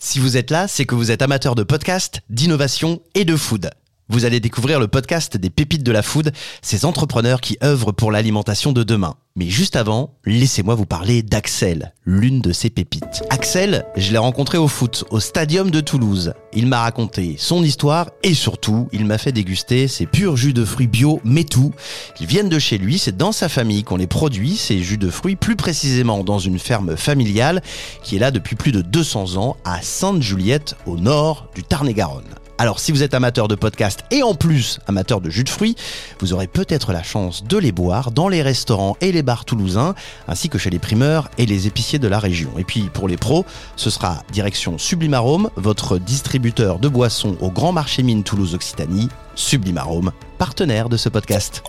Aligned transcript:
Si 0.00 0.20
vous 0.20 0.36
êtes 0.36 0.52
là, 0.52 0.68
c'est 0.68 0.84
que 0.84 0.94
vous 0.94 1.10
êtes 1.10 1.22
amateur 1.22 1.56
de 1.56 1.64
podcast, 1.64 2.20
d'innovation 2.30 3.02
et 3.16 3.24
de 3.24 3.34
food. 3.34 3.70
Vous 4.10 4.24
allez 4.24 4.40
découvrir 4.40 4.80
le 4.80 4.88
podcast 4.88 5.36
des 5.36 5.50
pépites 5.50 5.82
de 5.82 5.92
la 5.92 6.00
food, 6.00 6.32
ces 6.62 6.86
entrepreneurs 6.86 7.42
qui 7.42 7.58
œuvrent 7.62 7.92
pour 7.92 8.10
l'alimentation 8.10 8.72
de 8.72 8.82
demain. 8.82 9.16
Mais 9.36 9.50
juste 9.50 9.76
avant, 9.76 10.14
laissez-moi 10.24 10.74
vous 10.74 10.86
parler 10.86 11.22
d'Axel, 11.22 11.92
l'une 12.06 12.40
de 12.40 12.52
ces 12.52 12.70
pépites. 12.70 13.22
Axel, 13.28 13.84
je 13.96 14.10
l'ai 14.10 14.18
rencontré 14.18 14.56
au 14.56 14.66
foot, 14.66 15.04
au 15.10 15.20
stadium 15.20 15.70
de 15.70 15.80
Toulouse. 15.80 16.32
Il 16.54 16.68
m'a 16.68 16.80
raconté 16.80 17.36
son 17.38 17.62
histoire 17.62 18.08
et 18.22 18.32
surtout, 18.32 18.88
il 18.92 19.04
m'a 19.04 19.18
fait 19.18 19.30
déguster 19.30 19.88
ses 19.88 20.06
purs 20.06 20.38
jus 20.38 20.54
de 20.54 20.64
fruits 20.64 20.86
bio, 20.86 21.20
mais 21.22 21.44
tout. 21.44 21.74
Ils 22.18 22.26
viennent 22.26 22.48
de 22.48 22.58
chez 22.58 22.78
lui, 22.78 22.98
c'est 22.98 23.16
dans 23.16 23.32
sa 23.32 23.50
famille 23.50 23.84
qu'on 23.84 23.96
les 23.96 24.06
produit, 24.06 24.56
ces 24.56 24.82
jus 24.82 24.96
de 24.96 25.10
fruits, 25.10 25.36
plus 25.36 25.54
précisément 25.54 26.24
dans 26.24 26.38
une 26.38 26.58
ferme 26.58 26.96
familiale 26.96 27.62
qui 28.02 28.16
est 28.16 28.20
là 28.20 28.30
depuis 28.30 28.56
plus 28.56 28.72
de 28.72 28.80
200 28.80 29.36
ans 29.36 29.58
à 29.66 29.82
Sainte-Juliette, 29.82 30.76
au 30.86 30.96
nord 30.96 31.50
du 31.54 31.62
Tarn-et-Garonne. 31.62 32.24
Alors 32.60 32.80
si 32.80 32.90
vous 32.90 33.04
êtes 33.04 33.14
amateur 33.14 33.46
de 33.46 33.54
podcast 33.54 34.04
et 34.10 34.24
en 34.24 34.34
plus 34.34 34.80
amateur 34.88 35.20
de 35.20 35.30
jus 35.30 35.44
de 35.44 35.48
fruits, 35.48 35.76
vous 36.18 36.32
aurez 36.32 36.48
peut-être 36.48 36.92
la 36.92 37.04
chance 37.04 37.44
de 37.44 37.56
les 37.56 37.70
boire 37.70 38.10
dans 38.10 38.28
les 38.28 38.42
restaurants 38.42 38.96
et 39.00 39.12
les 39.12 39.22
bars 39.22 39.44
toulousains, 39.44 39.94
ainsi 40.26 40.48
que 40.48 40.58
chez 40.58 40.68
les 40.68 40.80
primeurs 40.80 41.30
et 41.38 41.46
les 41.46 41.68
épiciers 41.68 42.00
de 42.00 42.08
la 42.08 42.18
région. 42.18 42.50
Et 42.58 42.64
puis 42.64 42.90
pour 42.92 43.06
les 43.06 43.16
pros, 43.16 43.46
ce 43.76 43.90
sera 43.90 44.24
direction 44.32 44.76
Sublimarome, 44.76 45.50
votre 45.54 45.98
distributeur 45.98 46.80
de 46.80 46.88
boissons 46.88 47.36
au 47.40 47.50
Grand 47.52 47.70
Marché 47.70 48.02
Mine 48.02 48.24
Toulouse 48.24 48.56
Occitanie, 48.56 49.08
Sublimarome, 49.36 50.10
partenaire 50.36 50.88
de 50.88 50.96
ce 50.96 51.08
podcast. 51.08 51.62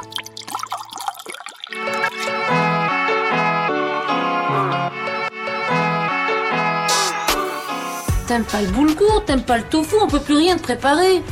T'aimes 8.30 8.44
pas 8.44 8.62
le 8.62 8.68
boulgour, 8.68 9.24
t'aimes 9.26 9.42
pas 9.42 9.58
le 9.58 9.64
tofu, 9.64 9.96
on 10.00 10.08
peut 10.08 10.20
plus 10.20 10.36
rien 10.36 10.56
te 10.56 10.62
préparer. 10.62 11.24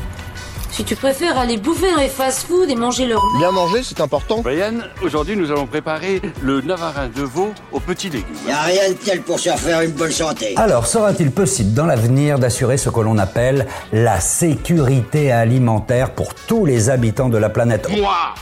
Si 0.72 0.84
tu 0.84 0.96
préfères 0.96 1.38
aller 1.38 1.58
bouffer 1.58 1.92
dans 1.92 2.02
les 2.02 2.08
fast-food 2.08 2.72
et 2.72 2.76
manger 2.76 3.06
leur 3.06 3.22
Bien 3.38 3.52
manger, 3.52 3.84
c'est 3.84 4.02
important. 4.02 4.42
Brian, 4.42 4.80
aujourd'hui 5.04 5.36
nous 5.36 5.52
allons 5.52 5.68
préparer 5.68 6.20
le 6.42 6.60
navarin 6.62 7.08
de 7.10 7.22
veau 7.22 7.54
aux 7.72 7.80
petits 7.80 8.10
légumes. 8.10 8.36
Y 8.48 8.52
a 8.52 8.62
rien 8.64 8.90
de 8.90 8.96
tel 8.96 9.22
pour 9.22 9.40
se 9.40 9.52
faire 9.52 9.82
une 9.82 9.92
bonne 9.92 10.12
santé. 10.12 10.56
Alors, 10.58 10.88
sera-t-il 10.88 11.30
possible 11.30 11.76
dans 11.76 11.86
l'avenir 11.86 12.40
d'assurer 12.40 12.78
ce 12.78 12.90
que 12.90 13.00
l'on 13.00 13.20
appelle 13.20 13.68
la 13.94 14.20
sécurité 14.20 15.32
alimentaire 15.32 16.16
pour 16.16 16.34
tous 16.34 16.66
les 16.66 16.90
habitants 16.90 17.30
de 17.30 17.38
la 17.38 17.50
planète? 17.50 17.88
Moi, 17.96 18.34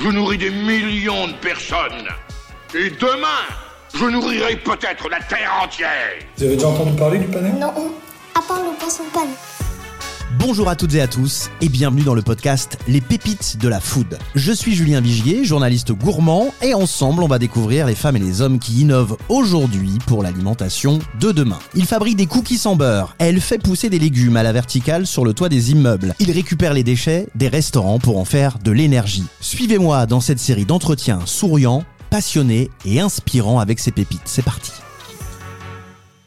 je 0.00 0.08
nourris 0.08 0.38
des 0.38 0.50
millions 0.50 1.28
de 1.28 1.34
personnes. 1.34 2.08
Et 2.74 2.90
demain, 2.90 3.46
je 3.94 4.04
nourrirai 4.04 4.56
peut-être 4.56 5.08
la 5.08 5.20
Terre 5.20 5.60
entière. 5.62 5.88
Vous 6.36 6.44
avez 6.44 6.54
déjà 6.56 6.68
entendu 6.68 6.96
parler 6.96 7.18
du 7.18 7.26
panel? 7.26 7.54
Non, 7.54 7.72
à 8.34 8.42
part 8.46 8.62
le 8.62 8.78
poisson. 8.78 9.02
Bonjour 10.38 10.68
à 10.68 10.76
toutes 10.76 10.94
et 10.94 11.00
à 11.00 11.06
tous 11.06 11.50
et 11.60 11.68
bienvenue 11.68 12.02
dans 12.02 12.14
le 12.14 12.22
podcast 12.22 12.78
Les 12.88 13.00
pépites 13.00 13.58
de 13.58 13.68
la 13.68 13.80
food. 13.80 14.18
Je 14.34 14.52
suis 14.52 14.74
Julien 14.74 15.00
Vigier, 15.00 15.44
journaliste 15.44 15.92
gourmand 15.92 16.54
et 16.62 16.72
ensemble 16.72 17.22
on 17.22 17.28
va 17.28 17.38
découvrir 17.38 17.86
les 17.86 17.94
femmes 17.94 18.16
et 18.16 18.20
les 18.20 18.40
hommes 18.40 18.58
qui 18.58 18.80
innovent 18.80 19.18
aujourd'hui 19.28 19.98
pour 20.06 20.22
l'alimentation 20.22 20.98
de 21.18 21.32
demain. 21.32 21.58
Il 21.74 21.84
fabrique 21.84 22.16
des 22.16 22.26
cookies 22.26 22.58
sans 22.58 22.76
beurre, 22.76 23.16
elle 23.18 23.40
fait 23.40 23.58
pousser 23.58 23.90
des 23.90 23.98
légumes 23.98 24.36
à 24.36 24.42
la 24.42 24.52
verticale 24.52 25.06
sur 25.06 25.24
le 25.24 25.34
toit 25.34 25.48
des 25.48 25.72
immeubles, 25.72 26.14
il 26.20 26.30
récupère 26.30 26.72
les 26.72 26.84
déchets 26.84 27.26
des 27.34 27.48
restaurants 27.48 27.98
pour 27.98 28.16
en 28.16 28.24
faire 28.24 28.58
de 28.64 28.70
l'énergie. 28.70 29.26
Suivez-moi 29.40 30.06
dans 30.06 30.20
cette 30.20 30.40
série 30.40 30.64
d'entretiens 30.64 31.20
souriants, 31.26 31.84
passionnés 32.10 32.70
et 32.84 33.00
inspirants 33.00 33.58
avec 33.60 33.78
ces 33.78 33.92
pépites. 33.92 34.20
C'est 34.24 34.42
parti. 34.44 34.72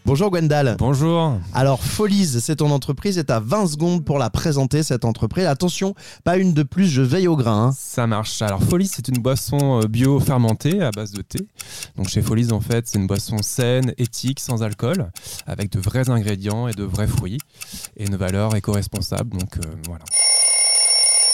Bonjour 0.05 0.31
Gwendal. 0.31 0.75
Bonjour. 0.79 1.39
Alors 1.53 1.81
Folies, 1.81 2.27
c'est 2.41 2.57
ton 2.57 2.71
entreprise 2.71 3.17
et 3.17 3.23
t'as 3.23 3.39
20 3.39 3.67
secondes 3.67 4.03
pour 4.03 4.19
la 4.19 4.29
présenter 4.29 4.83
cette 4.83 5.05
entreprise. 5.05 5.45
Attention, 5.45 5.95
pas 6.25 6.35
une 6.35 6.53
de 6.53 6.63
plus, 6.63 6.87
je 6.87 7.01
veille 7.01 7.29
au 7.29 7.37
grain. 7.37 7.67
hein. 7.67 7.73
Ça 7.77 8.05
marche. 8.05 8.41
Alors 8.41 8.61
Folies, 8.61 8.89
c'est 8.93 9.07
une 9.07 9.21
boisson 9.21 9.81
euh, 9.81 9.87
bio 9.87 10.19
fermentée 10.19 10.81
à 10.81 10.91
base 10.91 11.11
de 11.11 11.21
thé. 11.21 11.47
Donc 11.95 12.09
chez 12.09 12.21
Folies, 12.21 12.51
en 12.51 12.59
fait, 12.59 12.85
c'est 12.85 12.97
une 12.99 13.07
boisson 13.07 13.37
saine, 13.41 13.93
éthique, 13.97 14.41
sans 14.41 14.61
alcool, 14.61 15.09
avec 15.47 15.71
de 15.71 15.79
vrais 15.79 16.09
ingrédients 16.09 16.67
et 16.67 16.73
de 16.73 16.83
vrais 16.83 17.07
fruits 17.07 17.37
et 17.95 18.05
une 18.05 18.17
valeur 18.17 18.57
éco-responsable. 18.57 19.37
Donc 19.37 19.55
euh, 19.55 19.69
voilà. 19.87 20.03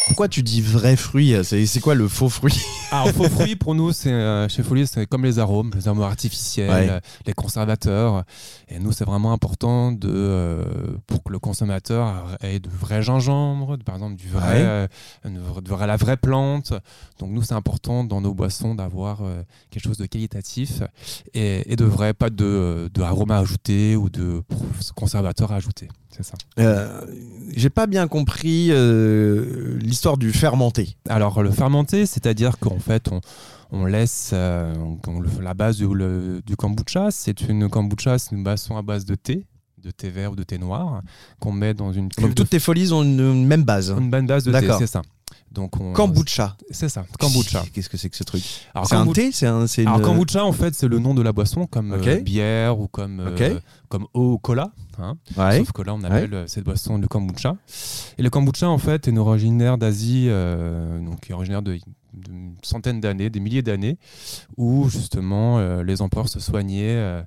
Pourquoi 0.10 0.28
tu 0.28 0.42
dis 0.44 0.60
vrai 0.62 0.96
fruit? 0.96 1.36
C'est 1.44 1.80
quoi 1.80 1.94
le 1.96 2.08
faux 2.08 2.30
fruit? 2.30 2.60
Alors 2.92 3.10
faux 3.12 3.30
fruits 3.30 3.56
pour 3.56 3.76
nous, 3.76 3.92
c'est 3.92 4.12
euh, 4.12 4.50
chez 4.50 4.64
Folies, 4.64 4.88
c'est 4.88 5.06
comme 5.06 5.24
les 5.24 5.38
arômes, 5.38 5.72
les 5.76 5.88
arômes 5.88 6.02
artificiels, 6.02 6.70
Ouais. 6.70 7.00
les 7.28 7.34
conservateurs. 7.34 8.24
Et 8.70 8.80
nous, 8.80 8.92
c'est 8.92 9.06
vraiment 9.06 9.32
important 9.32 9.92
de 9.92 10.10
euh, 10.12 10.64
pour 11.06 11.24
que 11.24 11.32
le 11.32 11.38
consommateur 11.40 12.36
ait 12.42 12.60
de 12.60 12.68
vrais 12.70 13.04
gingembre, 13.04 13.78
de- 13.78 13.84
par 13.84 13.96
exemple 13.96 14.16
du 14.16 14.28
vrai, 14.28 14.42
Ouais. 14.64 14.88
euh, 15.26 15.60
de 15.62 15.70
vrai- 15.70 15.86
la 15.88 15.96
vraie 15.96 16.18
plante. 16.18 16.74
Donc 17.20 17.30
nous, 17.30 17.44
c'est 17.44 17.54
important 17.54 18.04
dans 18.04 18.20
nos 18.20 18.34
boissons 18.34 18.74
d'avoir 18.76 19.20
quelque 19.70 19.84
chose 19.84 19.98
de 19.98 20.08
qualitatif 20.08 20.82
et, 21.36 21.72
et 21.72 21.76
de 21.76 21.86
vrai, 21.86 22.14
pas 22.16 22.32
de, 22.32 22.90
de 22.94 23.02
arômes 23.04 23.32
ajoutés 23.32 23.96
ou 23.96 24.10
de 24.10 24.42
conservateurs 24.96 25.52
ajoutés. 25.52 25.88
C'est 26.10 26.24
ça. 26.24 26.34
Euh, 26.60 27.02
J'ai 27.56 27.70
pas 27.70 27.88
bien 27.88 28.08
compris 28.08 28.70
euh, 28.72 29.78
l'histoire 29.80 30.18
du 30.18 30.32
fermenté. 30.32 30.96
Alors 31.08 31.42
le 31.44 31.52
fermenté, 31.52 32.06
c'est-à-dire 32.06 32.58
qu'en 32.60 32.80
fait 32.80 33.10
on, 33.12 33.22
on 33.72 33.86
laisse 33.86 34.32
euh, 34.34 34.74
on- 35.08 35.22
la 35.42 35.54
base 35.54 35.78
du, 35.78 35.88
le- 35.94 36.42
du 36.46 36.56
kombucha, 36.56 37.12
c'est 37.12 37.42
une 37.48 37.70
kombucha, 37.70 38.18
c'est 38.18 38.36
une 38.36 38.44
boisson 38.44 38.76
à 38.78 38.82
base 38.82 39.06
de 39.06 39.16
thé, 39.16 39.46
de 39.84 39.92
thé 39.92 40.10
vert 40.10 40.32
ou 40.32 40.36
de 40.36 40.44
thé 40.44 40.58
noir, 40.58 41.02
qu'on 41.40 41.52
met 41.52 41.74
dans 41.74 41.92
une 41.94 42.10
Donc 42.10 42.36
toutes 42.36 42.50
tes 42.50 42.60
folies 42.60 42.92
ont 42.92 43.04
une, 43.04 43.20
une 43.20 43.46
même 43.48 43.64
base. 43.64 43.90
une 43.98 44.10
bonne 44.10 44.26
base 44.28 44.44
de 44.44 44.52
thé, 44.62 44.68
c'est 44.80 44.88
ça. 44.88 45.02
Donc 45.52 45.80
on, 45.80 45.94
Kombucha. 45.94 46.56
c'est 46.70 46.90
ça, 46.90 47.06
kombucha. 47.20 47.64
Qu'est-ce 47.74 47.90
que 47.90 47.98
c'est 47.98 48.10
que 48.10 48.16
ce 48.18 48.24
truc 48.24 48.44
Alors, 48.76 48.88
C'est 48.88 48.96
un 48.96 49.06
thé 49.14 49.32
C'est 49.32 49.48
un, 49.48 49.66
c'est 49.66 49.82
Alors 49.86 49.98
une- 49.98 50.04
kombucha 50.06 50.46
en 50.46 50.52
fait 50.52 50.76
c'est 50.76 50.88
le 50.88 51.00
nom 51.00 51.14
de 51.16 51.22
la 51.24 51.32
boisson 51.32 51.66
comme 51.66 51.94
euh, 51.94 52.20
bière 52.22 52.80
ou 52.80 52.88
comme 52.88 53.20
euh, 53.20 53.36
comme 53.88 54.06
eau 54.14 54.34
ou 54.34 54.38
cola. 54.38 54.72
hein. 55.00 55.18
Ouais. 55.38 55.58
Sauf 55.58 55.72
que 55.72 55.82
là, 55.82 55.96
on 55.96 56.04
appelle 56.04 56.34
euh, 56.34 56.48
cette 56.48 56.64
boisson 56.66 56.98
le 57.00 57.08
kombucha. 57.08 57.56
Et 58.20 58.22
le 58.22 58.30
kombucha, 58.30 58.70
en 58.70 58.78
fait, 58.78 59.08
est 59.08 59.12
une 59.12 59.18
originaire 59.18 59.80
d'Asie, 59.80 60.28
euh, 60.30 61.00
donc 61.04 61.28
est 61.30 61.34
originaire 61.34 61.64
de, 61.64 61.74
de 62.14 62.32
centaines 62.62 63.00
d'années, 63.02 63.32
des 63.32 63.40
milliers 63.40 63.64
d'années, 63.64 63.98
où 64.58 64.88
justement 64.90 65.58
euh, 65.58 65.82
les 65.84 66.04
empereurs 66.04 66.30
se 66.30 66.40
soignaient, 66.40 66.96
euh, 66.96 67.24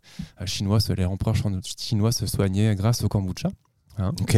chinois, 0.47 0.79
les 0.97 1.05
empereurs 1.07 1.35
chinois 1.77 2.13
se 2.13 2.27
soignaient 2.27 2.73
grâce 2.77 3.03
au 3.03 3.09
kombucha. 3.09 3.49
Ok. 3.99 4.37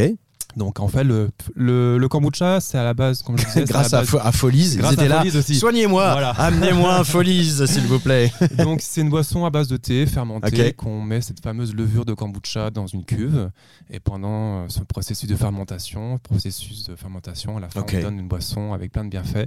Donc 0.56 0.78
en 0.80 0.88
fait, 0.88 1.02
le, 1.04 1.30
le, 1.54 1.98
le 1.98 2.08
kombucha, 2.08 2.60
c'est 2.60 2.78
à 2.78 2.84
la 2.84 2.94
base, 2.94 3.22
comme 3.22 3.36
je 3.38 3.44
disais, 3.44 3.64
Grâce 3.68 3.92
à, 3.92 4.00
base- 4.02 4.14
à 4.22 4.30
Folies, 4.32 4.76
Grâce 4.76 4.92
ils 4.92 4.94
étaient 4.94 5.04
à 5.04 5.08
là. 5.08 5.18
Folies 5.24 5.36
aussi. 5.36 5.54
Soignez-moi, 5.56 6.12
Voilà. 6.12 6.30
amenez-moi 6.38 6.94
un 6.96 7.04
Folies, 7.04 7.66
s'il 7.66 7.82
vous 7.86 7.98
plaît. 7.98 8.32
Donc 8.58 8.80
c'est 8.80 9.00
une 9.00 9.10
boisson 9.10 9.44
à 9.44 9.50
base 9.50 9.68
de 9.68 9.76
thé 9.76 10.06
fermenté 10.06 10.68
Ok. 10.68 10.76
qu'on 10.76 11.02
met 11.02 11.20
cette 11.20 11.40
fameuse 11.42 11.74
levure 11.74 12.04
de 12.04 12.14
kombucha 12.14 12.70
dans 12.70 12.86
une 12.86 13.04
cuve 13.04 13.50
et 13.90 14.00
pendant 14.00 14.58
euh, 14.60 14.64
ce 14.68 14.80
processus 14.80 15.28
de 15.28 15.36
fermentation, 15.36 16.18
processus 16.18 16.84
de 16.88 16.96
fermentation, 16.96 17.56
à 17.56 17.60
la 17.60 17.68
fin 17.68 17.84
on 17.92 18.00
donne 18.00 18.18
une 18.20 18.28
boisson 18.28 18.72
avec 18.72 18.92
plein 18.92 19.04
de 19.04 19.10
bienfaits 19.10 19.46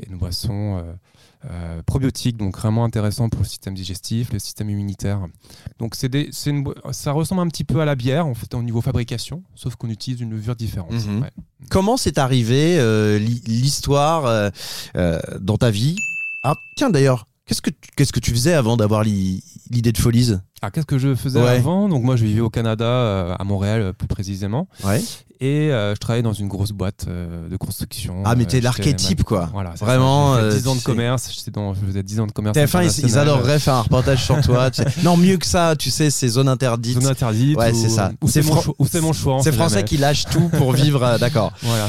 et 0.00 0.08
une 0.10 0.16
boisson 0.18 0.78
euh, 0.78 0.92
euh, 1.48 1.82
probiotique 1.82 2.36
donc 2.36 2.56
vraiment 2.58 2.84
intéressant 2.84 3.28
pour 3.30 3.40
le 3.40 3.46
système 3.46 3.74
digestif, 3.74 4.32
le 4.32 4.38
système 4.38 4.68
immunitaire. 4.68 5.20
Donc 5.78 5.94
c'est 5.94 6.08
des, 6.08 6.28
c'est 6.32 6.50
une 6.50 6.64
ça 6.92 7.12
ressemble 7.12 7.40
un 7.40 7.48
petit 7.48 7.64
peu 7.64 7.80
à 7.80 7.84
la 7.84 7.94
bière 7.94 8.26
en 8.26 8.34
fait 8.34 8.52
au 8.54 8.62
niveau 8.62 8.80
fabrication, 8.82 9.42
sauf 9.54 9.76
qu'on 9.76 9.88
utilise 9.88 10.20
une 10.20 10.30
levure 10.30 10.56
différente. 10.56 10.92
Mhm. 10.92 11.22
Ouais. 11.22 11.30
Comment 11.70 11.96
c'est 11.96 12.18
arrivé 12.18 12.78
euh, 12.78 13.18
l'histoire 13.18 14.26
euh, 14.26 14.50
euh, 14.96 15.18
dans 15.40 15.56
ta 15.56 15.70
vie? 15.70 15.96
Ah, 16.42 16.54
tiens 16.76 16.90
d'ailleurs, 16.90 17.26
qu'est-ce 17.46 17.62
que 17.62 17.70
tu, 17.70 17.90
qu'est-ce 17.96 18.12
que 18.12 18.20
tu 18.20 18.30
faisais 18.32 18.54
avant 18.54 18.76
d'avoir 18.76 19.02
l'i- 19.04 19.42
l'idée 19.70 19.92
de 19.92 19.98
Folies? 19.98 20.34
Ah, 20.62 20.70
qu'est-ce 20.70 20.86
que 20.86 20.98
je 20.98 21.14
faisais 21.14 21.40
Ouais. 21.40 21.48
avant? 21.56 21.88
Donc 21.88 22.02
moi 22.02 22.16
je 22.16 22.24
vivais 22.24 22.40
au 22.42 22.50
Canada, 22.50 22.84
euh, 22.84 23.34
à 23.38 23.44
Montréal 23.44 23.80
euh, 23.80 23.92
plus 23.92 24.06
précisément. 24.08 24.68
Ouais. 24.84 25.00
Et 25.42 25.72
euh, 25.72 25.94
je 25.94 25.98
travaillais 26.00 26.22
dans 26.22 26.34
une 26.34 26.48
grosse 26.48 26.72
boîte 26.72 27.06
de 27.08 27.56
construction. 27.56 28.16
Ah, 28.26 28.34
mais 28.34 28.44
t'es 28.44 28.60
l'archétype, 28.60 29.24
quoi. 29.24 29.48
Voilà, 29.54 29.72
c'est 29.74 29.86
Vraiment, 29.86 30.34
ça. 30.34 30.42
J'ai 30.42 30.50
fait 30.50 30.56
euh, 30.56 30.58
10 30.60 30.68
ans 30.68 30.76
de 30.76 30.80
commerce. 30.82 31.30
J'étais 31.34 31.50
dans, 31.50 31.72
je 31.72 31.80
faisais 31.80 32.02
10 32.02 32.20
ans 32.20 32.26
de 32.26 32.32
commerce. 32.32 32.58
TF1, 32.58 32.84
ils, 33.00 33.06
ils 33.06 33.16
adoreraient 33.18 33.58
faire 33.58 33.72
un 33.76 33.80
reportage 33.80 34.22
sur 34.22 34.38
toi. 34.42 34.70
tu 34.70 34.82
sais. 34.82 34.88
Non, 35.02 35.16
mieux 35.16 35.38
que 35.38 35.46
ça, 35.46 35.76
tu 35.76 35.90
sais, 35.90 36.10
ces 36.10 36.28
zones 36.28 36.48
interdites. 36.48 37.00
Zone 37.00 37.10
interdite. 37.10 37.56
Ouais, 37.56 37.72
ou- 37.72 37.74
c'est 37.74 37.88
ça. 37.88 38.12
Ou 38.20 38.28
c'est 38.28 38.42
C'est 38.42 39.00
mon, 39.00 39.14
choix- 39.14 39.38
c'est 39.42 39.52
Français 39.52 39.82
qui 39.82 39.96
lâchent 39.96 40.26
tout 40.26 40.50
pour 40.58 40.72
vivre. 40.74 41.16
D'accord. 41.18 41.52
Voilà, 41.62 41.88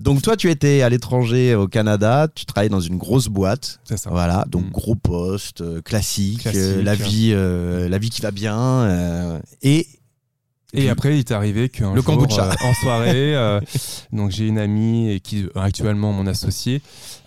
Donc 0.00 0.22
toi, 0.22 0.36
tu 0.36 0.50
étais 0.50 0.82
à 0.82 0.88
l'étranger 0.88 1.54
au 1.54 1.68
Canada, 1.68 2.26
tu 2.34 2.44
travaillais 2.46 2.70
dans 2.70 2.80
une 2.80 2.96
grosse 2.98 3.28
boîte. 3.28 3.80
c'est 3.84 3.96
ça. 3.98 4.10
Voilà, 4.10 4.44
donc 4.48 4.66
Mm. 4.66 4.70
gros 4.70 4.94
poste, 4.94 5.60
euh, 5.60 5.80
classique, 5.82 6.40
Classique. 6.40 6.60
euh, 6.60 6.82
la 6.82 6.94
vie, 6.94 7.30
euh, 7.34 7.88
la 7.88 7.98
vie 7.98 8.10
qui 8.10 8.22
va 8.22 8.30
bien. 8.30 8.58
euh, 8.58 9.38
et 9.62 9.86
Et 10.72 10.88
après, 10.88 11.16
il 11.16 11.18
est 11.18 11.32
arrivé 11.32 11.68
qu'un 11.68 11.90
Le 11.90 11.96
jour, 11.96 12.04
kombucha. 12.04 12.48
euh, 12.48 12.54
en 12.64 12.74
soirée, 12.74 13.34
euh, 13.34 13.60
donc 14.12 14.30
j'ai 14.30 14.46
une 14.46 14.58
amie 14.58 15.10
et 15.10 15.18
qui 15.20 15.40
est 15.40 15.48
actuellement 15.58 16.12
mon 16.12 16.26
associé 16.28 16.80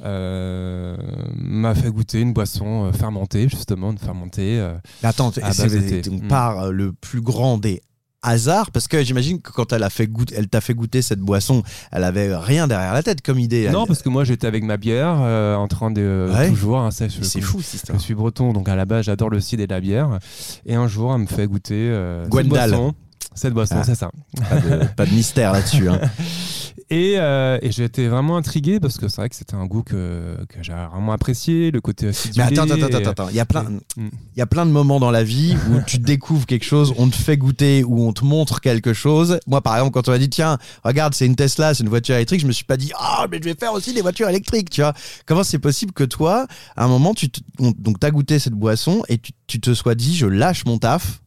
euh, 0.06 0.96
m'a 1.36 1.76
fait 1.76 1.90
goûter 1.92 2.22
une 2.22 2.34
boisson 2.34 2.86
euh, 2.86 2.92
fermentée, 2.94 3.50
justement, 3.50 3.92
une 3.92 3.98
fermentée. 3.98 4.60
euh, 4.60 4.76
attends, 5.04 5.30
À 5.42 5.54
base 5.54 5.74
de 5.74 5.80
thé. 5.80 6.02
donc 6.02 6.24
Mm. 6.24 6.28
par 6.30 6.60
euh, 6.60 6.72
le 6.72 6.94
plus 6.94 7.22
grand 7.22 7.58
des 7.58 7.82
hasard 8.24 8.72
Parce 8.72 8.88
que 8.88 9.04
j'imagine 9.04 9.42
que 9.42 9.52
quand 9.52 9.72
elle 9.74 9.84
a 9.84 9.90
fait 9.90 10.08
goûter, 10.08 10.34
elle 10.38 10.48
t'a 10.48 10.62
fait 10.62 10.74
goûter 10.74 11.02
cette 11.02 11.20
boisson, 11.20 11.62
elle 11.92 12.04
avait 12.04 12.36
rien 12.36 12.68
derrière 12.68 12.94
la 12.94 13.04
tête 13.04 13.22
comme 13.22 13.38
idée. 13.40 13.70
Non, 13.70 13.82
Elle- 13.84 13.88
parce 13.88 14.02
que 14.02 14.10
moi 14.10 14.24
j'étais 14.24 14.48
avec 14.48 14.64
ma 14.64 14.78
bière 14.78 15.18
euh, 15.22 15.56
en 15.56 15.68
train 15.68 15.92
de 15.92 16.30
Ouais. 16.34 16.50
toujours. 16.50 16.80
hein, 16.80 16.90
je- 16.92 17.22
c'est 17.24 17.42
fou 17.42 17.62
cette 17.62 17.72
Je 17.72 17.76
histoire. 17.78 18.00
suis 18.02 18.16
breton, 18.16 18.54
donc 18.54 18.68
à 18.70 18.76
la 18.76 18.86
base 18.86 19.06
j'adore 19.06 19.30
le 19.30 19.40
cidre 19.40 19.62
et 19.64 19.68
la 19.68 19.80
bière. 19.82 20.18
Et 20.66 20.76
un 20.76 20.88
jour, 20.88 21.14
elle 21.14 21.22
me 21.22 21.28
fait 21.28 21.46
goûter 21.48 21.76
euh, 21.76 22.24
cette 22.32 22.48
boisson. 22.48 22.94
Cette 23.36 23.54
boisson, 23.54 23.76
Ah. 23.80 23.84
c'est 23.84 23.96
ça. 23.96 24.12
Pas 24.50 24.60
de, 24.60 24.86
pas 24.96 25.06
de 25.08 25.12
mystère 25.12 25.54
là-dessus. 25.54 25.90
hein. 25.90 26.00
Et, 26.94 27.16
euh, 27.18 27.58
et 27.64 27.72
j'ai 27.72 27.86
été 27.86 28.08
vraiment 28.08 28.38
intrigué 28.38 28.80
parce 28.80 28.98
que 29.00 29.08
c'est 29.08 29.18
vrai 29.18 29.28
que 29.30 29.36
c'était 29.36 29.56
un 29.56 29.66
goût 29.66 29.82
que, 29.82 30.38
que 30.48 30.62
j'ai 30.62 30.74
vraiment 30.74 31.12
apprécié, 31.12 31.72
le 31.72 31.82
côté 31.82 32.06
Mais 32.06 32.10
acidulé. 32.12 32.42
attends, 32.46 32.64
attends, 32.70 32.86
attends, 32.86 33.00
et- 33.00 33.08
attends. 33.08 33.30
Il 33.30 33.36
y 33.36 33.40
a 33.40 33.46
plein, 33.46 33.64
Mm. 33.64 33.80
il 33.98 34.38
y 34.38 34.42
a 34.42 34.46
plein 34.46 34.66
de 34.68 34.72
moments 34.72 35.00
dans 35.00 35.10
la 35.10 35.24
vie 35.24 35.56
où 35.72 35.80
tu 35.88 35.98
découvres 35.98 36.46
quelque 36.46 36.66
chose, 36.66 36.94
on 36.98 37.10
te 37.10 37.16
fait 37.16 37.36
goûter 37.38 37.84
ou 37.84 38.06
on 38.08 38.14
te 38.14 38.24
montre 38.24 38.62
quelque 38.62 38.94
chose. 38.94 39.40
Moi, 39.48 39.62
par 39.62 39.76
exemple, 39.78 39.92
quand 39.94 40.08
on 40.08 40.12
m'a 40.12 40.20
dit, 40.20 40.30
tiens, 40.30 40.60
regarde, 40.84 41.16
c'est 41.16 41.26
une 41.26 41.36
Tesla, 41.36 41.74
c'est 41.74 41.82
une 41.84 41.90
voiture 41.90 42.14
électrique, 42.16 42.42
je 42.42 42.48
me 42.48 42.52
suis 42.52 42.66
pas 42.66 42.78
dit, 42.78 42.92
ah, 42.96 43.26
mais 43.32 43.38
je 43.40 43.46
vais 43.46 43.56
faire 43.60 43.74
aussi 43.74 43.94
des 43.94 44.02
voitures 44.02 44.30
électriques, 44.30 44.70
tu 44.70 44.82
vois. 44.82 44.94
Comment 45.26 45.44
c'est 45.44 45.58
possible 45.60 45.94
que 45.94 46.04
toi, 46.04 46.46
à 46.76 46.86
un 46.86 46.88
moment, 46.88 47.16
tu 47.16 47.30
te, 47.32 47.40
on- 47.60 47.72
donc 47.76 48.00
t'as 48.00 48.12
goûté 48.12 48.38
cette 48.38 48.54
boisson 48.54 49.02
et 49.10 49.18
tu, 49.18 49.32
tu 49.48 49.60
te 49.60 49.74
sois 49.74 49.96
dit, 49.96 50.16
je 50.16 50.28
lâche 50.28 50.66
mon 50.66 50.78
taf, 50.78 51.22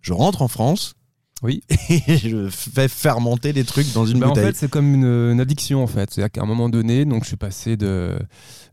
je 0.00 0.12
rentre 0.12 0.42
en 0.42 0.48
France. 0.48 0.94
Oui. 1.42 1.62
Et 1.88 2.16
je 2.18 2.48
fais 2.50 2.88
fermenter 2.88 3.52
des 3.52 3.64
trucs 3.64 3.92
dans 3.92 4.04
une 4.06 4.18
Bah, 4.18 4.26
en 4.26 4.28
bouteille. 4.30 4.46
fait, 4.46 4.56
c'est 4.56 4.70
comme 4.70 4.92
une, 4.94 5.04
une 5.04 5.40
addiction 5.40 5.82
en 5.82 5.86
fait. 5.86 6.10
C'est-à-dire 6.12 6.32
qu'à 6.32 6.42
un 6.42 6.46
moment 6.46 6.68
donné, 6.68 7.04
donc 7.04 7.22
je 7.22 7.28
suis 7.28 7.36
passé 7.36 7.76
de 7.76 8.18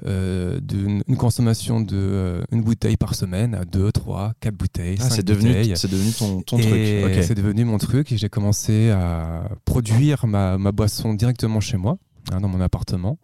euh, 0.05 0.59
d'une 0.61 1.01
une 1.07 1.15
consommation 1.17 1.79
de 1.81 1.95
euh, 1.95 2.41
une 2.51 2.61
bouteille 2.63 2.97
par 2.97 3.13
semaine 3.15 3.53
à 3.55 3.65
deux, 3.65 3.91
trois, 3.91 4.33
quatre 4.39 4.55
bouteilles. 4.55 4.97
Ah, 4.99 5.09
c'est 5.09 5.23
devenu, 5.25 5.75
c'est 5.75 5.91
devenu 5.91 6.11
ton, 6.11 6.41
ton 6.41 6.57
et 6.57 7.01
truc. 7.11 7.23
C'est 7.23 7.35
devenu 7.35 7.65
mon 7.65 7.77
truc 7.77 8.11
et 8.11 8.17
j'ai 8.17 8.29
commencé 8.29 8.89
à 8.89 9.47
produire 9.65 10.25
ma, 10.27 10.57
ma 10.57 10.71
boisson 10.71 11.13
directement 11.13 11.59
chez 11.59 11.77
moi. 11.77 11.97
hein, 12.31 12.41
dans 12.41 12.47
mon 12.47 12.59
appartement 12.61 13.19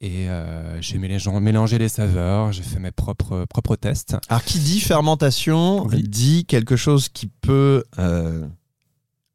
et 0.00 0.28
euh, 0.28 0.80
j'ai 0.80 0.98
mélangé, 0.98 1.30
mélangé 1.40 1.78
les 1.78 1.88
saveurs 1.88 2.50
j'ai 2.50 2.64
fait 2.64 2.80
mes 2.80 2.90
propres 2.90 3.44
propres 3.48 3.76
tests 3.76 4.16
Alors, 4.28 4.42
qui 4.42 4.58
dit 4.58 4.80
fermentation 4.80 5.86
Oui. 5.86 6.02
dit 6.02 6.44
quelque 6.44 6.74
chose 6.76 7.08
qui 7.08 7.28
peut 7.28 7.84
euh, 8.00 8.44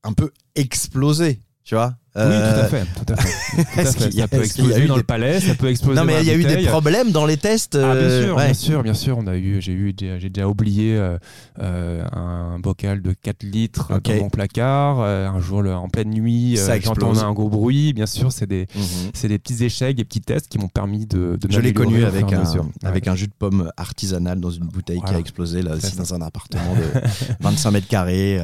un 0.04 0.14
peu 0.14 0.32
exploser, 0.56 1.42
tu 1.64 1.76
vois 1.76 1.96
oui 2.16 2.24
tout 2.24 2.28
Euh, 2.32 2.64
à 2.66 2.68
fait 2.68 2.86
tout 3.06 3.14
à 3.14 3.16
fait, 3.18 3.64
Tout 3.74 3.80
à 3.80 3.86
fait. 3.86 4.10
qu'il 4.10 4.16
y 4.16 4.22
a- 4.22 4.24
ça 4.24 4.28
peut 4.28 4.44
exploser 4.44 4.82
eu 4.84 4.88
dans 4.88 4.96
des- 4.96 5.00
le 5.02 5.06
palais 5.06 5.40
ça 5.40 5.54
peut 5.54 5.70
exploser 5.70 6.00
Non, 6.00 6.06
mais 6.06 6.20
il 6.22 6.26
y 6.28 6.32
a 6.32 6.36
eu 6.36 6.44
des 6.44 6.66
problèmes 6.66 7.12
dans 7.12 7.26
les 7.28 7.38
tests. 7.38 7.76
Ah, 7.76 7.94
bien 7.94 8.02
euh, 8.04 8.26
sûr, 8.26 8.36
ouais. 8.36 8.46
bien 8.46 8.54
sûr, 8.66 8.84
bien 8.84 8.94
sûr. 8.96 9.18
On 9.20 9.28
a 9.28 9.36
eu, 9.38 9.62
j'ai 9.62 9.72
eu, 9.74 9.94
j'ai 9.98 10.30
déjà 10.30 10.48
oublié 10.48 10.98
euh, 10.98 11.18
euh, 11.60 12.04
un 12.12 12.60
bocal 12.60 13.02
de 13.04 13.14
4 13.14 13.44
litres 13.44 13.92
Ok. 13.96 14.02
dans 14.10 14.16
mon 14.24 14.30
placard. 14.30 15.00
Euh, 15.02 15.28
un 15.30 15.40
jour, 15.40 15.62
le- 15.62 15.74
en 15.74 15.88
pleine 15.88 16.10
nuit, 16.10 16.58
euh, 16.58 16.80
j'entendais 16.82 17.20
un 17.20 17.32
gros 17.32 17.48
bruit. 17.50 17.94
Bien 17.94 18.08
sûr, 18.08 18.32
c'est 18.32 18.48
des, 18.48 18.68
Mhm. 18.76 19.12
c'est 19.14 19.28
des 19.28 19.38
petits 19.40 19.64
échecs, 19.64 19.96
des 19.96 20.04
petits 20.06 20.22
tests 20.22 20.48
qui 20.48 20.58
m'ont 20.58 20.68
permis 20.68 21.06
de, 21.06 21.38
de 21.40 21.48
Je 21.52 21.60
l'ai 21.60 21.74
connu 21.74 22.04
avec 22.04 22.34
un, 22.34 22.44
avec 22.84 23.08
un 23.08 23.16
jus 23.16 23.28
de 23.28 23.34
pomme 23.38 23.72
artisanal 23.78 24.40
dans 24.40 24.52
une 24.52 24.66
bouteille 24.66 25.00
qui 25.08 25.14
a 25.14 25.20
explosé 25.20 25.62
là 25.62 25.76
aussi 25.76 25.96
dans 25.96 26.12
un 26.16 26.22
appartement 26.30 26.74
de 26.76 27.00
25 27.40 27.72
mètres 27.72 27.88
carrés. 27.88 28.42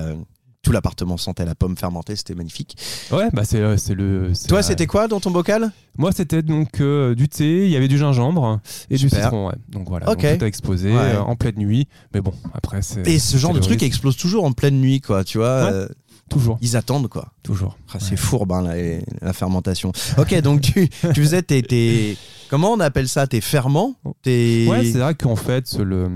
Tout 0.66 0.72
l'appartement 0.72 1.16
sentait 1.16 1.46
la 1.46 1.54
pomme 1.54 1.78
fermentée, 1.78 2.16
c'était 2.16 2.34
magnifique. 2.34 2.76
Ouais, 3.12 3.30
bah 3.32 3.44
c'est, 3.46 3.60
euh, 3.60 3.78
c'est 3.78 3.94
le. 3.94 4.32
Toi, 4.48 4.58
la- 4.58 4.64
c'était 4.64 4.88
quoi 4.88 5.08
dans 5.08 5.20
ton 5.20 5.30
bocal? 5.30 5.72
Moi, 5.98 6.12
c'était 6.12 6.42
donc 6.42 6.82
euh, 6.82 7.14
du 7.14 7.30
thé. 7.30 7.66
Il 7.66 7.72
y 7.72 7.76
avait 7.78 7.88
du 7.88 7.98
gingembre 8.00 8.60
et 8.90 8.98
du 8.98 9.08
citron. 9.08 9.48
Ouais. 9.48 9.54
Donc 9.70 9.88
voilà. 9.88 10.10
Ok. 10.10 10.24
Donc, 10.24 10.40
tout 10.40 10.44
a 10.44 10.48
explosé 10.48 10.92
Ouais. 10.92 10.98
euh, 10.98 11.22
en 11.22 11.36
pleine 11.36 11.56
nuit. 11.58 11.88
Mais 12.14 12.20
bon, 12.20 12.34
après 12.54 12.82
c'est. 12.82 13.08
Et 13.08 13.20
ce 13.20 13.38
genre 13.38 13.54
de 13.54 13.60
truc 13.60 13.80
risque. 13.80 13.84
explose 13.84 14.18
toujours 14.18 14.44
en 14.44 14.52
pleine 14.54 14.82
nuit, 14.82 15.00
quoi. 15.02 15.24
Tu 15.24 15.38
vois, 15.38 15.72
Ouais. 15.72 15.86
Toujours, 16.30 16.58
ils 16.62 16.76
attendent, 16.76 17.08
quoi. 17.08 17.32
toujours. 17.44 17.78
Ah, 17.94 17.98
C'est 18.00 18.12
Ouais. 18.12 18.18
fourbe 18.18 18.52
hein, 18.54 18.62
la, 18.64 18.74
la 19.22 19.34
fermentation. 19.34 19.92
Ok, 20.18 20.40
donc 20.42 20.62
tu, 20.62 20.90
tu 20.90 21.22
faisais 21.22 21.44
tes, 21.44 21.62
tes- 21.62 22.18
Comment 22.50 22.72
on 22.74 22.80
appelle 22.80 23.08
ça 23.10 23.26
Tes 23.26 23.42
ferments? 23.42 23.96
Tes... 24.22 24.68
Ouais, 24.70 24.86
c'est 24.86 25.00
vrai 25.00 25.16
qu'en 25.16 25.36
fait, 25.36 25.74
le, 25.80 26.08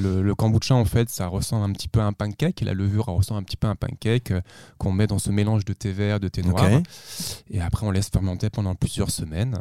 le, 0.00 0.22
le 0.22 0.34
kombucha, 0.36 0.74
en 0.76 0.84
fait, 0.84 1.10
ça 1.10 1.26
ressemble 1.26 1.64
un 1.68 1.72
petit 1.72 1.88
peu 1.88 2.00
à 2.00 2.04
un 2.04 2.12
pancake. 2.12 2.62
Et 2.62 2.64
la 2.64 2.74
levure 2.74 3.06
ressemble 3.06 3.40
un 3.40 3.42
petit 3.42 3.56
peu 3.56 3.66
à 3.66 3.70
un 3.70 3.74
pancake 3.74 4.30
euh, 4.30 4.40
qu'on 4.78 4.92
met 4.92 5.08
dans 5.08 5.18
ce 5.18 5.30
mélange 5.30 5.64
de 5.64 5.72
thé 5.72 5.90
vert, 5.92 6.20
de 6.20 6.28
thé 6.28 6.42
noir. 6.42 6.64
Et 7.50 7.60
après, 7.60 7.86
on 7.86 7.90
laisse 7.90 8.08
fermenter 8.08 8.50
pendant 8.50 8.74
plusieurs 8.76 9.10
semaines. 9.10 9.60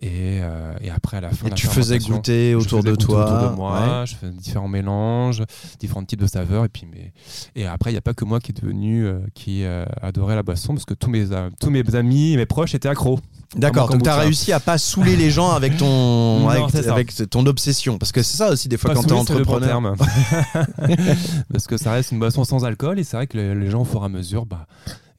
Et, 0.00 0.38
euh, 0.42 0.74
et 0.80 0.90
après, 0.90 1.16
à 1.16 1.20
la 1.22 1.30
fin 1.30 1.46
Et 1.48 1.50
la 1.50 1.56
tu 1.56 1.66
faisais 1.66 1.98
goûter 1.98 2.54
autour 2.54 2.78
faisais 2.80 2.90
de 2.90 2.96
goûter 2.96 3.04
toi. 3.06 3.24
autour 3.36 3.50
de 3.50 3.56
moi, 3.56 4.00
ouais. 4.00 4.06
je 4.06 4.14
fais 4.14 4.30
différents 4.30 4.68
mélanges, 4.68 5.42
différents 5.80 6.04
types 6.04 6.20
de 6.20 6.26
saveurs. 6.28 6.64
Et, 6.64 6.68
puis, 6.68 6.86
mais... 6.90 7.12
et 7.56 7.66
après, 7.66 7.90
il 7.90 7.94
n'y 7.94 7.98
a 7.98 8.02
pas 8.02 8.14
que 8.14 8.24
moi 8.24 8.38
qui 8.38 8.52
est 8.52 8.60
devenu, 8.60 9.06
euh, 9.06 9.11
qui 9.34 9.64
euh, 9.64 9.84
adorait 10.00 10.34
la 10.34 10.42
boisson, 10.42 10.74
parce 10.74 10.84
que 10.84 10.94
tous 10.94 11.10
mes, 11.10 11.26
tous 11.60 11.70
mes 11.70 11.94
amis 11.94 12.36
mes 12.36 12.46
proches 12.46 12.74
étaient 12.74 12.88
accros. 12.88 13.18
D'accord, 13.54 13.90
donc 13.90 14.02
t'as 14.02 14.16
réussi 14.16 14.50
à 14.52 14.60
pas 14.60 14.78
saouler 14.78 15.14
les 15.14 15.30
gens 15.30 15.50
avec 15.50 15.76
ton, 15.76 16.40
Non, 16.40 16.48
avec, 16.48 17.12
ton 17.28 17.44
obsession. 17.44 17.98
Parce 17.98 18.10
que 18.10 18.22
c'est 18.22 18.38
ça 18.38 18.50
aussi, 18.50 18.68
des 18.68 18.78
fois, 18.78 18.90
Pas 18.90 18.94
quand 18.96 19.02
t'es 19.02 19.08
c'est 19.08 19.38
le 19.38 19.44
bon 19.44 19.56
entrepreneur. 19.56 19.68
terme. 19.68 19.94
Parce 21.52 21.66
que 21.66 21.76
ça 21.76 21.92
reste 21.92 22.12
une 22.12 22.18
boisson 22.18 22.44
sans 22.44 22.64
alcool 22.64 22.98
et 22.98 23.04
c'est 23.04 23.16
vrai 23.16 23.26
que 23.26 23.36
les, 23.36 23.54
les 23.54 23.70
gens, 23.70 23.82
au 23.82 23.84
fur 23.84 24.02
et 24.02 24.06
à 24.06 24.08
mesure, 24.08 24.46
bah, 24.46 24.66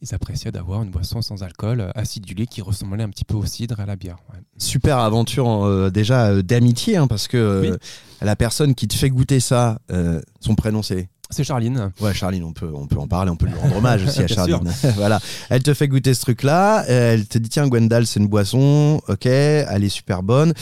ils 0.02 0.14
appréciaient 0.14 0.52
d'avoir 0.52 0.82
une 0.84 0.90
boisson 0.90 1.22
sans 1.22 1.44
alcool, 1.44 1.80
euh, 1.82 1.92
acidulée, 1.96 2.48
qui 2.48 2.62
ressemblait 2.62 3.04
un 3.04 3.10
petit 3.10 3.24
peu 3.24 3.36
au 3.36 3.46
cidre 3.46 3.80
et 3.80 3.84
à 3.84 3.86
la 3.86 3.96
bière. 3.96 4.18
ouais. 4.34 4.40
Super 4.58 4.98
aventure 4.98 5.64
euh, 5.66 5.90
déjà 5.92 6.28
euh, 6.28 6.42
d'amitié, 6.42 6.98
hein, 6.98 7.08
parce 7.08 7.28
que 7.28 7.38
euh, 7.38 7.62
Oui. 7.62 7.78
la 8.22 8.36
personne 8.36 8.76
qui 8.76 8.88
te 8.88 8.96
fait 8.96 9.10
goûter 9.10 9.40
ça, 9.40 9.80
son 10.40 10.56
prénom 10.56 10.82
c'est. 10.82 11.08
C'est 11.34 11.44
Charline. 11.44 11.92
Ouais, 12.00 12.14
Charline, 12.14 12.44
on 12.44 12.54
peut, 12.54 12.72
on 12.74 12.88
peut 12.88 12.98
en 12.98 13.08
parler, 13.08 13.32
on 13.32 13.36
peut 13.36 13.48
lui 13.48 13.56
rendre 13.56 13.78
hommage 13.78 14.06
aussi 14.06 14.22
à 14.22 14.28
Charline. 14.28 14.72
voilà. 14.96 15.20
Elle 15.50 15.64
te 15.64 15.74
fait 15.74 15.88
goûter 15.88 16.14
ce 16.14 16.22
truc-là, 16.22 16.86
euh, 16.90 17.14
elle 17.14 17.28
te 17.28 17.38
dit 17.38 17.50
tiens, 17.50 17.68
Gwendal, 17.68 18.06
c'est 18.06 18.20
une 18.20 18.28
boisson, 18.28 19.02
ok, 19.08 19.26
elle 19.26 19.84
est 19.84 19.90
super 19.90 20.24
bonne. 20.24 20.54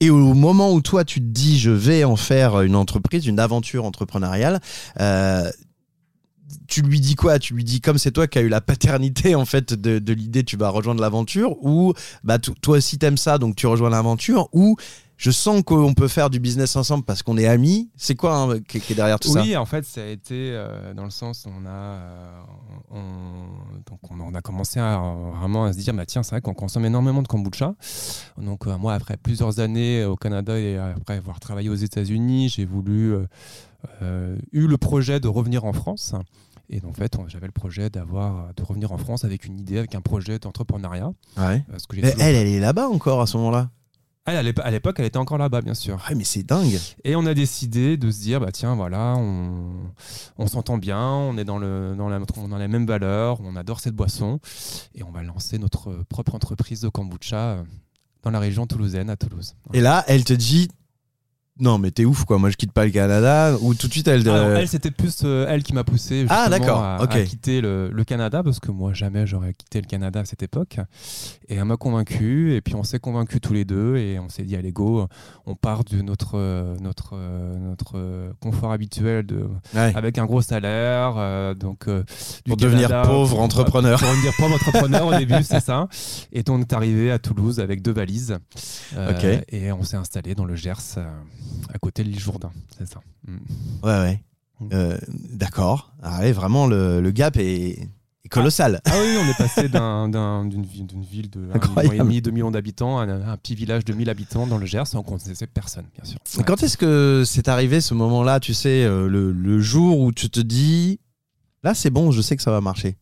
Et 0.00 0.10
au 0.10 0.34
moment 0.34 0.72
où 0.72 0.80
toi, 0.80 1.04
tu 1.04 1.20
te 1.20 1.26
dis 1.26 1.58
je 1.58 1.70
vais 1.70 2.04
en 2.04 2.16
faire 2.16 2.60
une 2.62 2.76
entreprise, 2.76 3.26
une 3.26 3.38
aventure 3.38 3.84
entrepreneuriale, 3.84 4.60
euh, 5.00 5.50
tu 6.66 6.82
lui 6.82 7.00
dis 7.00 7.14
quoi? 7.14 7.38
Tu 7.38 7.54
lui 7.54 7.64
dis 7.64 7.80
comme 7.80 7.98
c'est 7.98 8.12
toi 8.12 8.26
qui 8.26 8.38
as 8.38 8.42
eu 8.42 8.48
la 8.48 8.60
paternité 8.60 9.34
en 9.34 9.44
fait 9.44 9.74
de, 9.74 10.12
l'idée 10.12 10.44
tu 10.44 10.56
vas 10.56 10.68
rejoindre 10.68 11.00
l'aventure? 11.00 11.56
Ou 11.64 11.92
bah 12.22 12.38
toi 12.38 12.76
aussi 12.76 12.98
t'aimes 12.98 13.16
ça 13.16 13.38
donc 13.38 13.56
tu 13.56 13.66
rejoins 13.66 13.90
l'aventure? 13.90 14.48
Ou 14.52 14.76
je 15.16 15.30
sens 15.30 15.62
qu'on 15.62 15.94
peut 15.94 16.08
faire 16.08 16.28
du 16.28 16.40
business 16.40 16.74
ensemble 16.76 17.04
parce 17.04 17.22
qu'on 17.22 17.38
est 17.38 17.46
amis. 17.46 17.88
C'est 17.96 18.16
quoi 18.16 18.36
hein, 18.36 18.60
qui, 18.60 18.78
est 18.78 18.94
derrière 18.94 19.20
tout 19.20 19.28
ça? 19.28 19.42
Oui, 19.42 19.56
en 19.56 19.64
fait, 19.64 19.84
ça 19.84 20.02
a 20.02 20.06
été 20.06 20.50
euh, 20.50 20.92
dans 20.92 21.04
le 21.04 21.10
sens 21.10 21.46
où 21.46 21.50
on 21.50 21.66
a, 21.66 21.70
euh, 21.70 22.40
on, 22.90 23.00
donc 23.88 24.00
on, 24.10 24.34
a 24.34 24.40
commencé 24.40 24.80
à 24.80 24.98
vraiment 25.38 25.66
à 25.66 25.72
se 25.72 25.78
dire, 25.78 25.94
bah 25.94 26.04
tiens, 26.04 26.22
c'est 26.22 26.32
vrai 26.32 26.40
qu'on 26.40 26.54
consomme 26.54 26.84
énormément 26.84 27.22
de 27.22 27.28
kombucha. 27.28 27.74
Donc 28.38 28.66
euh, 28.66 28.76
moi, 28.76 28.94
après 28.94 29.16
plusieurs 29.16 29.60
années 29.60 30.04
au 30.04 30.16
Canada 30.16 30.58
et 30.58 30.76
après 30.78 31.16
avoir 31.16 31.38
travaillé 31.38 31.68
aux 31.68 31.74
États-Unis, 31.74 32.48
j'ai 32.48 32.64
voulu, 32.64 33.14
euh, 33.14 33.26
eu 34.52 34.66
le 34.66 34.76
projet 34.76 35.20
de 35.20 35.28
revenir 35.28 35.64
en 35.64 35.72
France. 35.72 36.14
Et 36.70 36.80
donc, 36.80 36.92
en 36.92 36.94
fait, 36.94 37.16
j'avais 37.28 37.46
le 37.46 37.52
projet 37.52 37.90
d'avoir, 37.90 38.54
de 38.54 38.62
revenir 38.62 38.90
en 38.92 38.98
France 38.98 39.24
avec 39.24 39.44
une 39.44 39.58
idée, 39.60 39.78
avec 39.78 39.94
un 39.94 40.00
projet 40.00 40.38
d'entrepreneuriat. 40.38 41.12
Ouais. 41.36 41.62
Parce 41.70 41.86
que 41.86 41.96
Mais 42.00 42.14
elle, 42.18 42.34
elle 42.36 42.48
est 42.48 42.58
là-bas 42.60 42.88
encore 42.88 43.20
à 43.20 43.26
ce 43.26 43.36
moment-là? 43.36 43.70
Elle, 44.26 44.36
à 44.36 44.42
l'épo- 44.42 44.62
à 44.64 44.70
l'époque, 44.70 44.96
elle 44.98 45.04
était 45.04 45.18
encore 45.18 45.36
là-bas, 45.36 45.60
bien 45.60 45.74
sûr. 45.74 46.02
Ouais, 46.08 46.14
mais 46.14 46.24
c'est 46.24 46.42
dingue. 46.42 46.78
Et 47.04 47.14
on 47.14 47.26
a 47.26 47.34
décidé 47.34 47.98
de 47.98 48.10
se 48.10 48.22
dire, 48.22 48.40
bah 48.40 48.50
tiens, 48.50 48.74
voilà, 48.74 49.14
on, 49.18 49.74
on 50.38 50.46
s'entend 50.46 50.78
bien, 50.78 51.06
on 51.06 51.36
est 51.36 51.44
dans, 51.44 51.58
le, 51.58 51.94
dans, 51.98 52.08
la, 52.08 52.18
dans 52.18 52.56
les 52.56 52.68
mêmes 52.68 52.86
valeurs, 52.86 53.38
on 53.42 53.54
adore 53.56 53.80
cette 53.80 53.94
boisson, 53.94 54.40
et 54.94 55.02
on 55.02 55.10
va 55.10 55.22
lancer 55.22 55.58
notre 55.58 56.04
propre 56.08 56.34
entreprise 56.34 56.80
de 56.80 56.88
kombucha 56.88 57.36
euh, 57.36 57.64
dans 58.22 58.30
la 58.30 58.38
région 58.38 58.66
toulousaine, 58.66 59.10
à 59.10 59.16
Toulouse. 59.16 59.56
Et 59.74 59.82
là, 59.82 60.02
elle 60.08 60.24
te 60.24 60.32
dit 60.32 60.70
non, 61.60 61.78
mais 61.78 61.90
t'es 61.92 62.04
ouf 62.04 62.24
quoi. 62.24 62.38
Moi, 62.38 62.50
je 62.50 62.56
quitte 62.56 62.72
pas 62.72 62.84
le 62.84 62.90
Canada. 62.90 63.56
Ou 63.60 63.74
tout 63.74 63.86
de 63.86 63.92
suite, 63.92 64.08
elle. 64.08 64.28
Alors, 64.28 64.46
euh, 64.48 64.56
elle, 64.56 64.66
c'était 64.68 64.90
plus 64.90 65.22
euh, 65.24 65.46
elle 65.48 65.62
qui 65.62 65.72
m'a 65.72 65.84
poussé 65.84 66.26
Ah, 66.28 66.48
à, 66.50 67.02
ok. 67.02 67.14
à 67.14 67.22
quitter 67.22 67.60
le, 67.60 67.90
le 67.92 68.04
Canada, 68.04 68.42
parce 68.42 68.58
que 68.58 68.72
moi, 68.72 68.92
jamais 68.92 69.24
j'aurais 69.26 69.52
quitté 69.52 69.80
le 69.80 69.86
Canada 69.86 70.20
à 70.20 70.24
cette 70.24 70.42
époque. 70.42 70.78
Et 71.48 71.54
elle 71.54 71.64
m'a 71.64 71.76
convaincu, 71.76 72.54
et 72.54 72.60
puis 72.60 72.74
on 72.74 72.82
s'est 72.82 72.98
convaincus 72.98 73.40
tous 73.40 73.52
les 73.52 73.64
deux, 73.64 73.96
et 73.96 74.18
on 74.18 74.28
s'est 74.28 74.42
dit, 74.42 74.56
allez, 74.56 74.72
go, 74.72 75.06
on 75.46 75.54
part 75.54 75.84
de 75.84 76.02
notre, 76.02 76.32
euh, 76.36 76.74
notre, 76.80 77.16
notre 77.60 78.32
confort 78.40 78.72
habituel 78.72 79.24
de, 79.26 79.46
ouais. 79.74 79.92
avec 79.94 80.18
un 80.18 80.24
gros 80.26 80.42
salaire, 80.42 81.14
euh, 81.16 81.54
donc 81.54 81.86
euh, 81.86 82.02
du 82.44 82.48
Pour 82.48 82.56
devenir 82.56 82.88
pauvre 83.02 83.30
pour- 83.36 83.40
entrepreneur. 83.40 83.98
Pour 84.00 84.08
devenir 84.08 84.32
pauvre 84.36 84.54
entrepreneur 84.54 85.06
au 85.06 85.14
début, 85.18 85.42
c'est 85.44 85.60
ça. 85.60 85.88
Et 86.32 86.42
on 86.48 86.60
est 86.60 86.72
arrivé 86.72 87.12
à 87.12 87.18
Toulouse 87.20 87.60
avec 87.60 87.80
deux 87.80 87.92
valises. 87.92 88.36
Et 89.52 89.70
on 89.70 89.84
s'est 89.84 89.96
installé 89.96 90.34
dans 90.34 90.44
le 90.46 90.56
Gers, 90.56 90.98
à 91.72 91.78
côté 91.78 92.02
de 92.04 92.08
l'île 92.08 92.20
Jourdain, 92.20 92.50
c'est 92.78 92.86
ça. 92.88 93.00
Mm. 93.26 93.36
Ouais, 93.82 93.98
ouais. 94.00 94.22
Euh, 94.72 94.98
D'accord. 95.32 95.92
Ah 96.02 96.20
ouais, 96.20 96.32
vraiment, 96.32 96.66
le, 96.66 97.00
le 97.00 97.10
gap 97.10 97.36
est, 97.36 97.70
est 98.24 98.28
colossal. 98.30 98.80
Ah 98.86 98.92
oui, 98.94 99.16
on 99.20 99.28
est 99.28 99.36
passé 99.36 99.68
d'un- 99.68 100.08
d'un- 100.08 100.44
d'une 100.46 100.64
ville, 100.64 101.28
de 101.28 101.40
1,5 101.52 101.54
Incroyable. 101.56 101.88
million 101.90 101.92
et 101.94 101.98
demi, 102.06 102.22
2 102.22 102.30
millions 102.30 102.50
d'habitants 102.50 102.98
à 102.98 103.02
un, 103.04 103.28
un 103.32 103.36
petit 103.36 103.54
village 103.54 103.84
de 103.84 103.92
1000 103.92 104.08
habitants 104.08 104.46
dans 104.46 104.56
le 104.58 104.64
Gers, 104.66 104.86
sans 104.86 105.02
qu'on 105.02 105.18
connaissait 105.18 105.46
personne, 105.46 105.84
bien 105.94 106.04
sûr. 106.04 106.18
Ouais. 106.38 106.44
Quand 106.44 106.62
est-ce 106.62 106.76
que 106.76 107.24
c'est 107.26 107.48
arrivé 107.48 107.80
ce 107.80 107.94
moment-là, 107.94 108.40
tu 108.40 108.54
sais, 108.54 108.84
euh, 108.84 109.08
le, 109.08 109.32
le 109.32 109.60
jour 109.60 109.98
où 110.00 110.12
tu 110.12 110.30
te 110.30 110.40
dis, 110.40 111.00
là 111.62 111.74
c'est 111.74 111.90
bon, 111.90 112.10
je 112.12 112.22
sais 112.22 112.36
que 112.36 112.42
ça 112.42 112.50
va 112.52 112.60
marcher. 112.60 112.96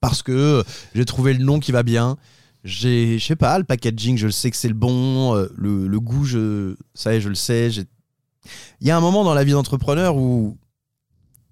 Parce 0.00 0.22
que 0.22 0.64
j'ai 0.94 1.04
trouvé 1.04 1.32
le 1.34 1.44
nom 1.44 1.60
qui 1.60 1.70
va 1.72 1.82
bien. 1.82 2.16
J'ai, 2.64 3.18
je 3.18 3.26
sais 3.26 3.36
pas, 3.36 3.58
le 3.58 3.64
packaging, 3.64 4.16
je 4.16 4.26
le 4.26 4.32
sais 4.32 4.50
que 4.50 4.56
c'est 4.56 4.68
le 4.68 4.74
bon. 4.74 5.36
euh, 5.36 5.48
Le, 5.54 5.86
le 5.86 6.00
goût, 6.00 6.24
je, 6.24 6.74
ça 6.94 7.18
je 7.20 7.28
le 7.28 7.34
sais. 7.34 7.70
Il 8.80 8.86
y 8.86 8.90
a 8.90 8.96
un 8.96 9.00
moment 9.00 9.22
dans 9.24 9.34
la 9.34 9.44
vie 9.44 9.52
d'entrepreneur 9.52 10.16
où 10.16 10.56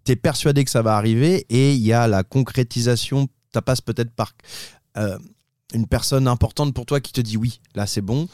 tu 0.05 0.13
es 0.13 0.17
persuadé 0.17 0.65
que 0.65 0.71
ça 0.71 0.83
va 0.83 0.97
arriver 0.97 1.47
et 1.49 1.75
il 1.75 1.83
y 1.83 1.93
a 1.93 2.09
la 2.09 2.23
concrétisation. 2.23 3.29
Ça 3.53 3.63
passe 3.63 3.81
peut-être 3.83 4.11
par 4.11 4.33
euh, 4.97 5.19
une 5.75 5.87
personne 5.87 6.27
importante 6.27 6.75
pour 6.75 6.87
toi 6.87 7.01
qui 7.01 7.13
te 7.13 7.21
dit 7.21 7.37
oui, 7.37 7.61
là 7.75 7.87
c'est 7.87 8.01
bon. 8.01 8.29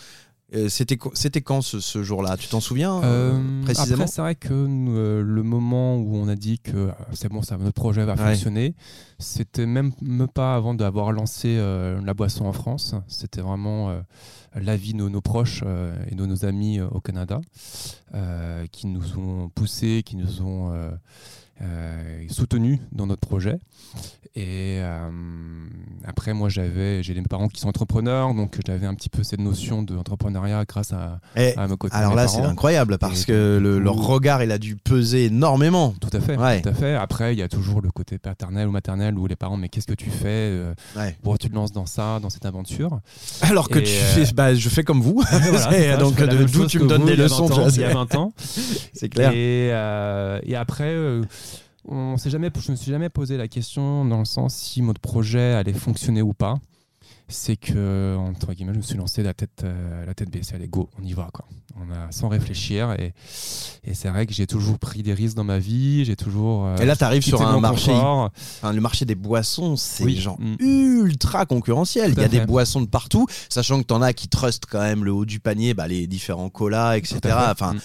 Euh, 0.54 0.68
C'était 0.70 0.96
quand 1.42 1.60
ce, 1.60 1.78
ce 1.80 2.02
jour-là? 2.02 2.36
Tu 2.38 2.48
t'en 2.48 2.60
souviens 2.60 3.02
euh, 3.02 3.34
Euh, 3.38 3.62
précisément? 3.64 3.94
Après, 4.02 4.06
c'est 4.06 4.20
vrai 4.22 4.34
que 4.34 4.48
euh, 4.54 5.22
le 5.22 5.42
moment 5.42 5.96
où 5.98 6.16
on 6.16 6.26
a 6.28 6.36
dit 6.36 6.58
que 6.58 6.88
c'est 7.12 7.28
bon, 7.28 7.42
ça, 7.42 7.58
notre 7.58 7.72
projet 7.74 8.04
va 8.04 8.14
Ouais. 8.14 8.30
fonctionner, 8.32 8.74
c'était 9.18 9.66
même, 9.66 9.92
même 10.00 10.26
pas 10.28 10.54
avant 10.54 10.72
d'avoir 10.74 11.12
lancé 11.12 11.56
euh, 11.58 12.00
la 12.02 12.14
boisson 12.14 12.46
en 12.46 12.52
France. 12.54 12.94
C'était 13.08 13.42
vraiment 13.42 13.94
l'avis 14.54 14.92
de 14.94 14.98
nos, 14.98 15.10
nos 15.10 15.20
proches 15.20 15.62
et 16.10 16.14
de 16.14 16.24
nos 16.24 16.44
amis 16.46 16.80
au 16.80 17.00
Canada 17.00 17.40
qui 18.72 18.86
nous 18.86 19.18
ont 19.18 19.50
poussés, 19.50 20.02
qui 20.04 20.16
nous 20.16 20.40
ont 20.42 20.72
euh, 21.62 22.22
soutenus 22.28 22.78
dans 22.92 23.06
notre 23.06 23.26
projet. 23.26 23.58
Et 24.36 24.78
euh, 24.80 25.08
après, 26.06 26.32
moi, 26.32 26.48
j'avais, 26.48 27.02
j'ai 27.02 27.14
des 27.14 27.22
parents 27.22 27.48
qui 27.48 27.60
sont 27.60 27.68
entrepreneurs, 27.68 28.34
donc 28.34 28.56
j'avais 28.64 28.86
un 28.86 28.94
petit 28.94 29.08
peu 29.08 29.24
cette 29.24 29.40
notion 29.40 29.82
d'entrepreneuriat 29.82 30.64
grâce 30.64 30.92
à, 30.92 31.18
à 31.56 31.66
mes 31.66 31.76
côtés. 31.76 31.96
Alors 31.96 32.10
mes 32.10 32.16
là, 32.16 32.28
c'est 32.28 32.42
incroyable 32.42 32.98
parce 32.98 33.22
Et 33.22 33.26
que 33.26 33.58
le- 33.60 33.80
leur 33.80 33.94
regard, 33.96 34.42
il 34.44 34.52
a 34.52 34.58
dû 34.58 34.76
peser 34.76 35.24
énormément. 35.24 35.92
Tout 36.00 36.10
à 36.12 36.20
fait, 36.20 36.36
Ouais. 36.36 36.60
tout 36.60 36.68
à 36.68 36.72
fait. 36.74 36.94
Après, 36.94 37.34
il 37.34 37.38
y 37.38 37.42
a 37.42 37.48
toujours 37.48 37.80
le 37.80 37.90
côté 37.90 38.18
paternel 38.18 38.68
ou 38.68 38.70
maternel 38.70 39.18
où 39.18 39.26
les 39.26 39.34
parents, 39.34 39.56
mais 39.56 39.68
qu'est-ce 39.68 39.86
que 39.88 39.94
tu 39.94 40.10
fais 40.10 40.26
euh, 40.28 40.72
Ouais. 40.96 41.16
Pourquoi 41.22 41.38
tu 41.38 41.48
te 41.50 41.54
lances 41.54 41.72
dans 41.72 41.86
ça, 41.86 42.20
dans 42.20 42.30
cette 42.30 42.46
aventure 42.46 43.00
Alors 43.42 43.68
que 43.68 43.80
Et, 43.80 43.84
tu 43.84 43.90
fais, 43.92 44.32
bah, 44.34 44.54
je 44.54 44.68
fais 44.68 44.84
comme 44.84 45.00
vous. 45.00 45.20
Voilà, 45.30 45.76
Et 45.78 45.90
ça, 45.90 45.96
donc, 45.96 46.14
d'où 46.52 46.66
tu 46.66 46.78
me 46.78 46.86
donnes 46.86 47.06
des 47.06 47.16
leçons 47.16 47.46
20 47.46 47.54
tu 47.54 47.60
ans, 47.60 47.62
vois, 47.64 47.72
Il 47.74 47.80
y 47.80 47.84
a 47.84 47.88
c'est- 47.88 47.94
20 47.94 48.14
ans. 48.14 48.32
C'est 48.92 49.08
clair. 49.08 49.32
Et, 49.34 49.68
et 50.48 50.54
après, 50.56 50.94
on 51.86 52.16
s'est 52.16 52.30
jamais, 52.30 52.50
je 52.58 52.70
me 52.70 52.76
suis 52.76 52.90
jamais 52.90 53.08
posé 53.08 53.36
la 53.36 53.48
question 53.48 54.04
dans 54.04 54.18
le 54.18 54.24
sens 54.24 54.54
si 54.54 54.82
notre 54.82 55.00
projet 55.00 55.52
allait 55.54 55.72
fonctionner 55.72 56.22
ou 56.22 56.32
pas. 56.34 56.56
C'est 57.30 57.56
que, 57.56 58.16
entre 58.18 58.54
guillemets, 58.54 58.72
je 58.72 58.78
me 58.78 58.82
suis 58.82 58.96
lancé 58.96 59.22
la 59.22 59.34
tête, 59.34 59.60
euh, 59.62 60.06
la 60.06 60.14
tête 60.14 60.30
baissée. 60.30 60.54
Allez, 60.54 60.66
go, 60.66 60.88
on 60.98 61.04
y 61.04 61.12
va. 61.12 61.28
Quoi. 61.32 61.44
On 61.76 61.90
a, 61.92 62.10
sans 62.10 62.28
réfléchir. 62.28 62.92
Et, 62.98 63.12
et 63.84 63.92
c'est 63.92 64.08
vrai 64.08 64.24
que 64.26 64.32
j'ai 64.32 64.46
toujours 64.46 64.78
pris 64.78 65.02
des 65.02 65.12
risques 65.12 65.36
dans 65.36 65.44
ma 65.44 65.58
vie. 65.58 66.06
J'ai 66.06 66.16
toujours. 66.16 66.64
euh, 66.64 66.76
Et 66.78 66.86
là, 66.86 66.96
tu 66.96 67.04
arrives 67.04 67.22
sur 67.22 67.42
un 67.46 67.60
marché. 67.60 67.92
Enfin, 67.92 68.72
le 68.72 68.80
marché 68.80 69.04
des 69.04 69.14
boissons, 69.14 69.76
c'est 69.76 70.04
Oui. 70.04 70.16
genre 70.16 70.38
Mm. 70.40 70.56
ultra 70.60 71.44
concurrentiel. 71.44 72.12
Il 72.16 72.20
y 72.20 72.24
a 72.24 72.28
des 72.28 72.46
boissons 72.46 72.80
de 72.80 72.86
partout, 72.88 73.26
sachant 73.50 73.78
que 73.80 73.86
t'en 73.86 74.00
as 74.00 74.14
qui 74.14 74.28
trustent 74.28 74.64
quand 74.66 74.80
même 74.80 75.04
le 75.04 75.12
haut 75.12 75.26
du 75.26 75.38
panier, 75.38 75.74
bah, 75.74 75.86
les 75.86 76.06
différents 76.06 76.48
colas, 76.48 76.96
etc. 76.96 77.20
Enfin, 77.50 77.74
Mm. 77.74 77.78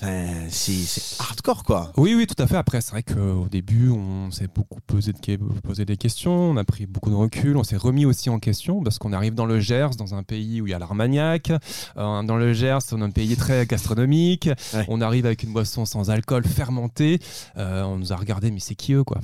Enfin, 0.00 0.46
c'est 0.50 1.20
hardcore 1.20 1.64
quoi. 1.64 1.92
Oui, 1.96 2.14
oui, 2.14 2.26
tout 2.26 2.40
à 2.42 2.46
fait. 2.46 2.56
Après, 2.56 2.80
c'est 2.80 2.92
vrai 2.92 3.02
qu'au 3.02 3.48
début, 3.50 3.90
on 3.90 4.30
s'est 4.30 4.48
beaucoup 4.52 4.80
posé, 4.80 5.12
de, 5.12 5.36
posé 5.62 5.84
des 5.84 5.96
questions, 5.96 6.32
on 6.32 6.56
a 6.56 6.64
pris 6.64 6.86
beaucoup 6.86 7.10
de 7.10 7.14
recul, 7.14 7.56
on 7.56 7.64
s'est 7.64 7.76
remis 7.76 8.04
aussi 8.04 8.30
en 8.30 8.38
question 8.38 8.82
parce 8.82 8.98
qu'on 8.98 9.12
arrive 9.12 9.34
dans 9.34 9.46
le 9.46 9.60
Gers, 9.60 9.90
dans 9.96 10.14
un 10.14 10.22
pays 10.22 10.60
où 10.60 10.66
il 10.66 10.70
y 10.70 10.74
a 10.74 10.78
l'Armagnac. 10.78 11.50
Euh, 11.96 12.22
dans 12.22 12.36
le 12.36 12.52
Gers, 12.52 12.78
on 12.92 13.02
a 13.02 13.04
un 13.04 13.10
pays 13.10 13.36
très 13.36 13.66
gastronomique. 13.66 14.48
Ouais. 14.74 14.84
On 14.88 15.00
arrive 15.00 15.26
avec 15.26 15.42
une 15.42 15.52
boisson 15.52 15.84
sans 15.84 16.10
alcool 16.10 16.44
fermentée. 16.44 17.20
Euh, 17.56 17.82
on 17.84 17.98
nous 17.98 18.12
a 18.12 18.16
regardé, 18.16 18.50
mais 18.50 18.60
c'est 18.60 18.74
qui 18.74 18.92
eux, 18.92 19.04
quoi? 19.04 19.20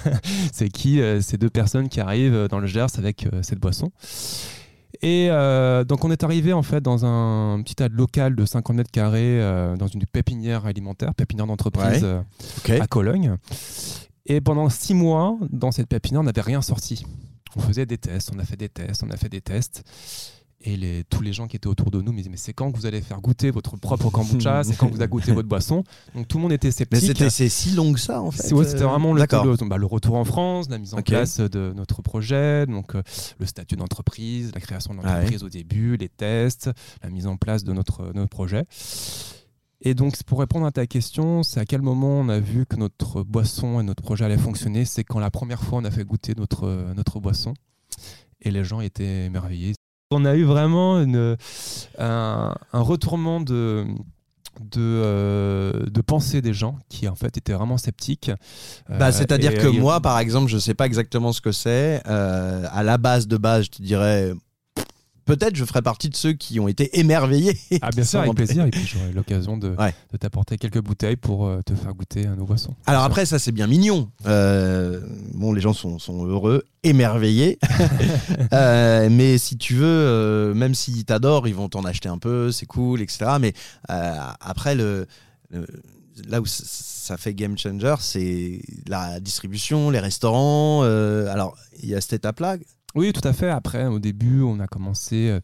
C'est 0.52 0.68
qui 0.68 1.00
euh, 1.00 1.20
ces 1.20 1.36
deux 1.36 1.50
personnes 1.50 1.88
qui 1.88 2.00
arrivent 2.00 2.48
dans 2.48 2.58
le 2.58 2.66
Gers 2.66 2.98
avec 2.98 3.26
cette 3.42 3.58
boisson? 3.58 3.90
Et 5.02 5.28
euh, 5.30 5.84
donc 5.84 6.04
on 6.04 6.10
est 6.10 6.22
arrivé 6.24 6.52
en 6.52 6.62
fait 6.62 6.80
dans 6.80 7.04
un 7.04 7.60
petit 7.62 7.72
stade 7.72 7.92
local 7.92 8.34
de 8.36 8.44
50 8.44 8.76
mètres 8.76 8.90
carrés 8.90 9.40
euh, 9.40 9.76
dans 9.76 9.86
une 9.86 10.04
pépinière 10.06 10.66
alimentaire, 10.66 11.14
pépinière 11.14 11.46
d'entreprise 11.46 12.02
Ouais. 12.02 12.20
euh, 12.70 12.80
à 12.80 12.86
Cologne. 12.86 13.36
Et 14.26 14.40
pendant 14.40 14.68
six 14.68 14.94
mois, 14.94 15.36
dans 15.50 15.70
cette 15.70 15.88
pépinière, 15.88 16.20
on 16.20 16.24
n'avait 16.24 16.40
rien 16.40 16.60
sorti. 16.62 17.04
On 17.54 17.60
faisait 17.60 17.86
des 17.86 17.96
tests, 17.98 18.30
on 18.34 18.38
a 18.38 18.44
fait 18.44 18.56
des 18.56 18.68
tests, 18.68 19.02
on 19.06 19.10
a 19.10 19.16
fait 19.16 19.28
des 19.28 19.40
tests. 19.40 19.82
Et 20.62 20.76
les, 20.76 21.04
tous 21.04 21.20
les 21.22 21.32
gens 21.34 21.46
qui 21.46 21.56
étaient 21.56 21.66
autour 21.66 21.90
de 21.90 22.00
nous 22.00 22.12
me 22.12 22.16
disaient 22.16 22.30
Mais 22.30 22.38
c'est 22.38 22.54
quand 22.54 22.72
que 22.72 22.76
vous 22.78 22.86
allez 22.86 23.02
faire 23.02 23.20
goûter 23.20 23.50
votre 23.50 23.76
propre 23.76 24.08
kombucha 24.10 24.64
C'est 24.64 24.74
quand 24.76 24.88
que 24.88 24.94
vous 24.94 25.00
allez 25.02 25.10
goûter 25.10 25.32
votre 25.32 25.48
boisson 25.48 25.84
Donc 26.14 26.26
tout 26.28 26.38
le 26.38 26.42
monde 26.42 26.52
était 26.52 26.68
Mais 26.68 26.72
sceptique. 26.72 27.00
c'était 27.02 27.30
c'est 27.30 27.48
si 27.50 27.72
long 27.72 27.92
que 27.92 28.00
ça 28.00 28.22
en 28.22 28.30
fait. 28.30 28.52
Ouais, 28.54 28.64
C'était 28.64 28.82
euh, 28.82 28.86
vraiment 28.86 29.12
le, 29.12 29.20
le- 29.20 29.68
bah, 29.68 29.76
le 29.76 29.86
retour 29.86 30.16
en 30.16 30.24
France, 30.24 30.68
la 30.70 30.78
mise 30.78 30.94
en 30.94 31.02
place 31.02 31.40
de 31.40 31.72
notre 31.76 32.00
projet, 32.02 32.66
donc 32.66 32.94
euh, 32.94 33.02
le 33.38 33.46
statut 33.46 33.76
d'entreprise, 33.76 34.50
la 34.54 34.60
création 34.60 34.94
de 34.94 35.00
Ah 35.04 35.20
au 35.42 35.48
début, 35.50 35.96
les 35.98 36.08
tests, 36.08 36.70
la 37.02 37.10
mise 37.10 37.26
en 37.26 37.36
place 37.36 37.62
de 37.62 37.72
notre, 37.74 38.12
notre 38.14 38.30
projet. 38.30 38.64
Et 39.82 39.94
donc, 39.94 40.20
pour 40.24 40.40
répondre 40.40 40.64
à 40.66 40.72
ta 40.72 40.86
question, 40.86 41.42
c'est 41.42 41.60
à 41.60 41.66
quel 41.66 41.82
moment 41.82 42.18
on 42.20 42.28
a 42.30 42.40
vu 42.40 42.64
que 42.64 42.76
notre 42.76 43.22
boisson 43.22 43.78
et 43.78 43.82
notre 43.82 44.02
projet 44.02 44.24
allaient 44.24 44.38
fonctionner? 44.38 44.84
C'est 44.86 45.04
quand 45.04 45.18
la 45.20 45.30
première 45.30 45.62
fois 45.62 45.78
on 45.80 45.84
a 45.84 45.90
fait 45.90 46.04
goûter 46.04 46.32
notre, 46.36 46.92
notre 46.96 47.20
boisson 47.20 47.52
et 48.40 48.50
les 48.50 48.64
gens 48.64 48.80
étaient 48.80 49.26
émerveillés. 49.26 49.74
On 50.10 50.24
a 50.24 50.34
eu 50.36 50.44
vraiment 50.44 51.00
une, 51.00 51.36
un, 51.98 52.54
un 52.72 52.80
retournement 52.80 53.40
de, 53.40 53.84
de, 54.60 54.80
euh, 54.80 55.72
de 55.86 56.00
pensée 56.00 56.40
des 56.42 56.54
gens 56.54 56.78
qui 56.88 57.08
en 57.08 57.16
fait 57.16 57.36
étaient 57.36 57.52
vraiment 57.52 57.76
sceptiques. 57.76 58.30
Bah, 58.88 59.06
Euh, 59.08 59.12
C'est-à-dire 59.12 59.54
que 59.54 59.66
euh, 59.66 59.72
moi, 59.72 60.00
par 60.00 60.18
exemple, 60.20 60.48
je 60.48 60.58
sais 60.58 60.74
pas 60.74 60.86
exactement 60.86 61.32
ce 61.32 61.40
que 61.40 61.50
c'est. 61.52 62.02
Euh, 62.06 62.66
à 62.70 62.82
la 62.84 62.98
base 62.98 63.26
de 63.26 63.36
base, 63.36 63.64
je 63.64 63.70
te 63.70 63.82
dirais. 63.82 64.32
Peut-être 65.26 65.54
je 65.56 65.64
ferais 65.64 65.82
partie 65.82 66.08
de 66.08 66.16
ceux 66.16 66.32
qui 66.32 66.58
ont 66.60 66.68
été 66.68 66.98
émerveillés. 66.98 67.58
Ah 67.82 67.90
bien 67.90 68.04
sûr, 68.10 68.20
avec 68.20 68.34
plaisir. 68.34 68.64
Et 68.64 68.70
puis 68.70 68.86
j'aurai 68.86 69.12
l'occasion 69.12 69.56
de, 69.58 69.70
Ouais. 69.78 69.94
de 70.12 70.16
t'apporter 70.16 70.56
quelques 70.56 70.80
bouteilles 70.80 71.16
pour 71.16 71.46
euh, 71.46 71.60
te 71.66 71.74
faire 71.74 71.92
goûter 71.94 72.26
à 72.26 72.34
nos 72.36 72.46
boissons. 72.46 72.74
Alors 72.86 73.02
après, 73.02 73.26
ça 73.26 73.38
c'est 73.38 73.52
bien 73.52 73.66
mignon. 73.66 74.08
Euh, 74.26 75.00
bon, 75.34 75.52
les 75.52 75.60
gens 75.60 75.72
sont, 75.74 75.98
sont 75.98 76.24
heureux, 76.24 76.64
émerveillés. 76.82 77.58
Euh, 78.52 79.08
mais 79.10 79.38
si 79.38 79.56
tu 79.58 79.74
veux, 79.74 79.84
euh, 79.86 80.54
même 80.54 80.74
s'ils 80.74 81.04
t'adorent, 81.04 81.48
ils 81.48 81.54
vont 81.54 81.68
t'en 81.68 81.84
acheter 81.84 82.08
un 82.08 82.18
peu, 82.18 82.52
c'est 82.52 82.66
cool, 82.66 83.00
etc. 83.02 83.32
Mais 83.40 83.52
après, 83.88 84.74
le, 84.74 85.06
le- 85.50 85.66
là 86.28 86.40
où 86.40 86.46
ça 86.46 87.16
fait 87.16 87.34
game 87.34 87.58
changer, 87.58 87.94
c'est 88.00 88.60
la 88.86 89.20
distribution, 89.20 89.90
les 89.90 89.98
restaurants. 89.98 90.82
euh, 90.84 91.28
alors, 91.32 91.56
il 91.82 91.88
y 91.88 91.94
a 91.94 92.00
cette 92.00 92.14
étape-là. 92.14 92.56
Oui, 92.96 93.12
tout 93.12 93.26
à 93.26 93.32
fait. 93.32 93.50
Après, 93.50 93.86
au 93.86 93.98
début, 93.98 94.42
on 94.42 94.58
a 94.60 94.66
commencé. 94.66 95.28
euh, 95.28 95.40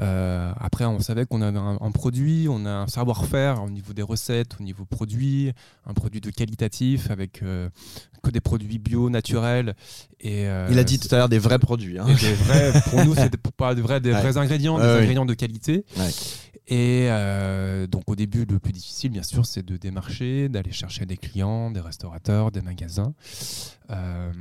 euh, 0.00 0.52
après, 0.60 0.84
on 0.84 1.00
savait 1.00 1.26
qu'on 1.26 1.42
avait 1.42 1.58
un, 1.58 1.76
un 1.80 1.90
produit, 1.90 2.46
on 2.48 2.64
a 2.66 2.70
un 2.70 2.86
savoir-faire 2.86 3.62
au 3.64 3.68
niveau 3.70 3.92
des 3.92 4.02
recettes, 4.02 4.56
au 4.60 4.62
niveau 4.62 4.84
produit, 4.84 5.52
un 5.86 5.92
produit 5.92 6.20
de 6.20 6.30
qualitatif 6.30 7.10
avec 7.10 7.42
euh, 7.42 7.68
que 8.22 8.30
des 8.30 8.40
produits 8.40 8.78
bio, 8.78 9.10
naturels. 9.10 9.74
Et, 10.20 10.46
euh, 10.46 10.68
il 10.70 10.78
a 10.78 10.84
dit 10.84 11.00
tout 11.00 11.08
à 11.12 11.18
l'heure 11.18 11.28
des 11.28 11.40
vrais 11.40 11.58
produits. 11.58 11.98
hein. 11.98 12.06
Des 12.06 12.32
vrais, 12.34 12.72
pour 12.90 13.04
nous, 13.04 13.14
c'est 13.16 13.36
pas 13.56 13.74
des 13.74 13.82
vrais, 13.82 14.00
des 14.00 14.12
Ouais. 14.12 14.20
vrais 14.20 14.36
ingrédients, 14.36 14.78
des 14.78 14.84
ingrédients 14.84 15.26
de 15.26 15.34
qualité. 15.34 15.84
Ouais. 15.96 16.10
Et 16.70 17.08
donc 17.88 18.02
au 18.08 18.14
début, 18.14 18.44
le 18.44 18.58
plus 18.58 18.72
difficile, 18.72 19.10
bien 19.10 19.22
sûr, 19.22 19.46
c'est 19.46 19.64
de 19.64 19.76
démarcher, 19.78 20.48
d'aller 20.50 20.70
chercher 20.70 21.06
des 21.06 21.16
clients, 21.16 21.70
des 21.70 21.80
restaurateurs, 21.80 22.52
des 22.52 22.60
magasins. 22.60 23.14
Euh, 23.90 24.32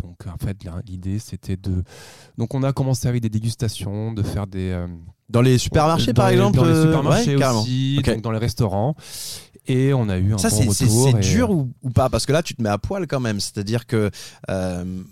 donc 0.00 0.16
en 0.26 0.36
fait, 0.44 0.56
l'idée, 0.86 1.18
c'était 1.18 1.56
de... 1.56 1.82
Donc 2.38 2.54
on 2.54 2.62
a 2.62 2.72
commencé 2.72 3.08
avec 3.08 3.20
des 3.22 3.28
dégustations, 3.30 4.12
de 4.12 4.22
faire 4.22 4.46
des... 4.46 4.70
euh, 4.70 4.86
Dans 5.28 5.42
les 5.42 5.58
supermarchés, 5.58 6.14
par 6.14 6.28
les- 6.28 6.34
exemple 6.36 6.56
Dans 6.58 6.64
les 6.64 6.70
euh, 6.70 6.82
supermarchés 6.84 7.36
ouais, 7.36 7.44
aussi, 7.46 8.00
donc 8.04 8.22
dans 8.22 8.30
les 8.32 8.38
restaurants. 8.38 8.94
Et 9.66 9.92
on 9.92 10.08
a 10.08 10.16
eu 10.18 10.32
un 10.32 10.38
Ça, 10.38 10.48
bon 10.50 10.56
c'est 10.56 10.70
c'est- 10.70 10.84
retour. 10.84 11.08
c'est 11.20 11.26
et- 11.28 11.34
dur 11.34 11.50
ou, 11.50 11.72
ou 11.82 11.90
pas? 11.90 12.08
Parce 12.08 12.24
que 12.26 12.32
là, 12.32 12.42
tu 12.42 12.54
te 12.54 12.62
mets 12.62 12.68
à 12.68 12.78
poil 12.78 13.06
quand 13.08 13.18
même. 13.18 13.40
C'est-à-dire 13.40 13.86
que 13.86 14.10
euh, 14.48 15.02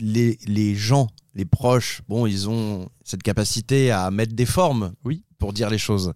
les, 0.00 0.38
les 0.46 0.74
gens, 0.74 1.06
les 1.34 1.44
proches, 1.44 2.02
bon, 2.08 2.26
ils 2.26 2.48
ont 2.48 2.88
cette 3.04 3.22
capacité 3.22 3.90
à 3.90 4.10
mettre 4.10 4.34
des 4.34 4.46
formes. 4.46 4.92
Oui. 5.04 5.22
Pour 5.40 5.52
dire 5.52 5.68
les 5.68 5.76
choses. 5.78 6.14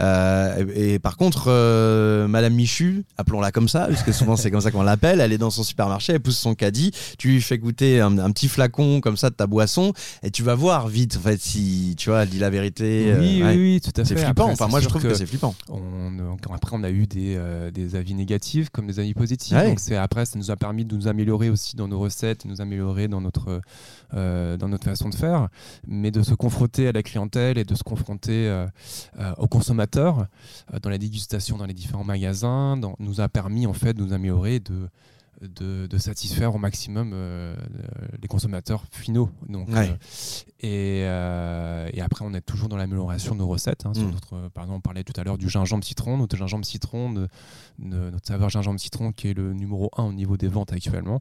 Euh, 0.00 0.66
et, 0.74 0.94
et 0.94 0.98
par 0.98 1.16
contre, 1.16 1.44
euh, 1.48 2.28
Madame 2.28 2.52
Michu, 2.52 3.04
appelons-la 3.16 3.50
comme 3.50 3.70
ça, 3.70 3.86
parce 3.86 4.02
que 4.02 4.12
souvent 4.12 4.36
c'est 4.36 4.50
comme 4.50 4.60
ça 4.60 4.70
qu'on 4.70 4.82
l'appelle, 4.82 5.20
elle 5.22 5.32
est 5.32 5.38
dans 5.38 5.48
son 5.50 5.62
supermarché, 5.62 6.12
elle 6.12 6.20
pousse 6.20 6.36
son 6.36 6.54
caddie, 6.54 6.90
tu 7.16 7.28
lui 7.28 7.40
fais 7.40 7.56
goûter 7.56 8.00
un, 8.02 8.18
un 8.18 8.30
petit 8.32 8.48
flacon 8.48 9.00
comme 9.00 9.16
ça 9.16 9.30
de 9.30 9.34
ta 9.34 9.46
boisson, 9.46 9.94
et 10.22 10.30
tu 10.30 10.42
vas 10.42 10.54
voir 10.54 10.88
vite, 10.88 11.16
en 11.16 11.20
fait, 11.20 11.40
si 11.40 11.94
tu 11.96 12.10
vois, 12.10 12.24
elle 12.24 12.28
dit 12.28 12.38
la 12.38 12.50
vérité. 12.50 13.12
euh, 13.12 13.20
Oui, 13.20 13.42
ouais. 13.42 13.54
oui, 13.54 13.56
oui, 13.74 13.80
tout 13.80 13.98
à 13.98 14.04
fait. 14.04 14.14
C'est 14.14 14.22
flippant. 14.22 14.42
Après, 14.42 14.52
enfin, 14.52 14.68
moi, 14.68 14.80
je 14.80 14.88
trouve 14.88 15.00
que, 15.00 15.14
c'est 15.14 15.24
flippant. 15.26 15.54
On, 15.70 15.78
euh, 16.18 16.34
après, 16.52 16.76
on 16.76 16.82
a 16.82 16.90
eu 16.90 17.06
des, 17.06 17.36
euh, 17.38 17.70
des 17.70 17.94
avis 17.94 18.12
négatifs 18.14 18.68
comme 18.70 18.88
des 18.88 18.98
avis 18.98 19.14
positifs. 19.14 19.56
Ouais. 19.56 19.68
Donc 19.68 19.80
c'est 19.80 19.96
après, 19.96 20.26
ça 20.26 20.38
nous 20.38 20.50
a 20.50 20.56
permis 20.56 20.84
de 20.84 20.94
nous 20.94 21.08
améliorer 21.08 21.48
aussi 21.48 21.76
dans 21.76 21.88
nos 21.88 22.00
recettes, 22.00 22.44
de 22.44 22.50
nous 22.50 22.60
améliorer 22.60 23.08
dans 23.08 23.22
notre 23.22 23.62
euh, 24.12 24.55
dans 24.56 24.68
notre 24.68 24.84
façon 24.84 25.08
de 25.08 25.14
faire, 25.14 25.48
mais 25.86 26.10
de 26.10 26.22
se 26.22 26.34
confronter 26.34 26.88
à 26.88 26.92
la 26.92 27.02
clientèle 27.02 27.58
et 27.58 27.64
de 27.64 27.74
se 27.74 27.82
confronter 27.82 28.48
euh, 28.48 28.66
euh, 29.18 29.32
aux 29.38 29.48
consommateurs 29.48 30.26
euh, 30.74 30.78
dans 30.80 30.90
la 30.90 30.98
dégustation 30.98 31.56
dans 31.56 31.66
les 31.66 31.74
différents 31.74 32.04
magasins, 32.04 32.76
dans- 32.76 32.96
nous 32.98 33.20
a 33.20 33.28
permis 33.28 33.66
en 33.66 33.72
fait 33.72 33.94
de 33.94 34.02
nous 34.02 34.12
améliorer, 34.12 34.60
de 34.60 34.88
de, 35.42 35.86
de 35.86 35.98
satisfaire 35.98 36.54
au 36.54 36.58
maximum 36.58 37.10
euh, 37.12 37.54
les 38.22 38.26
consommateurs 38.26 38.84
finaux. 38.90 39.28
Donc, 39.50 39.68
Ouais. 39.68 39.90
euh, 39.90 39.96
et, 40.60 41.02
euh, 41.04 41.90
et 41.92 42.00
après, 42.00 42.24
on 42.24 42.32
est 42.32 42.40
toujours 42.40 42.70
dans 42.70 42.78
l'amélioration 42.78 43.34
de 43.34 43.40
nos 43.40 43.46
recettes. 43.46 43.84
hein, 43.84 43.92
sur 43.92 44.06
Mm. 44.08 44.12
notre, 44.12 44.48
par 44.54 44.64
exemple, 44.64 44.78
on 44.78 44.80
parlait 44.80 45.04
tout 45.04 45.12
à 45.20 45.24
l'heure 45.24 45.36
du 45.36 45.50
gingembre 45.50 45.84
citron. 45.84 46.16
Notre 46.16 46.38
gingembre 46.38 46.64
citron, 46.64 47.12
de- 47.12 47.28
de- 47.78 48.10
notre 48.12 48.26
saveur 48.26 48.48
gingembre 48.48 48.80
citron, 48.80 49.12
qui 49.12 49.28
est 49.28 49.34
le 49.34 49.52
numéro 49.52 49.90
1 49.98 50.04
au 50.04 50.12
niveau 50.14 50.38
des 50.38 50.48
ventes 50.48 50.72
actuellement, 50.72 51.20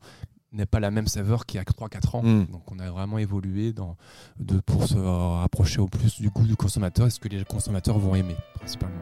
n'est 0.56 0.66
pas 0.66 0.80
la 0.80 0.92
même 0.92 1.08
saveur 1.08 1.46
qu'il 1.46 1.58
y 1.58 1.62
a 1.62 1.64
3-4 1.64 2.18
ans. 2.18 2.24
Mm. 2.24 2.46
Donc 2.48 2.72
on 2.72 2.80
a 2.80 2.90
vraiment 2.90 3.18
évolué 3.18 3.74
dans, 3.74 3.98
de, 4.40 4.60
pour 4.60 4.88
se 4.88 4.98
rapprocher 4.98 5.80
au 5.80 5.88
plus 5.88 6.20
du 6.20 6.30
goût 6.30 6.46
du 6.46 6.56
consommateur 6.56 7.08
et 7.08 7.10
ce 7.10 7.20
que 7.20 7.28
les 7.28 7.44
consommateurs 7.46 8.00
vont 8.00 8.16
aimer, 8.16 8.36
principalement. 8.56 8.96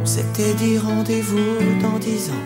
On 0.00 0.06
s'était 0.06 0.54
dit 0.54 0.78
rendez-vous 0.78 1.80
dans 1.80 1.98
dix 1.98 2.30
ans. 2.30 2.44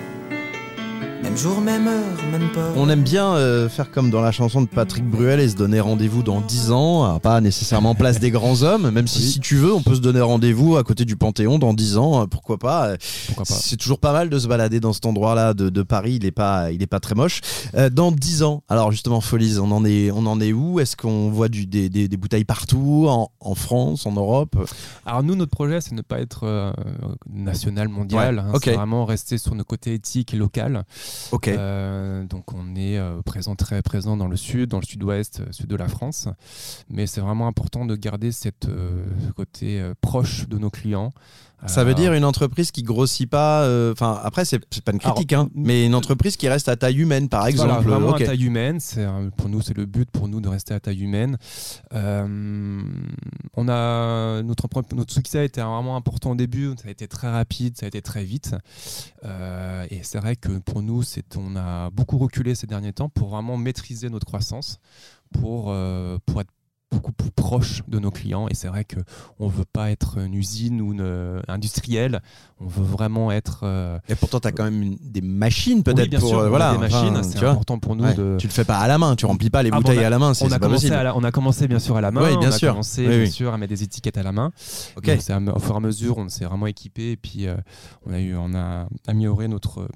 Même 1.23 1.37
jour, 1.37 1.61
même 1.61 1.87
heure, 1.89 2.17
même 2.33 2.49
pas. 2.53 2.73
On 2.77 2.89
aime 2.89 3.03
bien 3.03 3.35
euh, 3.35 3.69
faire 3.69 3.91
comme 3.91 4.09
dans 4.11 4.21
la 4.21 4.31
chanson 4.33 4.63
de 4.63 4.67
Patrick 4.69 5.05
Bruel 5.05 5.41
et 5.41 5.49
se 5.49 5.57
donner 5.57 5.79
rendez-vous 5.81 6.23
dans 6.23 6.41
10 6.41 6.71
ans, 6.71 7.05
alors 7.05 7.21
pas 7.21 7.41
nécessairement 7.41 7.95
place 7.95 8.19
des 8.21 8.31
grands 8.31 8.63
hommes, 8.63 8.91
même 8.91 9.07
si 9.07 9.19
Oui. 9.19 9.25
si 9.33 9.41
tu 9.41 9.57
veux, 9.57 9.73
on 9.75 9.83
peut 9.83 9.95
se 9.97 10.01
donner 10.01 10.21
rendez-vous 10.21 10.77
à 10.77 10.85
côté 10.85 11.05
du 11.05 11.17
Panthéon 11.17 11.59
dans 11.59 11.75
10 11.75 11.97
ans, 11.99 12.23
euh, 12.23 12.27
pourquoi 12.27 12.57
pas. 12.59 12.87
euh, 12.89 12.97
Pourquoi 13.27 13.45
pas 13.45 13.55
C'est 13.55 13.77
toujours 13.77 13.99
pas 13.99 14.13
mal 14.13 14.31
de 14.31 14.39
se 14.39 14.47
balader 14.47 14.81
dans 14.81 14.93
cet 14.93 15.07
endroit-là 15.07 15.55
de, 15.55 15.69
de 15.71 15.83
Paris, 15.83 16.15
il 16.21 16.25
est 16.25 16.31
pas, 16.31 16.71
il 16.73 16.83
est 16.83 16.87
pas 16.87 17.01
très 17.01 17.15
moche. 17.15 17.41
Euh, 17.75 17.91
dans 17.91 18.11
10 18.13 18.43
ans, 18.45 18.63
alors 18.69 18.91
justement, 18.93 19.21
Folies, 19.21 19.59
on 19.61 19.71
en 19.73 19.85
est, 19.85 20.11
on 20.13 20.25
en 20.27 20.41
est 20.41 20.53
où? 20.53 20.81
Est-ce 20.81 20.97
qu'on 20.97 21.31
voit 21.31 21.49
du, 21.49 21.67
des, 21.67 21.89
des- 21.89 22.09
des 22.09 22.17
bouteilles 22.17 22.45
partout, 22.45 23.07
en, 23.09 23.31
en 23.41 23.55
France, 23.55 24.07
en 24.07 24.13
Europe? 24.13 24.57
Alors 25.05 25.23
nous, 25.23 25.35
notre 25.35 25.51
projet, 25.53 25.81
c'est 25.81 25.95
ne 25.95 26.03
pas 26.03 26.21
être 26.21 26.45
euh, 26.45 26.73
national, 27.31 27.89
mondial. 27.89 28.37
Ouais, 28.37 28.41
hein, 28.43 28.53
ok. 28.55 28.63
C'est 28.65 28.75
vraiment 28.75 29.05
rester 29.05 29.37
sur 29.37 29.55
nos 29.55 29.65
côtés 29.65 29.95
éthiques 29.95 30.33
et 30.33 30.37
local. 30.37 30.85
Ok. 31.33 31.49
Euh, 31.49 32.25
donc 32.25 32.53
on 32.53 32.75
est 32.75 32.99
euh, 32.99 33.23
présent, 33.23 33.55
très 33.55 33.83
présent 33.83 34.17
dans 34.17 34.29
le 34.29 34.37
sud, 34.37 34.71
dans 34.71 34.81
le 34.81 34.85
sud-ouest, 34.85 35.41
euh, 35.41 35.53
sud 35.53 35.67
de 35.67 35.77
la 35.77 35.89
France. 35.89 36.29
Mais 36.89 37.07
c'est 37.07 37.21
vraiment 37.21 37.47
important 37.47 37.85
de 37.85 37.97
garder 37.97 38.33
cette, 38.33 38.67
ce 38.67 39.33
côté 39.33 39.83
proche 40.01 40.49
de 40.49 40.59
nos 40.59 40.71
clients. 40.71 41.13
Ça 41.67 41.83
veut 41.83 41.91
Euh, 41.91 41.95
dire 41.95 42.13
une 42.15 42.25
entreprise 42.25 42.71
qui 42.71 42.83
grossit 42.83 43.29
pas. 43.29 43.63
euh, 43.65 43.93
Enfin, 43.93 44.21
après, 44.23 44.45
c'est 44.45 44.61
pas 44.83 44.93
une 44.93 45.01
critique, 45.01 45.33
hein, 45.33 45.49
mais 45.55 45.85
une 45.87 45.95
entreprise 45.97 46.37
qui 46.37 46.49
reste 46.49 46.69
à 46.69 46.77
taille 46.77 46.99
humaine, 47.01 47.29
par 47.29 47.47
exemple. 47.49 47.69
Voilà, 47.69 47.81
vraiment 47.81 48.09
Ok. 48.11 48.21
à 48.23 48.27
taille 48.27 48.45
humaine. 48.45 48.79
C'est 48.81 49.03
un- 49.05 49.31
pour 49.31 49.49
nous, 49.49 49.61
c'est 49.61 49.77
le 49.77 49.85
but 49.85 50.09
pour 50.11 50.29
nous 50.29 50.41
de 50.41 50.49
rester 50.49 50.73
à 50.75 50.79
taille 50.81 51.03
humaine. 51.03 51.37
Euh, 51.95 52.81
on 53.57 53.69
a 53.69 54.43
notre 54.43 54.69
notre 54.95 55.13
succès 55.13 55.39
a 55.41 55.45
été 55.45 55.61
vraiment 55.61 55.97
important 55.97 56.31
au 56.31 56.35
début. 56.37 56.75
Ça 56.81 56.89
a 56.89 56.91
été 56.91 57.09
très 57.09 57.31
rapide, 57.31 57.77
ça 57.77 57.87
a 57.87 57.89
été 57.89 58.03
très 58.03 58.23
vite. 58.25 58.55
Euh, 59.25 59.85
et 59.91 60.01
c'est 60.03 60.19
vrai 60.19 60.37
que 60.37 60.59
pour 60.59 60.83
nous, 60.83 61.03
c'est 61.03 61.37
on 61.37 61.57
a 61.57 61.91
beaucoup 61.91 62.19
reculé 62.19 62.55
ces 62.55 62.67
derniers 62.67 62.93
temps 62.93 63.09
pour 63.09 63.29
vraiment 63.31 63.57
maîtriser 63.57 64.09
notre 64.11 64.27
croissance, 64.27 64.79
pour 65.33 65.67
euh, 65.69 66.19
pour 66.27 66.41
être 66.41 66.51
beaucoup 66.99 67.13
plus 67.13 67.31
proche 67.31 67.83
de 67.87 68.01
nos 68.01 68.11
clients 68.11 68.49
et 68.49 68.55
c'est 68.55 68.67
vrai 68.67 68.85
que 68.85 68.97
on 69.39 69.47
veut 69.47 69.65
pas 69.65 69.91
être 69.93 70.19
une 70.19 70.35
usine 70.35 70.81
ou 70.83 70.93
une 70.93 71.01
euh, 71.01 71.41
industrielle 71.47 72.21
on 72.61 72.67
veut 72.67 72.83
vraiment 72.85 73.31
être 73.31 73.61
euh, 73.63 74.01
Et 74.09 74.17
pourtant, 74.17 74.41
tu 74.41 74.49
as 74.49 74.53
quand 74.53 74.65
même 74.65 74.83
une- 74.83 74.99
des 75.01 75.21
machines 75.21 75.85
peut-être 75.85 76.03
oui, 76.03 76.09
bien 76.09 76.19
pour. 76.19 76.29
sûr, 76.31 76.39
euh, 76.41 76.49
voilà, 76.49 76.73
des 76.73 76.79
machines 76.79 76.99
enfin, 77.11 77.23
c'est 77.23 77.39
important 77.39 77.79
pour 77.79 77.95
nous 77.95 78.03
Ouais. 78.05 78.15
de 78.15 78.37
Tu 78.41 78.49
le 78.49 78.53
fais 78.53 78.65
pas 78.65 78.79
à 78.79 78.89
la 78.89 78.99
main, 78.99 79.15
tu 79.15 79.27
remplis 79.27 79.49
pas 79.49 79.63
les 79.63 79.71
Ah, 79.73 79.77
bouteilles 79.77 79.99
on 79.99 80.03
a- 80.03 80.07
à 80.07 80.11
la 80.11 80.19
main, 80.19 80.33
on 80.41 80.51
a, 80.51 80.59
commencé 80.59 80.91
à 80.91 81.03
la- 81.05 81.17
on 81.17 81.23
a 81.23 81.31
commencé 81.31 81.69
bien 81.69 81.79
sûr 81.79 81.97
à 81.97 82.01
la 82.01 82.11
main, 82.11 82.23
Oui, 82.23 82.37
bien 82.39 82.49
on 82.49 82.53
a 82.53 82.59
sûr. 82.59 82.71
commencé 82.73 83.07
Oui, 83.07 83.23
bien 83.23 83.31
sûr 83.31 83.53
à 83.55 83.59
mettre 83.59 83.73
des 83.73 83.85
étiquettes 83.85 84.19
à 84.19 84.25
la 84.25 84.33
main. 84.33 84.51
Ok. 84.97 85.07
Donc, 85.07 85.31
à- 85.31 85.55
au 85.57 85.61
fur 85.61 85.75
et 85.75 85.77
à 85.77 85.81
mesure, 85.81 86.19
on 86.19 86.29
s'est 86.29 86.45
vraiment 86.47 86.67
équipé 86.67 87.13
et 87.13 87.17
puis 87.17 87.47
euh, 87.47 87.55
on 88.07 88.13
a 88.13 88.19
eu, 88.19 88.35
on 88.37 88.53
a 88.55 88.89
amélioré 89.07 89.47
notre 89.47 89.89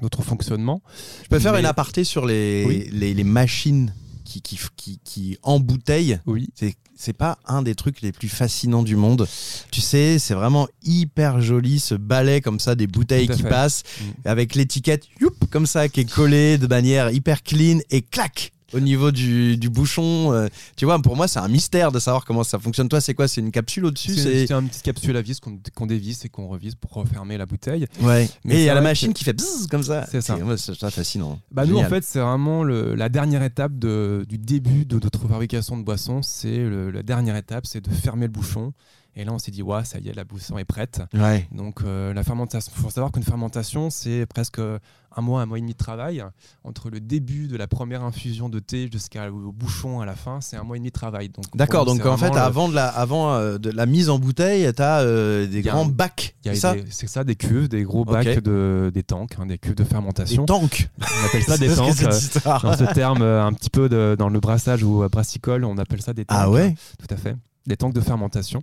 notre 0.00 0.22
fonctionnement. 0.22 0.80
Je 1.24 1.28
peux 1.28 1.38
faire 1.38 1.54
une 1.56 1.66
aparté 1.66 2.04
sur 2.04 2.24
les, 2.24 2.88
les 2.90 3.24
machines? 3.24 3.92
Qui, 4.24 4.40
qui, 4.42 4.58
qui, 4.76 5.00
qui 5.04 5.38
embouteillent. 5.42 6.18
Oui. 6.26 6.48
C'est 6.54 6.74
c'est 6.94 7.12
pas 7.14 7.36
un 7.46 7.62
des 7.62 7.74
trucs 7.74 8.00
les 8.02 8.12
plus 8.12 8.28
fascinants 8.28 8.84
du 8.84 8.94
monde. 8.94 9.26
Tu 9.72 9.80
sais, 9.80 10.20
c'est 10.20 10.34
vraiment 10.34 10.68
hyper 10.84 11.40
joli 11.40 11.80
ce 11.80 11.96
balai 11.96 12.40
comme 12.40 12.60
ça 12.60 12.76
des 12.76 12.86
bouteilles 12.86 13.26
qui 13.28 13.42
fait. 13.42 13.48
passent 13.48 13.82
Mm. 14.00 14.28
avec 14.28 14.54
l'étiquette 14.54 15.04
youp 15.20 15.34
comme 15.50 15.66
ça 15.66 15.88
qui 15.88 16.00
est 16.00 16.10
collée 16.10 16.58
de 16.58 16.66
manière 16.68 17.10
hyper 17.10 17.42
clean 17.42 17.78
et 17.90 18.02
clac 18.02 18.52
au 18.72 18.80
niveau 18.80 19.10
du, 19.10 19.56
du 19.56 19.68
bouchon. 19.68 20.32
euh, 20.32 20.48
tu 20.76 20.84
vois, 20.84 21.00
pour 21.00 21.16
moi, 21.16 21.28
c'est 21.28 21.38
un 21.38 21.48
mystère 21.48 21.92
de 21.92 21.98
savoir 21.98 22.24
comment 22.24 22.44
ça 22.44 22.58
fonctionne. 22.58 22.88
Toi, 22.88 23.00
c'est 23.00 23.14
quoi? 23.14 23.28
C'est 23.28 23.40
une 23.40 23.50
capsule 23.50 23.84
au-dessus? 23.86 24.14
C'est 24.14 24.46
c'est 24.46 24.52
une 24.52 24.68
petite 24.68 24.82
capsule 24.82 25.16
à 25.16 25.22
vis 25.22 25.40
qu'on 25.40 25.58
qu'on 25.74 25.86
dévisse 25.86 26.24
et 26.24 26.28
qu'on 26.28 26.48
revise 26.48 26.74
pour 26.74 26.92
refermer 26.92 27.36
la 27.38 27.46
bouteille. 27.46 27.86
Ouais. 28.00 28.28
Mais 28.44 28.54
et 28.54 28.56
il 28.56 28.60
y 28.60 28.64
c'est 28.64 28.70
a 28.70 28.74
la 28.74 28.80
vrai 28.80 28.90
machine 28.90 29.12
qui 29.12 29.24
fait 29.24 29.32
bzzz 29.32 29.66
comme 29.70 29.82
ça. 29.82 30.06
C'est 30.10 30.20
ça. 30.20 30.36
moi, 30.36 30.56
C'est 30.56 30.74
ça 30.74 30.90
fascinant. 30.90 31.38
Bah 31.50 31.64
nous, 31.66 31.74
en 31.74 31.82
Génial. 31.82 31.90
fait, 31.90 32.04
c'est 32.04 32.20
vraiment 32.20 32.64
le- 32.64 32.94
la 32.94 33.08
dernière 33.08 33.42
étape 33.42 33.78
de- 33.78 34.24
du 34.28 34.38
début 34.38 34.84
de 34.84 34.94
notre 34.98 35.26
fabrication 35.28 35.76
de 35.76 35.82
boissons. 35.82 36.22
C'est 36.22 36.58
le- 36.58 36.90
la 36.90 37.02
dernière 37.02 37.36
étape, 37.36 37.66
c'est 37.66 37.80
de 37.80 37.90
fermer 37.90 38.26
le 38.26 38.32
bouchon. 38.32 38.72
Et 39.14 39.24
là, 39.24 39.32
on 39.32 39.38
s'est 39.38 39.50
dit, 39.50 39.62
ouais, 39.62 39.84
ça 39.84 39.98
y 39.98 40.08
est, 40.08 40.14
la 40.14 40.24
boisson 40.24 40.56
est 40.56 40.64
prête. 40.64 41.02
Ouais. 41.12 41.46
Donc, 41.52 41.82
euh, 41.82 42.14
la 42.14 42.22
fermentation, 42.24 42.72
il 42.74 42.80
faut 42.82 42.88
savoir 42.88 43.12
qu'une 43.12 43.22
fermentation, 43.22 43.90
c'est 43.90 44.24
presque 44.24 44.58
un 44.58 45.20
mois, 45.20 45.42
un 45.42 45.46
mois 45.46 45.58
et 45.58 45.60
demi 45.60 45.72
de 45.72 45.76
travail. 45.76 46.24
Entre 46.64 46.88
le 46.88 46.98
début 46.98 47.46
de 47.46 47.58
la 47.58 47.66
première 47.66 48.02
infusion 48.04 48.48
de 48.48 48.58
thé 48.58 48.88
jusqu'au 48.90 49.52
bouchon 49.52 50.00
à 50.00 50.06
la 50.06 50.16
fin, 50.16 50.40
c'est 50.40 50.56
un 50.56 50.62
mois 50.62 50.76
et 50.76 50.78
demi 50.80 50.88
de 50.88 50.94
travail. 50.94 51.30
D'accord, 51.54 51.84
donc 51.84 52.06
en 52.06 52.16
fait, 52.16 52.30
le- 52.30 52.40
avant, 52.46 52.68
de 52.70 52.74
la, 52.74 52.88
avant 52.88 53.34
euh, 53.34 53.58
de 53.58 53.68
la 53.68 53.84
mise 53.84 54.08
en 54.08 54.18
bouteille, 54.18 54.72
tu 54.74 54.80
as 54.82 55.04
des 55.04 55.60
y 55.60 55.68
a 55.68 55.72
grands 55.72 55.84
un- 55.84 55.88
bacs. 55.90 56.34
C'est 56.42 56.54
ça 56.54 56.74
des- 56.74 56.90
ça, 56.90 57.24
des 57.24 57.36
cuves, 57.36 57.68
des 57.68 57.82
gros 57.82 58.06
bacs, 58.06 58.24
de, 58.42 58.90
des 58.94 59.02
tanks, 59.02 59.32
hein, 59.38 59.44
des 59.44 59.58
cuves 59.58 59.74
de 59.74 59.84
fermentation. 59.84 60.44
Des 60.44 60.46
tanks. 60.46 60.88
On 61.00 61.26
appelle 61.26 61.42
ça 61.42 61.58
des 61.58 61.68
tanks. 61.74 62.02
euh, 62.02 62.58
dans 62.62 62.76
ce 62.78 62.94
terme 62.94 63.20
euh, 63.20 63.44
un 63.44 63.52
petit 63.52 63.68
peu 63.68 63.90
de- 63.90 64.16
dans 64.18 64.30
le 64.30 64.40
brassage 64.40 64.82
ou 64.82 65.02
euh, 65.02 65.10
brassicole, 65.10 65.64
on 65.66 65.76
appelle 65.76 66.00
ça 66.00 66.14
des 66.14 66.24
tanks. 66.24 66.38
Ah 66.40 66.50
ouais 66.50 66.74
Tout 66.98 67.12
à 67.12 67.18
fait. 67.18 67.36
Des 67.66 67.76
tanks 67.76 67.92
de 67.92 68.00
fermentation. 68.00 68.62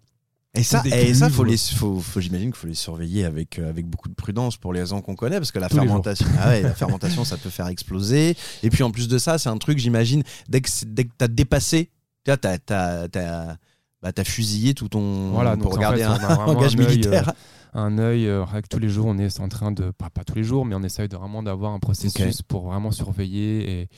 Et 0.56 0.64
ça, 0.64 0.82
et 0.86 1.14
ça 1.14 1.30
faut 1.30 1.44
les, 1.44 1.58
faut, 1.58 2.00
faut- 2.00 2.20
j'imagine 2.20 2.48
qu'il 2.52 2.60
faut 2.60 2.68
les 2.68 2.74
surveiller 2.74 3.24
avec, 3.24 3.60
euh, 3.60 3.70
avec 3.70 3.86
beaucoup 3.86 4.10
de 4.10 4.16
prudence 4.16 4.58
pour 4.58 4.74
les 4.74 4.80
raisons 4.80 5.00
qu'on 5.00 5.16
connaît, 5.16 5.38
parce 5.38 5.52
que 5.52 5.60
la 5.60 5.70
Tous 5.70 5.76
fermentation, 5.76 6.26
ah 6.40 6.50
ouais, 6.50 6.64
la 6.64 6.74
fermentation, 6.74 7.24
ça 7.24 7.38
peut 7.38 7.52
faire 7.52 7.68
exploser. 7.68 8.36
Et 8.64 8.70
puis 8.72 8.82
en 8.82 8.90
plus 8.90 9.08
de 9.08 9.18
ça, 9.20 9.38
c'est 9.38 9.50
un 9.50 9.58
truc, 9.58 9.78
j'imagine, 9.78 10.24
dès 10.48 10.62
que, 10.62 10.70
dès 10.88 11.04
que 11.06 11.12
t'as 11.16 11.28
dépassé, 11.28 11.92
t'as, 12.24 12.36
t'as, 12.38 12.58
t'as, 12.58 13.56
bah, 14.02 14.12
t'as 14.12 14.24
fusillé 14.24 14.74
tout 14.74 14.90
ton, 14.90 15.30
Voilà, 15.30 15.56
pour 15.56 15.78
donc 15.78 15.84
en 15.86 15.94
fait, 15.94 16.02
un 16.04 16.14
un 16.30 16.60
œil, 16.60 16.76
militaire. 16.76 17.34
Un 17.74 17.98
œil 17.98 18.28
euh, 18.28 18.46
tous 18.70 18.80
les 18.80 18.90
jours 18.90 19.08
on 19.08 19.18
est 19.18 19.40
en 19.40 19.50
train 19.50 19.72
de 19.72 19.92
pas, 19.92 20.10
pas 20.10 20.24
tous 20.24 20.36
les 20.36 20.44
jours 20.44 20.66
mais 20.66 20.76
on 20.76 20.84
essaye 20.84 21.08
de 21.08 21.18
vraiment 21.18 21.44
d'avoir 21.44 21.74
un 21.74 21.80
processus 21.80 22.42
pour 22.42 22.68
vraiment 22.68 22.92
surveiller 22.92 23.82
et 23.82 23.90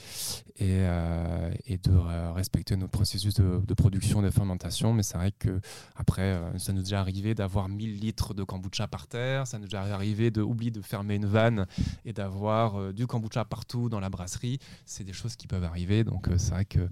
et, 0.62 0.86
euh, 0.86 1.52
et 1.66 1.78
de 1.78 1.92
euh, 1.92 2.32
respecter 2.34 2.76
notre 2.76 2.92
processus 2.92 3.34
de, 3.34 3.62
de 3.66 3.74
production 3.74 4.22
de 4.22 4.30
fermentation. 4.30 4.94
Mais 4.94 5.02
c'est 5.02 5.18
vrai 5.18 5.32
que 5.32 5.60
après 5.96 6.40
ça 6.58 6.72
nous 6.72 6.82
est 6.82 6.84
déjà 6.84 7.00
arrivé 7.00 7.34
d'avoir 7.34 7.68
1000 7.68 8.00
litres 8.00 8.36
de 8.36 8.44
kombucha 8.44 8.88
par 8.88 9.08
terre. 9.08 9.48
Ça 9.48 9.58
nous 9.58 9.66
est 9.66 9.68
déjà 9.68 9.82
arrivé 9.82 10.30
de 10.30 10.42
oublier 10.42 10.70
de 10.70 10.82
fermer 10.82 11.16
une 11.16 11.26
vanne 11.26 11.66
et 12.06 12.14
d'avoir 12.14 12.80
euh, 12.80 12.94
du 12.94 13.08
kombucha 13.08 13.44
partout 13.44 13.90
dans 13.90 14.00
la 14.00 14.10
brasserie. 14.10 14.60
C'est 14.86 15.04
des 15.04 15.14
choses 15.14 15.36
qui 15.36 15.48
peuvent 15.48 15.64
arriver. 15.64 16.04
Donc 16.04 16.28
euh, 16.28 16.38
c'est 16.38 16.52
vrai 16.52 16.66
que 16.66 16.88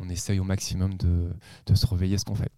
on 0.00 0.08
essaye 0.08 0.40
au 0.40 0.44
maximum 0.44 0.94
de, 0.94 1.30
de 1.66 1.74
surveiller 1.76 2.18
ce 2.18 2.24
qu'on 2.24 2.34
fait. 2.34 2.52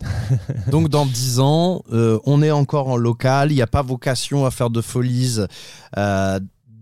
Donc 0.71 0.89
dans 0.89 1.05
10 1.05 1.41
ans, 1.41 1.83
on 1.91 2.43
est 2.43 2.51
encore 2.51 2.89
en 2.89 2.97
local, 2.97 3.53
il 3.53 3.61
n'y 3.65 3.69
a 3.69 3.71
pas 3.71 3.83
vocation 3.83 4.47
à 4.47 4.51
faire 4.51 4.71
de 4.71 4.81
folies. 4.81 5.39
Euh, 5.97 6.41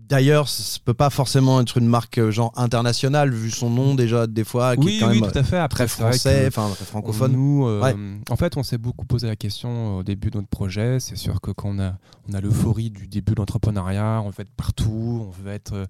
D'ailleurs, 0.09 0.47
ça 0.49 0.79
peut 0.83 0.93
pas 0.93 1.09
forcément 1.09 1.61
être 1.61 1.77
une 1.77 1.87
marque 1.87 2.17
euh, 2.17 2.29
genre 2.31 2.51
internationale 2.55 3.31
vu 3.33 3.49
son 3.51 3.69
nom 3.69 3.95
déjà 3.95 4.27
des 4.27 4.43
fois 4.43 4.75
qui 4.75 4.83
oui 4.85 4.97
est 4.97 4.99
quand 4.99 5.09
oui 5.09 5.21
même 5.21 5.31
tout 5.31 5.37
à 5.37 5.43
fait 5.43 5.57
après 5.57 5.85
très 5.85 5.87
français, 5.87 6.45
enfin 6.47 6.69
très 6.75 6.85
francophone. 6.85 7.31
Nous, 7.33 7.67
euh, 7.67 7.81
Ouais. 7.81 7.95
En 8.29 8.35
fait, 8.35 8.57
on 8.57 8.63
s'est 8.63 8.77
beaucoup 8.77 9.05
posé 9.05 9.27
la 9.27 9.35
question 9.35 9.97
au 9.97 10.03
début 10.03 10.29
de 10.29 10.37
notre 10.37 10.49
projet. 10.49 10.99
C'est 10.99 11.15
sûr 11.15 11.41
que 11.41 11.51
quand 11.51 11.69
on 11.69 11.79
a, 11.79 11.93
on 12.29 12.33
a 12.33 12.41
l'euphorie 12.41 12.89
du 12.89 13.07
début 13.07 13.33
de 13.33 13.39
l'entrepreneuriat, 13.39 14.21
on 14.25 14.29
veut 14.29 14.41
être 14.41 14.53
partout, 14.55 15.25
on 15.27 15.43
veut 15.43 15.51
être, 15.51 15.73
euh, 15.73 15.85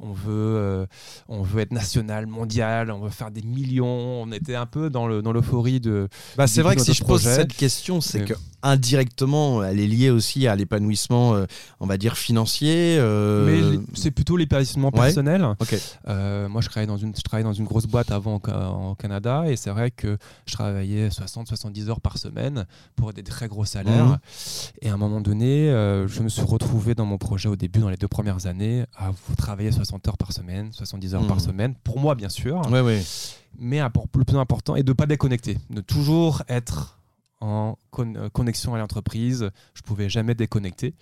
on 0.00 0.12
veut, 0.12 0.24
euh, 0.28 0.86
on 1.28 1.42
veut 1.42 1.60
être 1.60 1.72
national, 1.72 2.26
mondial, 2.26 2.90
on 2.90 3.00
veut 3.00 3.10
faire 3.10 3.30
des 3.30 3.42
millions. 3.42 3.86
On 4.22 4.32
était 4.32 4.54
un 4.56 4.66
peu 4.66 4.90
dans 4.90 5.06
le 5.06 5.22
dans 5.22 5.32
l'euphorie 5.32 5.80
de. 5.80 6.08
Bah, 6.36 6.46
c'est 6.46 6.62
vrai 6.62 6.74
que 6.76 6.82
si 6.82 6.94
je 6.94 7.04
pose 7.04 7.22
projet. 7.22 7.36
cette 7.36 7.52
question, 7.54 8.00
c'est 8.00 8.24
que 8.24 8.34
indirectement, 8.62 9.62
elle 9.62 9.80
est 9.80 9.86
liée 9.86 10.10
aussi 10.10 10.46
à 10.46 10.56
l'épanouissement, 10.56 11.34
euh, 11.34 11.46
on 11.80 11.86
va 11.86 11.96
dire 11.96 12.16
financier. 12.16 12.96
euh, 12.98 13.46
Mais 13.46 13.57
c'est 13.94 14.10
plutôt 14.10 14.36
l'épanouissement 14.36 14.88
Ouais. 14.94 15.00
personnel. 15.00 15.46
Euh, 16.06 16.48
moi, 16.48 16.60
je 16.60 16.68
travaillais, 16.68 16.86
dans 16.86 16.96
une, 16.96 17.14
je 17.14 17.22
travaillais 17.22 17.44
dans 17.44 17.52
une 17.52 17.64
grosse 17.64 17.86
boîte 17.86 18.10
avant 18.10 18.36
au, 18.36 18.94
Canada 18.94 19.44
et 19.48 19.56
c'est 19.56 19.70
vrai 19.70 19.90
que 19.90 20.18
je 20.46 20.52
travaillais 20.52 21.08
60-70 21.08 21.88
heures 21.88 22.00
par 22.00 22.18
semaine 22.18 22.66
pour 22.96 23.12
des 23.12 23.22
très 23.22 23.48
gros 23.48 23.64
salaires. 23.64 24.06
Mhm. 24.06 24.18
Et 24.82 24.88
à 24.90 24.94
un 24.94 24.96
moment 24.96 25.20
donné, 25.20 25.70
euh, 25.70 26.06
je 26.08 26.22
me 26.22 26.28
suis 26.28 26.42
retrouvé 26.42 26.94
dans 26.94 27.06
mon 27.06 27.18
projet 27.18 27.48
au 27.48 27.56
début, 27.56 27.80
dans 27.80 27.90
les 27.90 27.96
deux 27.96 28.08
premières 28.08 28.46
années, 28.46 28.84
à 28.96 29.10
vous 29.10 29.34
travailler 29.36 29.70
60 29.72 30.06
heures 30.08 30.18
par 30.18 30.32
semaine, 30.32 30.72
70 30.72 31.14
heures 31.14 31.26
par 31.26 31.36
Mhm. 31.36 31.42
semaine, 31.42 31.74
pour 31.84 31.98
moi 31.98 32.14
bien 32.14 32.28
sûr, 32.28 32.60
Ouais, 32.70 32.80
ouais. 32.80 33.02
mais 33.58 33.80
à- 33.80 33.90
le 34.16 34.24
plus 34.24 34.36
important 34.38 34.76
est 34.76 34.82
de 34.82 34.90
ne 34.90 34.94
pas 34.94 35.06
déconnecter, 35.06 35.58
de 35.70 35.80
toujours 35.80 36.42
être 36.48 36.98
en 37.40 37.76
con- 37.90 38.14
euh, 38.16 38.28
connexion 38.30 38.74
à 38.74 38.78
l'entreprise. 38.78 39.50
Je 39.74 39.82
pouvais 39.82 40.08
jamais 40.08 40.34
déconnecter. 40.34 40.94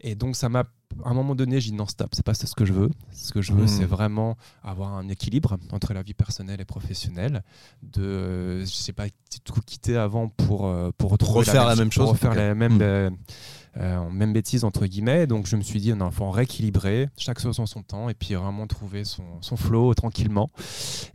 Et 0.00 0.14
donc, 0.14 0.36
ça 0.36 0.48
m'a. 0.48 0.64
À 1.04 1.10
un 1.10 1.14
moment 1.14 1.36
donné, 1.36 1.60
j'ai 1.60 1.70
dit 1.70 1.76
non, 1.76 1.86
stop, 1.86 2.08
c'est 2.12 2.24
pas 2.24 2.34
ce 2.34 2.52
que 2.54 2.64
je 2.64 2.72
veux. 2.72 2.90
Ce 3.12 3.32
que 3.32 3.40
je 3.40 3.52
veux, 3.52 3.64
Mm. 3.64 3.68
c'est 3.68 3.84
vraiment 3.84 4.36
avoir 4.64 4.94
un 4.94 5.08
équilibre 5.08 5.56
entre 5.70 5.94
la 5.94 6.02
vie 6.02 6.14
personnelle 6.14 6.60
et 6.60 6.64
professionnelle. 6.64 7.44
De, 7.82 8.60
je 8.60 8.66
sais 8.66 8.92
pas, 8.92 9.04
tout 9.44 9.60
quitter 9.64 9.96
avant 9.96 10.28
pour, 10.28 10.66
euh, 10.66 10.90
pour 10.98 11.12
retrouver 11.12 11.40
Refaire 11.40 11.64
la 11.66 11.76
même 11.76 11.88
pour 11.90 11.94
chose, 11.94 12.08
refaire 12.10 12.34
la 12.34 12.54
même, 12.56 12.78
euh, 12.82 13.10
même 13.76 14.32
bêtise, 14.32 14.64
entre 14.64 14.86
guillemets. 14.86 15.26
Donc, 15.26 15.46
je 15.46 15.56
me 15.56 15.62
suis 15.62 15.80
dit, 15.80 15.92
non, 15.94 16.08
il 16.08 16.14
faut 16.14 16.30
rééquilibrer, 16.30 17.08
chaque 17.16 17.40
chose 17.40 17.58
en 17.60 17.66
son 17.66 17.82
temps, 17.82 18.08
et 18.08 18.14
puis 18.14 18.34
vraiment 18.34 18.66
trouver 18.66 19.04
son, 19.04 19.22
son 19.40 19.56
flow 19.56 19.94
tranquillement. 19.94 20.50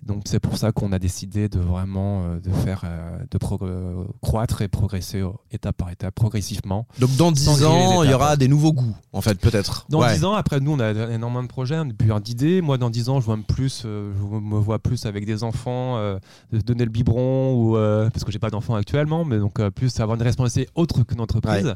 Donc, 0.04 0.24
c'est 0.26 0.40
pour 0.40 0.58
ça 0.58 0.72
qu'on 0.72 0.92
a 0.92 1.00
décidé 1.00 1.50
de 1.50 1.60
vraiment 1.60 2.24
euh, 2.24 2.40
de 2.40 2.52
faire, 2.52 2.82
euh, 2.86 3.18
de 3.32 3.38
euh, 3.64 4.04
croître 4.22 4.62
et 4.62 4.68
progresser 4.68 5.22
euh, 5.22 5.30
étape 5.52 5.78
par 5.78 5.90
étape, 5.90 6.14
progressivement. 6.16 6.88
Donc 7.00 7.16
dans 7.16 7.32
10 7.32 7.44
Sans 7.44 7.54
griller 7.54 7.68
ans, 7.68 8.04
il 8.04 8.12
y 8.12 8.14
aura 8.14 8.36
des 8.38 8.48
nouveaux 8.48 8.74
goûts, 8.74 8.96
en 9.14 9.22
fait, 9.22 9.40
peut-être. 9.40 9.86
Dans 9.90 10.00
Ouais. 10.00 10.14
10 10.14 10.26
ans, 10.26 10.34
après 10.34 10.60
nous, 10.60 10.72
on 10.72 10.80
a 10.80 10.92
énormément 11.12 11.44
de 11.44 11.48
projets, 11.48 11.76
un 11.76 11.86
d'idées. 12.20 12.62
Moi, 12.62 12.78
dans 12.78 12.90
10 12.90 13.10
ans, 13.10 13.20
je 13.20 13.26
vois 13.26 13.38
plus, 13.48 13.84
euh, 13.86 14.12
je 14.16 14.24
me 14.40 14.60
vois 14.60 14.80
plus 14.80 15.06
avec 15.06 15.26
des 15.26 15.44
enfants, 15.44 15.98
euh, 15.98 16.20
donner 16.52 16.86
le 16.86 16.92
biberon 16.92 17.54
ou 17.56 17.78
euh, 17.78 18.10
parce 18.10 18.24
que 18.24 18.32
j'ai 18.32 18.40
pas 18.40 18.50
d'enfants 18.50 18.76
actuellement, 18.76 19.26
mais 19.26 19.40
donc 19.40 19.60
euh, 19.60 19.70
plus 19.72 20.00
avoir 20.00 20.16
une 20.18 20.24
responsabilité 20.24 20.72
autre 20.76 21.04
qu'une 21.04 21.22
entreprise. 21.22 21.66
Ouais. 21.66 21.74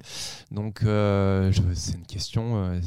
Donc, 0.52 0.69
euh, 0.84 1.52
je- 1.52 1.62
c'est 1.74 1.94
une 1.96 2.06
question. 2.06 2.64
euh, 2.64 2.80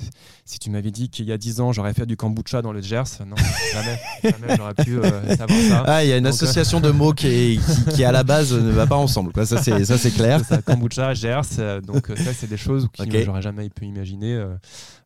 si 0.45 0.59
tu 0.59 0.71
m'avais 0.71 0.91
dit 0.91 1.09
qu'il 1.09 1.27
y 1.27 1.33
a 1.33 1.39
10 1.39 1.61
ans, 1.61 1.73
j'aurais 1.73 1.95
fait 1.95 2.05
du 2.07 2.17
kombucha 2.17 2.61
dans 2.63 2.73
le 2.73 2.81
Gers, 2.83 3.05
non, 3.27 3.37
jamais, 3.73 3.99
jamais 4.23 4.57
j'aurais 4.57 4.75
pu 4.75 4.99
euh, 4.99 5.37
savoir 5.37 5.59
ça. 5.69 5.85
Ah, 5.87 6.05
il 6.05 6.11
y 6.11 6.13
a 6.13 6.17
une 6.19 6.25
Donc, 6.25 6.33
euh, 6.33 6.35
association 6.35 6.81
de 6.81 6.91
mots 6.91 7.13
qui, 7.13 7.27
est- 7.29 7.61
qui, 7.87 7.95
qui, 7.95 8.05
à 8.05 8.13
la 8.13 8.23
base 8.25 8.53
ne 8.53 8.71
va 8.71 8.87
pas 8.87 8.97
ensemble. 8.97 9.33
Quoi. 9.33 9.47
Ça, 9.47 9.63
c'est 9.63 9.85
ça, 9.85 9.97
c'est 9.99 10.11
clair. 10.11 10.45
Ça, 10.45 10.61
kombucha, 10.61 11.15
Gers. 11.15 11.41
euh, 11.59 11.81
donc, 11.81 12.11
euh, 12.11 12.17
ça, 12.17 12.33
c'est 12.35 12.49
des 12.49 12.57
choses 12.57 12.89
que 12.97 13.23
j'aurais 13.25 13.43
jamais 13.43 13.69
pu 13.71 13.87
imaginer 13.87 14.35
euh, 14.35 14.55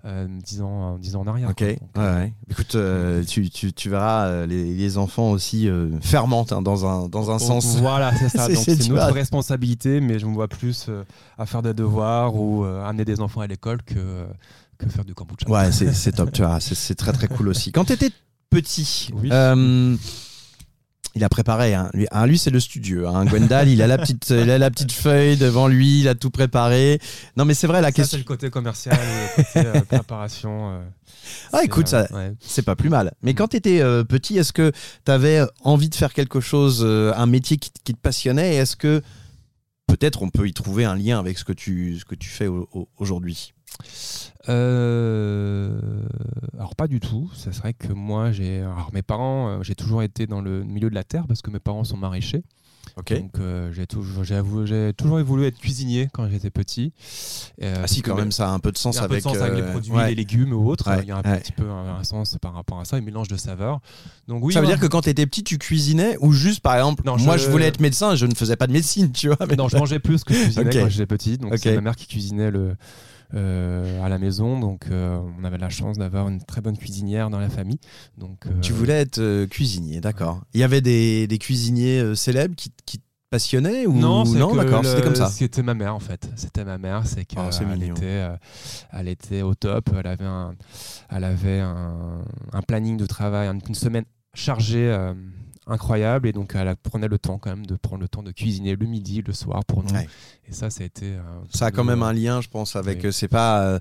euh, 0.06 0.26
10, 0.44 0.62
ans, 0.62 0.98
10 0.98 1.16
ans 1.16 1.20
en 1.22 1.26
arrière. 1.26 1.50
Ok, 1.50 1.60
ouais, 1.60 1.78
Donc, 1.80 1.90
euh, 1.98 2.18
ouais. 2.20 2.32
Écoute, 2.50 2.74
euh, 2.74 3.22
tu, 3.24 3.48
tu, 3.50 3.72
tu 3.72 3.90
verras 3.90 4.26
euh, 4.26 4.46
les, 4.46 4.74
les 4.74 4.98
enfants 4.98 5.30
aussi 5.30 5.68
euh, 5.68 5.90
fermentent 6.00 6.52
hein, 6.52 6.62
dans 6.62 6.86
un, 6.86 7.08
dans 7.08 7.30
un 7.30 7.36
Oh, 7.36 7.38
sens. 7.38 7.76
Voilà, 7.78 8.12
c'est 8.16 8.28
ça. 8.30 8.46
C'est- 8.54 8.76
Donc 8.76 8.88
notre 8.88 9.04
vois. 9.06 9.12
responsabilité, 9.12 10.00
mais 10.00 10.18
je 10.18 10.26
me 10.26 10.32
vois 10.34 10.48
plus 10.48 10.86
euh, 10.88 11.04
à 11.38 11.44
faire 11.46 11.62
des 11.62 11.74
devoirs 11.74 12.34
ou 12.34 12.64
euh, 12.64 12.65
amener 12.84 13.04
des 13.04 13.20
enfants 13.20 13.40
à 13.40 13.46
l'école 13.46 13.82
que, 13.82 14.26
que 14.78 14.88
faire 14.88 15.04
du 15.04 15.14
kombucha. 15.14 15.48
Ouais, 15.48 15.72
c'est 15.72 15.92
c'est 15.92 16.12
top, 16.12 16.32
tu 16.32 16.42
vois. 16.42 16.60
C'est- 16.60 16.74
C'est 16.74 16.94
très 16.94 17.12
très 17.12 17.28
cool 17.28 17.48
aussi. 17.48 17.72
Quand 17.72 17.84
tu 17.84 17.92
étais 17.92 18.10
petit, 18.50 19.10
Oui. 19.14 19.28
euh, 19.32 19.96
il 21.14 21.24
a 21.24 21.28
préparé. 21.30 21.72
Hein. 21.74 21.88
Lui, 21.94 22.06
hein, 22.10 22.26
lui, 22.26 22.36
c'est 22.38 22.50
le 22.50 22.60
studio. 22.60 23.08
Hein. 23.08 23.24
Gwendal, 23.24 23.68
il 23.68 23.80
a 23.80 23.86
la 23.86 23.96
petite, 23.96 24.28
il 24.30 24.50
a 24.50 24.58
la 24.58 24.70
petite 24.70 24.92
feuille 24.92 25.36
devant 25.38 25.66
lui. 25.66 26.00
Il 26.00 26.08
a 26.08 26.14
tout 26.14 26.28
préparé. 26.30 27.00
Non, 27.38 27.44
mais 27.46 27.54
c'est 27.54 27.66
vrai 27.66 27.80
la 27.80 27.88
Ça, 27.88 27.92
c'est 27.94 28.00
question. 28.02 28.18
le 28.18 28.24
côté 28.24 28.50
commercial, 28.50 28.98
le 28.98 29.42
côté 29.42 29.66
euh, 29.66 29.80
préparation. 29.80 30.72
euh, 30.74 30.80
Ah, 31.54 31.58
c'est, 31.60 31.64
écoute, 31.64 31.88
ça, 31.88 32.06
ouais. 32.12 32.34
c'est 32.40 32.62
pas 32.62 32.76
plus 32.76 32.90
mal. 32.90 33.12
Mais 33.22 33.32
quand 33.32 33.48
tu 33.48 33.56
étais 33.56 33.80
petit, 34.04 34.36
est-ce 34.36 34.52
que 34.52 34.72
tu 35.06 35.10
avais 35.10 35.42
envie 35.64 35.88
de 35.88 35.94
faire 35.94 36.12
quelque 36.12 36.40
chose, 36.40 36.82
euh, 36.84 37.12
un 37.16 37.26
métier 37.26 37.56
qui, 37.56 37.70
qui 37.82 37.94
te 37.94 37.98
passionnait 38.00 38.54
Et 38.54 38.56
est-ce 38.58 38.76
que 38.76 39.02
peut-être 39.96 40.22
on 40.22 40.30
peut 40.30 40.46
y 40.48 40.52
trouver 40.52 40.84
un 40.84 40.94
lien 40.96 41.18
avec 41.18 41.38
ce 41.38 41.44
que 41.44 41.52
tu, 41.52 41.98
ce 41.98 42.04
que 42.04 42.14
tu 42.14 42.28
fais 42.28 42.46
au- 42.46 42.68
au- 42.72 42.88
aujourd'hui 42.98 43.52
Euh, 44.48 45.70
alors 46.54 46.76
pas 46.76 46.86
du 46.88 47.00
tout. 47.00 47.30
Ça 47.34 47.52
serait 47.52 47.74
que 47.74 47.92
moi, 47.92 48.32
j'ai, 48.32 48.60
alors 48.60 48.90
mes 48.92 49.02
parents, 49.02 49.48
euh, 49.48 49.62
j'ai 49.62 49.74
toujours 49.74 50.02
été 50.02 50.26
dans 50.26 50.40
le 50.40 50.62
milieu 50.64 50.88
de 50.88 50.94
la 50.94 51.04
terre 51.04 51.26
parce 51.26 51.42
que 51.42 51.50
mes 51.50 51.58
parents 51.58 51.84
sont 51.84 51.96
maraîchers. 51.96 52.44
Donc 52.96 53.30
euh, 53.38 53.72
j'ai 53.72 53.86
toujours, 53.86 54.24
j'ai 54.24 54.92
toujours 54.96 55.18
voulu 55.22 55.44
être 55.46 55.58
cuisinier 55.58 56.08
quand 56.12 56.28
j'étais 56.30 56.50
petit. 56.50 56.92
Euh, 57.62 57.80
Ah 57.82 57.86
si, 57.86 58.02
quand 58.02 58.14
même, 58.14 58.32
ça 58.32 58.48
a 58.48 58.52
un 58.52 58.58
peu 58.58 58.72
de 58.72 58.78
sens 58.78 58.96
de 58.96 59.00
avec, 59.02 59.22
sens 59.22 59.36
avec 59.36 59.54
les 59.56 59.62
euh, 59.62 59.70
produits, 59.70 59.92
ouais. 59.92 60.08
les 60.10 60.14
légumes 60.14 60.52
ou 60.52 60.68
autres. 60.68 60.88
Ouais, 60.90 61.00
Il 61.02 61.08
y 61.08 61.12
a 61.12 61.16
un 61.18 61.22
ouais. 61.22 61.40
petit 61.40 61.52
peu 61.52 61.68
un, 61.68 61.96
un 61.98 62.04
sens 62.04 62.36
par 62.40 62.54
rapport 62.54 62.80
à 62.80 62.84
ça, 62.84 62.96
un 62.96 63.00
mélange 63.00 63.28
de 63.28 63.36
saveurs. 63.36 63.80
Donc 64.28 64.44
oui. 64.44 64.54
ça 64.54 64.60
veut 64.60 64.66
dire 64.66 64.78
que 64.80 64.86
quand 64.86 65.02
tu 65.02 65.10
étais 65.10 65.26
petit, 65.26 65.44
tu 65.44 65.58
cuisinais 65.58 66.16
ou 66.20 66.32
juste, 66.32 66.60
par 66.60 66.74
exemple, 66.76 67.02
Non, 67.04 67.16
moi 67.18 67.36
je- 67.36 67.44
je 67.46 67.50
voulais 67.50 67.66
être 67.66 67.80
médecin, 67.80 68.14
je 68.14 68.26
ne 68.26 68.34
faisais 68.34 68.56
pas 68.56 68.66
de 68.66 68.72
médecine, 68.72 69.12
tu 69.12 69.28
vois. 69.28 69.38
mais- 69.48 69.56
non, 69.56 69.68
je 69.68 69.76
mangeais 69.76 69.98
plus 69.98 70.24
que 70.24 70.32
je 70.34 70.42
cuisinais 70.44 70.70
quand 70.72 70.88
j'étais 70.88 71.06
petit. 71.06 71.38
Donc 71.38 71.52
Ok. 71.52 71.60
c'est 71.62 71.74
ma 71.74 71.80
mère 71.80 71.96
qui 71.96 72.06
cuisinait 72.06 72.50
le. 72.50 72.76
Euh, 73.34 74.02
à 74.04 74.08
la 74.08 74.18
maison, 74.18 74.58
donc 74.60 74.86
euh, 74.90 75.18
on 75.38 75.44
avait 75.44 75.58
la 75.58 75.68
chance 75.68 75.98
d'avoir 75.98 76.28
une 76.28 76.42
très 76.42 76.60
bonne 76.60 76.76
cuisinière 76.78 77.30
dans 77.30 77.38
la 77.40 77.48
famille. 77.48 77.80
Donc 78.18 78.46
euh, 78.46 78.60
Tu 78.60 78.72
voulais 78.72 78.94
être 79.00 79.46
cuisinier, 79.46 80.00
d'accord. 80.00 80.42
Il 80.54 80.60
y 80.60 80.64
avait 80.64 80.80
des, 80.80 81.26
des 81.26 81.38
cuisiniers 81.38 82.14
célèbres 82.14 82.54
qui, 82.56 82.70
qui 82.84 82.98
te 82.98 83.04
passionnaient 83.30 83.86
ou 83.86 83.92
Non, 83.92 84.22
d'accord, 84.54 84.82
le- 84.82 84.88
c'était 84.88 85.02
comme 85.02 85.16
ça. 85.16 85.28
C'était 85.28 85.62
ma 85.62 85.74
mère 85.74 85.94
en 85.94 86.00
fait. 86.00 86.30
C'était 86.36 86.64
ma 86.64 86.78
mère, 86.78 87.06
c'est 87.06 87.24
qu'elle 87.24 87.40
Oh, 87.44 87.74
était, 87.74 88.04
euh, 88.04 88.36
elle 88.92 89.08
était 89.08 89.42
au 89.42 89.54
top. 89.54 89.90
Elle 89.98 90.06
avait 90.06 90.24
un, 90.24 90.54
elle 91.10 91.24
avait 91.24 91.58
un, 91.60 92.22
un 92.52 92.62
planning 92.62 92.96
de 92.96 93.06
travail, 93.06 93.48
une 93.68 93.74
semaine 93.74 94.04
chargée. 94.34 94.88
euh, 94.90 95.12
incroyable 95.68 96.28
et 96.28 96.32
donc 96.32 96.52
elle 96.54 96.76
prenait 96.76 97.08
le 97.08 97.18
temps 97.18 97.38
quand 97.38 97.50
même 97.50 97.66
de 97.66 97.74
prendre 97.74 98.00
le 98.00 98.06
temps 98.06 98.22
de 98.22 98.30
cuisiner 98.30 98.76
le 98.76 98.86
midi 98.86 99.20
le 99.26 99.32
soir 99.32 99.64
pour 99.64 99.82
nous 99.82 99.90
Ouais. 99.92 100.06
Et 100.48 100.52
ça 100.52 100.70
ça 100.70 100.82
a 100.82 100.86
été 100.86 101.14
Ça 101.52 101.66
a 101.66 101.70
quand 101.70 101.84
même 101.84 102.02
un 102.02 102.12
lien, 102.12 102.40
je 102.40 102.48
pense, 102.48 102.76
avec. 102.76 102.98
Oui. 103.02 103.06
euh, 103.06 103.12
C'est 103.12 103.28
pas 103.28 103.60
euh, 103.62 103.78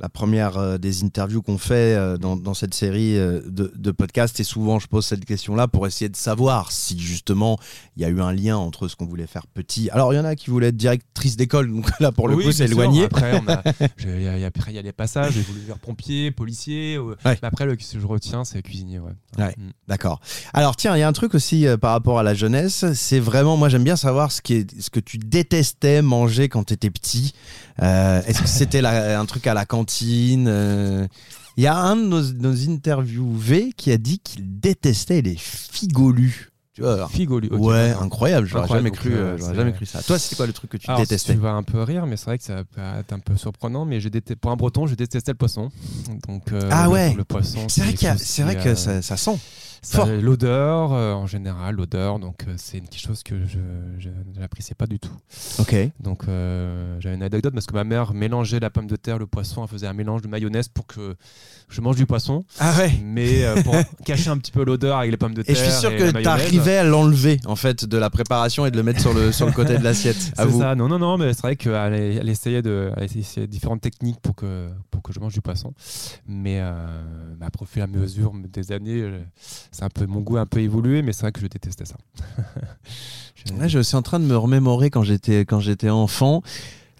la 0.00 0.08
première 0.08 0.56
euh, 0.58 0.78
des 0.78 1.02
interviews 1.02 1.42
qu'on 1.42 1.58
fait 1.58 1.96
dans, 2.18 2.36
dans 2.36 2.54
cette 2.54 2.72
série 2.74 3.14
de, 3.16 3.72
de 3.74 3.90
podcasts. 3.90 4.38
Et 4.38 4.44
souvent, 4.44 4.78
je 4.78 4.86
pose 4.86 5.04
cette 5.04 5.24
question-là 5.24 5.66
pour 5.66 5.86
essayer 5.88 6.08
de 6.08 6.14
savoir 6.16 6.70
si 6.70 6.96
justement 7.00 7.58
il 7.96 8.02
y 8.02 8.04
a 8.04 8.08
eu 8.08 8.20
un 8.20 8.32
lien 8.32 8.56
entre 8.56 8.86
ce 8.86 8.94
qu'on 8.94 9.06
voulait 9.06 9.26
faire 9.26 9.48
petit. 9.48 9.90
Alors, 9.90 10.12
il 10.12 10.16
y 10.16 10.20
en 10.20 10.24
a 10.24 10.36
qui 10.36 10.50
voulaient 10.50 10.68
être 10.68 10.76
directrice 10.76 11.36
d'école, 11.36 11.72
donc 11.72 11.90
là, 11.98 12.12
pour 12.12 12.28
le 12.28 12.36
Oui, 12.36 12.44
coup, 12.44 12.52
c'est 12.52 12.66
éloigné. 12.66 13.04
Après, 13.12 13.40
il 13.98 14.22
y 14.22 14.76
a- 14.78 14.82
les 14.82 14.92
passages. 14.92 15.32
J'ai 15.32 15.40
voulu 15.42 15.60
faire 15.62 15.78
pompier, 15.80 16.30
policier. 16.30 16.96
Ouais. 16.98 17.14
mais 17.24 17.38
après, 17.42 17.66
le, 17.66 17.76
ce 17.80 17.94
que 17.94 18.00
je 18.00 18.06
retiens, 18.06 18.44
c'est 18.44 18.62
cuisinier. 18.62 19.00
Ouais. 19.00 19.10
Ouais. 19.36 19.54
Mm. 19.58 19.70
D'accord. 19.88 20.20
Alors 20.52 20.76
tiens, 20.76 20.96
il 20.96 21.00
y 21.00 21.02
a 21.02 21.08
un 21.08 21.12
truc 21.12 21.34
aussi 21.34 21.66
euh, 21.66 21.76
par 21.76 21.90
rapport 21.90 22.18
à 22.20 22.22
la 22.22 22.34
jeunesse, 22.34 22.84
c'est 22.94 23.18
vraiment, 23.18 23.56
moi 23.56 23.68
j'aime 23.68 23.82
bien 23.84 23.96
savoir 23.96 24.30
ce, 24.30 24.40
qui 24.42 24.54
est, 24.54 24.80
ce 24.80 24.90
que 24.90 25.00
tu 25.00 25.18
détestais 25.18 26.02
manger 26.08 26.48
quand 26.48 26.64
tu 26.64 26.74
étais 26.74 26.90
petit. 26.90 27.34
Euh, 27.82 28.20
Est-ce 28.26 28.42
que 28.42 28.48
c'était 28.48 28.84
un 28.84 29.24
truc 29.26 29.46
à 29.46 29.54
la 29.54 29.64
cantine 29.66 30.46
euh, 30.48 31.06
Il 31.56 31.62
y 31.62 31.66
a 31.68 31.76
un 31.76 31.96
de 31.96 32.02
nos, 32.02 32.22
nos 32.32 32.68
interviewés 32.70 33.72
qui 33.76 33.92
a 33.92 33.98
dit 33.98 34.18
qu'il 34.18 34.58
détestait 34.60 35.22
les 35.22 35.36
figolus. 35.36 36.50
Tu 36.74 36.82
vois, 36.82 36.94
alors, 36.94 37.10
Figolu. 37.10 37.48
ok, 37.50 37.58
ouais, 37.60 37.88
d'accord. 37.88 38.02
incroyable, 38.04 38.46
j'aurais 38.46 38.62
Incroyable, 38.62 38.86
jamais 38.86 38.96
donc, 38.96 39.00
cru, 39.00 39.12
euh, 39.12 39.18
euh, 39.18 39.36
j'aurais 39.38 39.50
c'est- 39.50 39.56
jamais 39.56 39.72
cru 39.72 39.84
ça. 39.84 40.00
Toi, 40.00 40.16
c'était 40.16 40.36
quoi 40.36 40.46
le 40.46 40.52
truc 40.52 40.70
que 40.70 40.76
tu 40.76 40.86
Alors, 40.88 41.00
détestais? 41.00 41.32
Tu 41.32 41.38
vas 41.40 41.50
un 41.50 41.64
peu 41.64 41.82
rire, 41.82 42.06
mais 42.06 42.16
c'est 42.16 42.26
vrai 42.26 42.38
que 42.38 42.44
ça 42.44 42.62
peut 42.62 42.80
être 43.00 43.12
un 43.12 43.18
peu 43.18 43.36
surprenant. 43.36 43.84
Mais 43.84 43.98
j'ai 44.00 44.10
déte- 44.10 44.36
pour 44.36 44.52
un 44.52 44.56
breton, 44.56 44.86
je 44.86 44.94
détestais 44.94 45.32
le 45.32 45.36
poisson. 45.36 45.70
Donc, 46.28 46.52
euh, 46.52 46.68
Ah 46.70 46.84
le- 46.84 46.90
ouais. 46.92 47.14
Le 47.14 47.24
poisson. 47.24 47.66
C'est 47.68 47.80
vrai, 47.80 47.94
qu'il 47.94 48.06
y 48.06 48.06
a- 48.06 48.12
chose 48.16 48.22
c'est 48.24 48.42
qui, 48.42 48.54
vrai 48.54 48.62
que 48.62 48.68
euh, 48.68 48.74
ça, 48.76 49.02
ça 49.02 49.16
sent. 49.16 49.36
L'odeur, 50.20 50.92
euh, 50.92 51.12
en 51.14 51.26
général, 51.26 51.76
l'odeur. 51.76 52.18
Donc, 52.18 52.44
euh, 52.46 52.54
c'est 52.56 52.80
quelque 52.80 53.00
chose 53.00 53.22
que 53.22 53.44
je 53.46 53.58
je- 53.98 54.08
n'appréciais 54.40 54.74
pas 54.74 54.86
du 54.86 54.98
tout. 54.98 55.12
Ok. 55.58 55.74
Donc, 56.00 56.22
euh, 56.28 56.96
j'avais 57.00 57.14
une 57.16 57.22
anecdote 57.22 57.54
parce 57.54 57.66
que 57.66 57.74
ma 57.74 57.84
mère 57.84 58.14
mélangeait 58.14 58.60
la 58.60 58.70
pomme 58.70 58.86
de 58.86 58.96
terre, 58.96 59.18
le 59.18 59.26
poisson, 59.26 59.62
elle 59.62 59.68
faisait 59.68 59.86
un 59.86 59.92
mélange 59.92 60.22
de 60.22 60.28
mayonnaise 60.28 60.68
pour 60.68 60.86
que 60.86 61.16
je 61.68 61.80
mange 61.80 61.96
du 61.96 62.06
poisson. 62.06 62.44
Ah 62.58 62.74
ouais. 62.78 62.92
mais 63.02 63.44
pour 63.64 63.74
cacher 64.04 64.30
un 64.30 64.38
petit 64.38 64.52
peu 64.52 64.64
l'odeur 64.64 64.98
avec 64.98 65.10
les 65.10 65.16
pommes 65.16 65.34
de 65.34 65.42
terre. 65.42 65.54
Et 65.54 65.58
je 65.58 65.62
suis 65.64 65.72
sûr 65.80 65.90
que 65.90 66.02
mayonnaise. 66.02 66.24
t'arrivais 66.24 66.76
à 66.78 66.84
l'enlever 66.84 67.38
en 67.46 67.56
fait 67.56 67.84
de 67.84 67.98
la 67.98 68.10
préparation 68.10 68.66
et 68.66 68.70
de 68.70 68.76
le 68.76 68.82
mettre 68.82 69.00
sur 69.00 69.12
le, 69.14 69.32
sur 69.32 69.46
le 69.46 69.52
côté 69.52 69.76
de 69.78 69.84
l'assiette. 69.84 70.16
C'est 70.16 70.50
ça, 70.52 70.74
non, 70.74 70.88
non, 70.88 70.98
non, 70.98 71.18
mais 71.18 71.32
c'est 71.34 71.42
vrai 71.42 71.56
qu'elle 71.56 71.94
elle 71.94 72.28
essayait 72.28 72.62
de, 72.62 72.90
elle 72.96 73.04
essayait 73.16 73.46
différentes 73.46 73.80
techniques 73.80 74.20
pour 74.20 74.34
que, 74.34 74.68
pour 74.90 75.02
que 75.02 75.12
je 75.12 75.20
mange 75.20 75.32
du 75.32 75.40
poisson. 75.40 75.72
Mais 76.26 76.58
euh, 76.60 76.72
bah, 77.38 77.48
au 77.60 77.64
fur 77.64 77.80
et 77.80 77.84
à 77.84 77.86
mesure 77.86 78.32
des 78.34 78.72
années, 78.72 79.10
c'est 79.70 79.84
un 79.84 79.88
peu, 79.88 80.06
mon 80.06 80.20
goût 80.20 80.36
a 80.36 80.40
un 80.40 80.46
peu 80.46 80.60
évolué, 80.60 81.02
mais 81.02 81.12
c'est 81.12 81.22
vrai 81.22 81.32
que 81.32 81.40
je 81.40 81.46
détestais 81.46 81.84
ça. 81.84 81.96
Je- 83.34 83.54
suis 83.82 83.96
en 83.96 84.02
train 84.02 84.18
de 84.20 84.24
me 84.24 84.36
remémorer 84.36 84.90
quand 84.90 85.02
j'étais 85.04 85.40
quand 85.46 85.60
j'étais 85.60 85.90
enfant. 85.90 86.42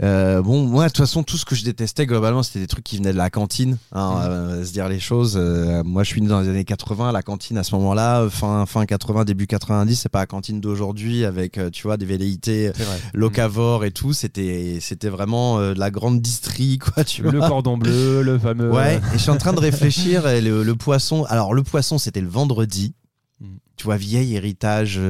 Euh, 0.02 0.42
bon, 0.42 0.62
moi, 0.64 0.84
de 0.84 0.88
toute 0.90 0.98
façon, 0.98 1.22
tout 1.22 1.36
ce 1.36 1.44
que 1.44 1.54
je 1.54 1.64
détestais 1.64 2.06
globalement, 2.06 2.42
c'était 2.42 2.60
des 2.60 2.66
trucs 2.66 2.84
qui 2.84 2.98
venaient 2.98 3.12
de 3.12 3.16
la 3.18 3.30
cantine. 3.30 3.78
Hein, 3.92 4.20
euh, 4.22 4.64
se 4.64 4.72
dire 4.72 4.88
les 4.88 5.00
choses. 5.00 5.36
Euh, 5.36 5.82
moi, 5.84 6.04
je 6.04 6.08
suis 6.08 6.20
né 6.22 6.28
dans 6.28 6.40
les 6.40 6.48
années 6.48 6.64
80. 6.64 7.10
La 7.12 7.22
cantine 7.22 7.58
à 7.58 7.64
ce 7.64 7.74
moment-là, 7.74 8.28
fin 8.30 8.64
fin 8.66 8.86
80, 8.86 9.24
début 9.24 9.46
90, 9.46 9.96
c'est 9.96 10.08
pas 10.08 10.20
la 10.20 10.26
cantine 10.26 10.60
d'aujourd'hui 10.60 11.24
avec 11.24 11.58
tu 11.72 11.82
vois 11.82 11.96
des 11.96 12.06
velléités 12.06 12.72
locavores 13.12 13.84
et 13.84 13.90
tout. 13.90 14.12
C'était 14.12 14.78
c'était 14.80 15.08
vraiment 15.08 15.58
de 15.58 15.78
la 15.78 15.90
grande 15.90 16.20
distrie 16.20 16.78
quoi. 16.94 17.04
Tu 17.04 17.22
Le 17.22 17.38
vois. 17.38 17.48
cordon 17.48 17.76
bleu, 17.76 18.22
le 18.22 18.38
fameux. 18.38 18.70
Ouais, 18.70 18.96
et 18.96 19.14
je 19.14 19.18
suis 19.18 19.30
en 19.30 19.36
train 19.36 19.52
de 19.52 19.60
réfléchir. 19.60 20.26
et 20.28 20.40
le, 20.40 20.62
le 20.62 20.74
poisson, 20.76 21.24
alors 21.24 21.54
le 21.54 21.62
poisson, 21.62 21.98
c'était 21.98 22.20
le 22.20 22.28
vendredi. 22.28 22.94
Mm. 23.40 23.46
Tu 23.76 23.84
vois, 23.84 23.96
vieil 23.96 24.34
héritage 24.36 25.00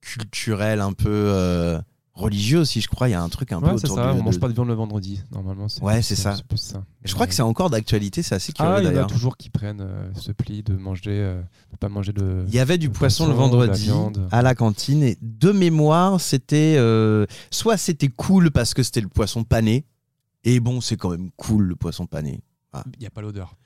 culturel, 0.00 0.80
un 0.80 0.92
peu 0.92 1.78
religieux 2.18 2.58
aussi, 2.58 2.80
je 2.80 2.88
crois. 2.88 3.08
Il 3.08 3.12
y 3.12 3.14
a 3.14 3.22
un 3.22 3.28
truc 3.28 3.52
un 3.52 3.60
Ouais, 3.60 3.70
peu 3.70 3.74
autour 3.76 3.96
ça. 3.96 4.12
de- 4.12 4.18
On 4.20 4.22
mange 4.22 4.38
pas 4.40 4.48
de 4.48 4.52
viande 4.52 4.68
le 4.68 4.74
vendredi, 4.74 5.22
normalement. 5.32 5.68
c'est- 5.68 5.82
Ouais, 5.82 6.02
c'est 6.02 6.16
ça. 6.16 6.36
Je 7.04 7.14
crois 7.14 7.26
que 7.26 7.34
c'est 7.34 7.42
encore 7.42 7.70
d'actualité, 7.70 8.22
c'est 8.22 8.34
assez 8.34 8.52
curieux 8.52 8.70
Ah, 8.74 8.78
il 8.80 8.84
y 8.84 8.86
en 8.86 8.90
a 8.90 8.92
d'ailleurs. 8.92 9.06
toujours 9.06 9.36
qui 9.36 9.48
prennent 9.50 9.80
euh, 9.80 10.10
ce 10.14 10.32
pli 10.32 10.62
de 10.62 10.74
manger, 10.74 11.10
euh, 11.12 11.40
de 11.72 11.76
pas 11.78 11.88
manger 11.88 12.12
de. 12.12 12.44
Il 12.48 12.54
y 12.54 12.58
avait 12.58 12.76
du 12.78 12.90
poisson 12.90 13.24
le 13.26 13.30
la 13.32 13.36
vendredi 13.38 13.90
à 14.30 14.42
la 14.42 14.54
cantine 14.54 15.02
et 15.02 15.16
de 15.22 15.52
mémoire, 15.52 16.20
c'était 16.20 16.74
euh, 16.78 17.26
soit 17.50 17.76
c'était 17.76 18.08
cool 18.08 18.50
parce 18.50 18.74
que 18.74 18.82
c'était 18.82 19.00
le 19.00 19.08
poisson 19.08 19.44
pané. 19.44 19.84
Et 20.44 20.60
bon, 20.60 20.80
c'est 20.80 20.96
quand 20.96 21.10
même 21.10 21.30
cool 21.36 21.64
le 21.64 21.76
poisson 21.76 22.06
pané. 22.06 22.40
Il 22.74 23.00
n'y 23.00 23.06
a 23.06 23.10
pas 23.10 23.22
l'odeur. 23.22 23.56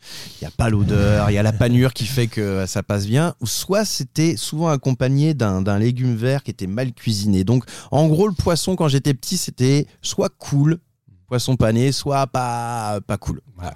Il 0.40 0.44
n'y 0.44 0.46
a 0.48 0.50
pas 0.50 0.70
l'odeur, 0.70 1.30
il 1.30 1.34
y 1.34 1.38
a 1.38 1.42
la 1.42 1.52
panure 1.52 1.92
qui 1.92 2.06
fait 2.06 2.28
que 2.28 2.66
ça 2.66 2.82
passe 2.82 3.06
bien. 3.06 3.34
Ou 3.40 3.46
soit 3.46 3.84
c'était 3.84 4.36
souvent 4.36 4.68
accompagné 4.68 5.34
d'un 5.34 5.78
légume 5.78 6.14
vert 6.14 6.42
qui 6.42 6.52
était 6.52 6.68
mal 6.68 6.92
cuisiné. 6.92 7.42
Donc 7.44 7.64
en 7.90 8.06
gros, 8.06 8.28
le 8.28 8.34
poisson, 8.34 8.76
quand 8.76 8.88
j'étais 8.88 9.12
petit, 9.12 9.36
c'était 9.36 9.86
soit 10.02 10.30
cool, 10.38 10.78
poisson 11.26 11.56
pané, 11.56 11.90
soit 11.92 12.26
pas, 12.28 13.00
pas 13.06 13.18
cool. 13.18 13.40
Voilà. 13.56 13.74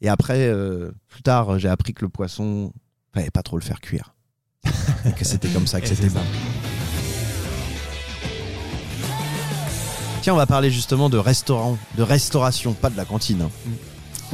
Et 0.00 0.08
après, 0.08 0.48
euh, 0.48 0.90
plus 1.08 1.22
tard, 1.22 1.58
j'ai 1.58 1.68
appris 1.68 1.94
que 1.94 2.04
le 2.04 2.08
poisson, 2.10 2.72
fallait 3.14 3.30
pas 3.30 3.42
trop 3.42 3.56
le 3.56 3.62
faire 3.62 3.80
cuire. 3.80 4.14
Et 5.06 5.12
que 5.12 5.24
c'était 5.24 5.48
comme 5.48 5.66
ça 5.66 5.80
que 5.80 5.86
c'était 5.94 6.08
bon. 6.10 6.20
Tiens, 10.22 10.34
on 10.34 10.36
va 10.36 10.46
parler 10.46 10.70
justement 10.72 11.08
de 11.08 11.18
restaurant, 11.18 11.78
de 11.96 12.02
restauration, 12.02 12.72
pas 12.74 12.90
de 12.90 12.96
la 12.96 13.04
cantine. 13.04 13.42
hein. 13.42 13.50
Mm. 13.64 13.70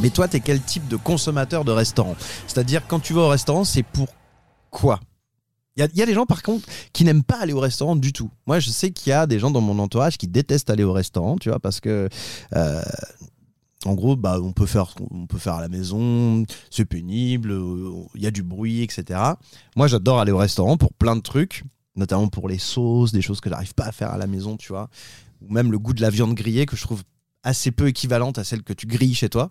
Mais 0.00 0.10
toi, 0.10 0.28
t'es 0.28 0.40
quel 0.40 0.60
type 0.60 0.88
de 0.88 0.96
consommateur 0.96 1.64
de 1.64 1.72
restaurant? 1.72 2.16
C'est-à-dire, 2.46 2.86
quand 2.86 3.00
tu 3.00 3.12
vas 3.12 3.22
au 3.22 3.28
restaurant, 3.28 3.64
c'est 3.64 3.82
pour 3.82 4.08
quoi? 4.70 5.00
Il 5.76 5.80
y 5.80 5.82
a, 5.84 5.88
il 5.92 5.98
y 5.98 6.02
a 6.02 6.06
des 6.06 6.14
gens, 6.14 6.26
par 6.26 6.42
contre, 6.42 6.68
qui 6.92 7.04
n'aiment 7.04 7.22
pas 7.22 7.40
aller 7.40 7.52
au 7.52 7.60
restaurant 7.60 7.96
du 7.96 8.12
tout. 8.12 8.30
Moi, 8.46 8.60
je 8.60 8.70
sais 8.70 8.90
qu'il 8.90 9.10
y 9.10 9.12
a 9.12 9.26
des 9.26 9.38
gens 9.38 9.50
dans 9.50 9.60
mon 9.60 9.78
entourage 9.78 10.18
qui 10.18 10.28
détestent 10.28 10.70
aller 10.70 10.84
au 10.84 10.92
restaurant, 10.92 11.36
tu 11.36 11.48
vois, 11.48 11.60
parce 11.60 11.80
que. 11.80 12.08
euh, 12.54 12.82
en 13.84 13.94
gros, 13.94 14.16
bah, 14.16 14.38
on 14.40 14.52
peut 14.52 14.66
faire, 14.66 14.94
on 15.10 15.26
peut 15.26 15.38
faire 15.38 15.54
à 15.54 15.60
la 15.60 15.68
maison, 15.68 16.44
c'est 16.70 16.84
pénible, 16.84 17.50
euh, 17.50 17.90
il 18.14 18.22
y 18.22 18.26
a 18.26 18.30
du 18.30 18.42
bruit, 18.42 18.82
etc. 18.82 19.18
Moi, 19.76 19.88
j'adore 19.88 20.20
aller 20.20 20.32
au 20.32 20.38
restaurant 20.38 20.76
pour 20.76 20.92
plein 20.92 21.16
de 21.16 21.20
trucs, 21.20 21.64
notamment 21.96 22.28
pour 22.28 22.48
les 22.48 22.58
sauces, 22.58 23.12
des 23.12 23.22
choses 23.22 23.40
que 23.40 23.50
j'arrive 23.50 23.74
pas 23.74 23.86
à 23.86 23.92
faire 23.92 24.10
à 24.10 24.18
la 24.18 24.26
maison, 24.26 24.56
tu 24.56 24.68
vois, 24.68 24.88
ou 25.40 25.52
même 25.52 25.72
le 25.72 25.78
goût 25.78 25.94
de 25.94 26.00
la 26.00 26.10
viande 26.10 26.34
grillée 26.34 26.66
que 26.66 26.76
je 26.76 26.82
trouve 26.82 27.02
assez 27.42 27.72
peu 27.72 27.88
équivalente 27.88 28.38
à 28.38 28.44
celle 28.44 28.62
que 28.62 28.72
tu 28.72 28.86
grilles 28.86 29.14
chez 29.14 29.28
toi. 29.28 29.50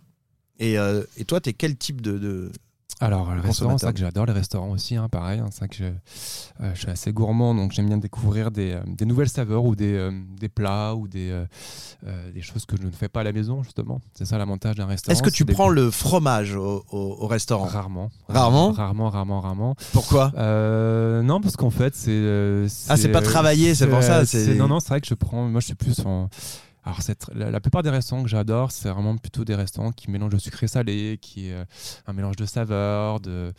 Et, 0.60 0.78
euh, 0.78 1.04
et 1.18 1.26
toi, 1.26 1.42
t'es 1.42 1.54
quel 1.54 1.76
type 1.76 2.02
de, 2.02 2.18
de- 2.20 2.52
Alors, 3.00 3.34
le 3.34 3.42
restaurant, 3.42 3.78
c'est 3.80 3.94
que 3.94 4.00
j'adore 4.00 4.28
les 4.28 4.34
restaurants 4.34 4.70
aussi, 4.70 4.96
hein, 4.96 5.10
pareil. 5.10 5.40
hein, 5.40 5.50
c'est 5.52 5.68
que 5.68 5.76
je, 5.76 5.86
euh, 5.86 6.72
je 6.76 6.80
suis 6.80 6.90
assez 6.90 7.12
gourmand, 7.12 7.56
donc 7.56 7.72
j'aime 7.72 7.88
bien 7.88 7.98
découvrir 7.98 8.52
des, 8.52 8.74
euh, 8.74 8.82
des 8.86 9.06
nouvelles 9.06 9.30
saveurs 9.30 9.64
ou 9.66 9.76
des, 9.76 9.94
euh, 9.96 10.12
des 10.40 10.50
plats 10.50 10.94
ou 10.96 11.08
des, 11.08 11.46
des 12.34 12.42
choses 12.42 12.66
que 12.68 12.76
je 12.80 12.86
ne 12.86 12.92
fais 12.92 13.10
pas 13.10 13.22
à 13.22 13.24
la 13.24 13.32
maison, 13.32 13.64
justement. 13.64 14.02
C'est 14.14 14.26
ça 14.26 14.38
l'avantage 14.38 14.76
d'un 14.76 14.86
restaurant. 14.86 15.14
Est-ce 15.14 15.24
que 15.24 15.32
tu 15.32 15.46
prends 15.46 15.70
le 15.70 15.90
fromage 15.90 16.56
au, 16.56 16.84
au- 16.92 17.18
au 17.22 17.28
restaurant? 17.28 17.66
Rarement. 17.66 18.12
Rarement? 18.28 18.72
Rarement, 18.72 19.10
rarement, 19.10 19.42
rarement. 19.42 19.76
Pourquoi? 19.94 20.32
Non, 21.24 21.42
parce 21.42 21.56
qu'en 21.56 21.72
fait, 21.72 21.96
c'est. 21.96 22.68
Ah, 22.88 22.98
c'est 22.98 23.12
pas 23.12 23.22
travaillé, 23.24 23.74
c'est 23.74 23.88
pour 23.88 24.04
ça, 24.04 24.26
Non, 24.56 24.68
non, 24.68 24.80
c'est 24.80 24.90
vrai 24.90 25.02
que 25.02 25.08
je 25.08 25.16
prends. 25.16 25.48
Moi, 25.50 25.60
je 25.60 25.66
suis 25.68 25.76
plus 25.76 26.00
en. 26.06 26.30
Alors, 26.84 27.00
la, 27.36 27.52
la 27.52 27.60
plupart 27.60 27.84
des 27.84 27.92
restaurants 27.92 28.24
que 28.24 28.30
j'adore, 28.30 28.72
c'est 28.72 28.90
vraiment 28.90 29.16
plutôt 29.16 29.46
des 29.46 29.54
restaurants 29.54 29.92
qui 29.92 30.10
mélangent 30.10 30.34
le 30.34 30.40
sucré 30.40 30.68
salé, 30.68 31.20
qui 31.22 31.50
est 31.50 31.54
euh, 31.54 31.66
un 32.08 32.14
mélange 32.14 32.36
de 32.38 32.46
saveurs, 32.46 33.20
de, 33.20 33.54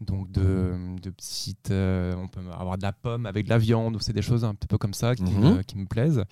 donc 0.00 0.30
de, 0.30 0.74
de 1.02 1.10
petites. 1.10 1.72
euh, 1.72 2.14
on 2.16 2.28
peut 2.28 2.40
avoir 2.56 2.78
de 2.78 2.82
la 2.82 2.92
pomme 2.92 3.26
avec 3.26 3.46
de 3.46 3.50
la 3.50 3.58
viande, 3.58 3.96
ou 3.96 4.00
c'est 4.00 4.12
des 4.12 4.22
choses 4.22 4.44
un 4.44 4.54
petit 4.54 4.68
peu 4.68 4.78
comme 4.78 4.94
ça 4.94 5.16
qui, 5.16 5.24
Mhm. 5.24 5.56
me, 5.56 5.62
qui 5.62 5.76
me 5.76 5.86
plaisent. 5.86 6.22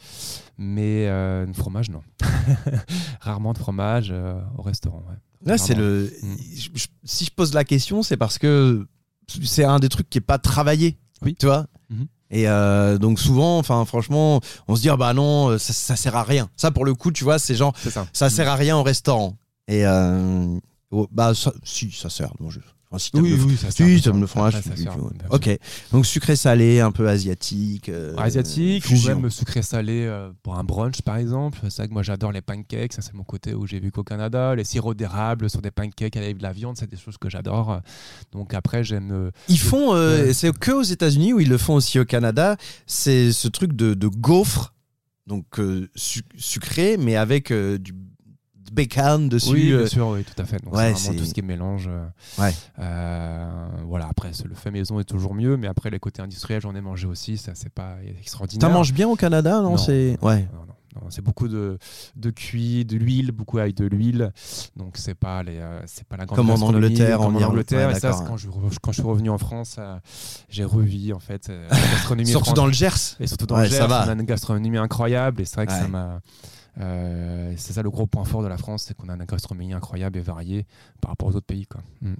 Mais 0.57 1.09
euh, 1.09 1.47
le 1.47 1.53
fromage, 1.53 1.91
non. 1.91 2.03
Rarement 3.21 3.53
de 3.53 3.59
fromage 3.59 4.09
euh, 4.11 4.41
au 4.57 4.63
restaurant. 4.63 5.03
ouais. 5.09 5.17
Là, 5.45 5.59
c'est 5.59 5.75
le. 5.75 6.11
Mm. 6.23 6.37
je- 6.57 6.69
je- 6.75 6.87
si 7.05 7.25
je 7.25 7.31
pose 7.31 7.55
la 7.55 7.65
question, 7.65 8.03
c'est 8.03 8.17
parce 8.17 8.39
que 8.39 8.87
c'est 9.43 9.65
un 9.65 9.79
des 9.79 9.89
trucs 9.89 10.09
qui 10.09 10.19
est 10.19 10.23
pas 10.23 10.39
travaillé. 10.39 10.99
Oui. 11.23 11.35
Tu 11.39 11.47
vois. 11.47 11.67
Et 12.31 12.49
euh, 12.49 12.99
donc 12.99 13.21
souvent, 13.21 13.59
enfin 13.59 13.85
franchement, 13.85 14.41
on 14.69 14.77
se 14.77 14.83
dit 14.83 14.91
ah 14.91 14.97
bah 14.97 15.15
non, 15.15 15.59
ça, 15.59 15.73
ça 15.73 15.97
sert 15.97 16.17
à 16.17 16.23
rien. 16.25 16.49
Ça 16.57 16.71
pour 16.71 16.85
le 16.85 16.95
coup, 16.95 17.13
tu 17.13 17.25
vois, 17.25 17.39
c'est 17.39 17.55
genre 17.55 17.73
ça. 17.89 18.07
ça 18.13 18.31
sert 18.31 18.49
à 18.49 18.57
rien 18.57 18.77
au 18.77 18.83
restaurant. 18.83 19.37
Et 19.69 19.87
euh, 19.87 20.47
oh, 20.91 21.09
bah 21.11 21.35
ça, 21.35 21.53
si 21.63 21.91
ça 21.91 22.09
sert. 22.11 22.33
Moi, 22.41 22.51
je, 22.53 22.61
enfin, 22.91 22.99
si 22.99 23.11
Oui, 23.15 23.57
ça 23.57 23.71
si, 23.71 23.99
sert, 24.01 24.15
fromage, 24.29 24.55
Après, 24.57 24.71
ça 24.71 24.75
bien 24.77 24.93
sûr. 24.93 25.11
ok. 25.31 25.59
Donc 25.93 26.07
sucré 26.07 26.37
salé, 26.37 26.81
un 26.81 26.93
peu 26.93 27.09
asiatique. 27.09 27.89
euh, 27.89 28.17
asiatique 28.17 28.85
ou 28.91 29.07
même 29.07 29.29
sucré 29.31 29.63
salé 29.63 30.05
euh, 30.07 30.31
pour 30.43 30.57
un 30.57 30.65
brunch 30.65 31.03
par 31.03 31.17
exemple. 31.17 31.59
C'est 31.65 31.79
vrai 31.79 31.89
que 31.89 31.93
moi 31.93 32.03
j'adore 32.03 32.33
les 32.33 32.41
pancakes, 32.43 32.93
ça 32.93 33.03
c'est 33.03 33.15
mon 33.15 33.25
côté 33.25 33.55
où 33.55 33.67
j'ai 33.67 33.81
vu 33.81 33.91
qu'au 33.91 34.05
Canada, 34.05 34.55
les 34.55 34.65
sirops 34.65 34.97
d'érable 34.97 35.51
sur 35.51 35.61
des 35.63 35.71
pancakes 35.73 36.17
avec 36.17 36.39
de 36.39 36.43
la 36.43 36.53
viande, 36.53 36.77
c'est 36.77 36.89
des 36.91 36.97
choses 36.97 37.19
que 37.19 37.29
j'adore. 37.29 37.81
Donc 38.33 38.55
après 38.55 38.85
j'aime 38.85 39.11
euh, 39.13 39.31
Ils 39.49 39.59
font, 39.59 39.93
c'est 40.33 40.57
que 40.57 40.71
aux 40.73 40.83
États-Unis 40.83 41.33
où 41.33 41.41
ils 41.41 41.49
le 41.49 41.59
font 41.59 41.75
aussi 41.75 41.99
au 41.99 42.05
Canada? 42.05 42.57
C'est 42.87 43.33
ce 43.33 43.49
truc 43.49 43.73
de, 43.75 43.95
de 43.95 44.07
gaufre, 44.09 44.73
donc 45.27 45.59
euh, 45.59 45.89
su- 45.97 46.23
sucré, 46.37 46.97
mais 46.99 47.17
avec 47.17 47.51
euh, 47.51 47.79
du 47.79 47.93
bacon 48.73 49.29
dessus. 49.29 49.51
oui, 49.53 49.73
euh, 49.73 49.79
bien 49.79 49.87
sûr, 49.87 50.09
oui, 50.09 50.25
tout 50.25 50.41
à 50.41 50.45
fait. 50.45 50.63
Donc 50.63 50.75
ouais, 50.75 50.95
c'est 50.95 51.07
vraiment 51.09 51.21
tout 51.21 51.25
ce 51.29 51.35
qui 51.35 51.41
est 51.41 51.43
mélange. 51.43 51.87
euh, 51.89 52.07
Ouais. 52.39 52.53
euh, 52.79 53.67
voilà, 53.87 54.07
après 54.09 54.31
le 54.45 54.55
fait 54.55 54.71
maison 54.71 55.01
est 55.01 55.05
toujours 55.05 55.35
mieux, 55.35 55.57
mais 55.57 55.67
après 55.67 55.91
les 55.91 55.99
côtés 55.99 56.23
industriels, 56.23 56.61
j'en 56.61 56.75
ai 56.75 56.81
mangé 56.81 57.07
aussi, 57.07 57.37
ça 57.37 57.53
c'est 57.55 57.73
pas 57.73 57.97
extraordinaire. 58.21 58.69
T'en 58.69 58.75
manges 58.75 58.93
bien 58.93 59.09
au 59.09 59.17
Canada, 59.17 59.61
non, 59.63 59.71
Non, 59.71 59.77
C'est 59.77 60.19
ouais. 60.23 60.49
Non, 60.53 61.03
non, 61.03 61.11
c'est 61.11 61.21
beaucoup 61.21 61.47
de, 61.47 61.79
de 62.17 62.31
cuit, 62.31 62.87
de 62.87 62.97
l'huile, 62.97 63.31
beaucoup 63.31 63.59
avec 63.59 63.77
de 63.77 63.85
l'huile. 63.85 64.33
Donc 64.77 64.95
c'est 64.97 65.15
pas 65.15 65.43
les, 65.43 65.59
euh, 65.59 65.81
c'est 65.85 66.07
pas 66.09 66.17
la 66.17 66.25
grande 66.25 66.37
Comme 66.37 66.49
en 66.51 66.55
Angleterre, 66.67 67.19
comme 67.19 67.37
en. 67.37 67.43
Angleterre. 67.43 67.91
Ouais, 67.91 67.97
et 67.97 68.01
ça, 68.01 68.25
quand 68.27 68.39
je, 68.39 68.49
quand 68.81 68.93
je 68.93 69.01
suis 69.01 69.07
revenu 69.07 69.29
en 69.29 69.37
France, 69.37 69.77
euh, 69.79 69.99
j'ai 70.49 70.65
revu 70.65 71.13
en 71.13 71.19
fait 71.19 71.51
euh, 71.51 71.69
la 71.71 71.77
gastronomie 71.93 72.27
Surtout 72.31 72.55
dans 72.55 72.65
le 72.67 72.73
Gers. 72.73 73.17
Et 73.21 73.27
surtout 73.27 73.45
dans 73.47 73.57
Ouais, 73.57 73.65
le 73.65 73.69
ça 73.71 73.81
Gers, 73.81 73.89
va. 73.89 74.05
on 74.07 74.09
a 74.09 74.13
une 74.15 74.23
gastronomie 74.23 74.79
incroyable 74.79 75.43
et 75.43 75.45
c'est 75.45 75.57
vrai 75.57 75.67
que 75.67 75.73
ça 75.73 75.87
m'a. 75.87 76.21
Euh, 76.81 77.53
c'est 77.57 77.73
ça 77.73 77.83
le 77.83 77.91
gros 77.91 78.07
point 78.07 78.25
fort 78.25 78.43
de 78.43 78.49
la 78.49 78.57
France, 78.59 78.85
c'est 78.87 78.95
qu'on 78.95 79.09
a 79.09 79.15
une 79.15 79.25
gastronomie 79.25 79.73
incroyable 79.73 80.19
et 80.19 80.23
variée 80.23 80.67
par 81.01 81.11
rapport 81.11 81.29
aux 81.29 81.37
autres 81.37 81.47
pays. 81.47 81.67
Quoi. 81.67 81.81
Mm. 82.03 82.15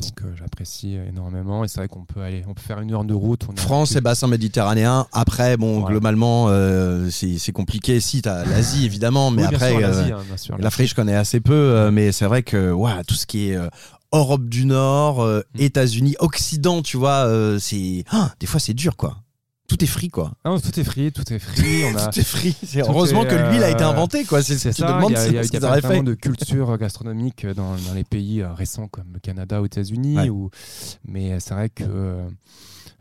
Donc 0.00 0.22
euh, 0.22 0.36
j'apprécie 0.36 0.94
énormément 0.94 1.64
et 1.64 1.68
c'est 1.68 1.80
vrai 1.80 1.88
qu'on 1.88 2.04
peut 2.04 2.20
aller, 2.20 2.44
on 2.46 2.54
peut 2.54 2.62
faire 2.62 2.78
une 2.80 2.92
heure 2.92 3.04
de 3.04 3.12
route. 3.12 3.46
On 3.52 3.56
France 3.56 3.96
et 3.96 4.00
bassin 4.00 4.28
méditerranéen. 4.28 5.06
Après, 5.12 5.56
bon, 5.56 5.80
Voilà. 5.80 5.94
globalement, 5.94 6.46
euh, 6.48 7.10
c'est 7.10 7.52
compliqué. 7.52 7.98
Si, 8.00 8.22
t'as 8.22 8.44
l'Asie, 8.44 8.84
évidemment, 8.84 9.30
mais 9.32 9.42
Oui, 9.42 9.48
après, 9.54 9.70
sûr, 9.70 9.80
euh, 9.82 10.12
hein, 10.32 10.36
sûr, 10.36 10.58
l'Afrique, 10.58 10.90
je 10.90 10.94
connais 10.94 11.16
assez 11.16 11.40
peu. 11.40 11.90
mais 11.90 12.12
c'est 12.12 12.26
vrai 12.26 12.42
que 12.44 12.70
ouais, 12.70 13.02
tout 13.06 13.14
ce 13.14 13.26
qui 13.26 13.50
est 13.50 13.58
Europe 14.12 14.44
du 14.48 14.64
Nord, 14.64 15.24
Mm. 15.24 15.42
États-Unis, 15.58 16.14
Occident, 16.20 16.82
tu 16.82 16.96
vois, 16.96 17.28
c'est. 17.58 18.04
Ah, 18.12 18.32
des 18.38 18.46
fois, 18.46 18.60
c'est 18.60 18.74
dur, 18.74 18.96
quoi. 18.96 19.16
Tout 19.70 19.84
est 19.84 19.86
frit, 19.86 20.08
quoi. 20.08 20.32
Ah, 20.42 20.56
tout 20.60 20.80
est 20.80 20.82
frit, 20.84 21.12
tout 21.12 21.32
est. 21.32 21.38
On 21.92 21.96
a, 21.96 22.08
Tout 22.08 22.18
est 22.18 22.24
tout 22.82 22.90
Heureusement 22.90 23.22
est, 23.22 23.28
que 23.28 23.36
l'huile 23.36 23.62
a 23.62 23.70
été 23.70 23.84
euh, 23.84 23.88
inventée, 23.88 24.24
quoi. 24.24 24.42
C'est 24.42 24.58
ce 24.58 24.72
ça, 24.72 25.00
il 25.08 25.12
y 25.12 25.16
a, 25.16 25.26
y 25.30 25.38
a- 25.38 25.42
y 25.44 25.80
vraiment 25.80 26.02
de 26.02 26.14
culture 26.14 26.76
gastronomique 26.76 27.46
dans, 27.46 27.76
dans 27.76 27.94
les 27.94 28.02
pays 28.02 28.42
euh, 28.42 28.52
récents 28.52 28.88
comme 28.88 29.12
le 29.12 29.20
Canada 29.20 29.60
ou 29.60 29.62
les 29.62 29.66
États-Unis. 29.68 30.16
Ouais. 30.16 30.28
Ou... 30.28 30.50
Mais 31.06 31.38
c'est 31.38 31.54
vrai 31.54 31.68
que 31.68 31.84
euh, 31.86 32.28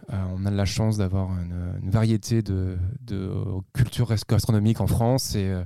on 0.10 0.46
a 0.46 0.50
de 0.52 0.56
la 0.56 0.66
chance 0.66 0.98
d'avoir 0.98 1.30
une, 1.40 1.74
une 1.84 1.90
variété 1.92 2.42
de, 2.42 2.78
de 3.06 3.32
cultures 3.74 4.10
res- 4.10 4.24
gastronomiques 4.28 4.82
en 4.82 4.88
France 4.88 5.36
et 5.36 5.46
euh, 5.48 5.64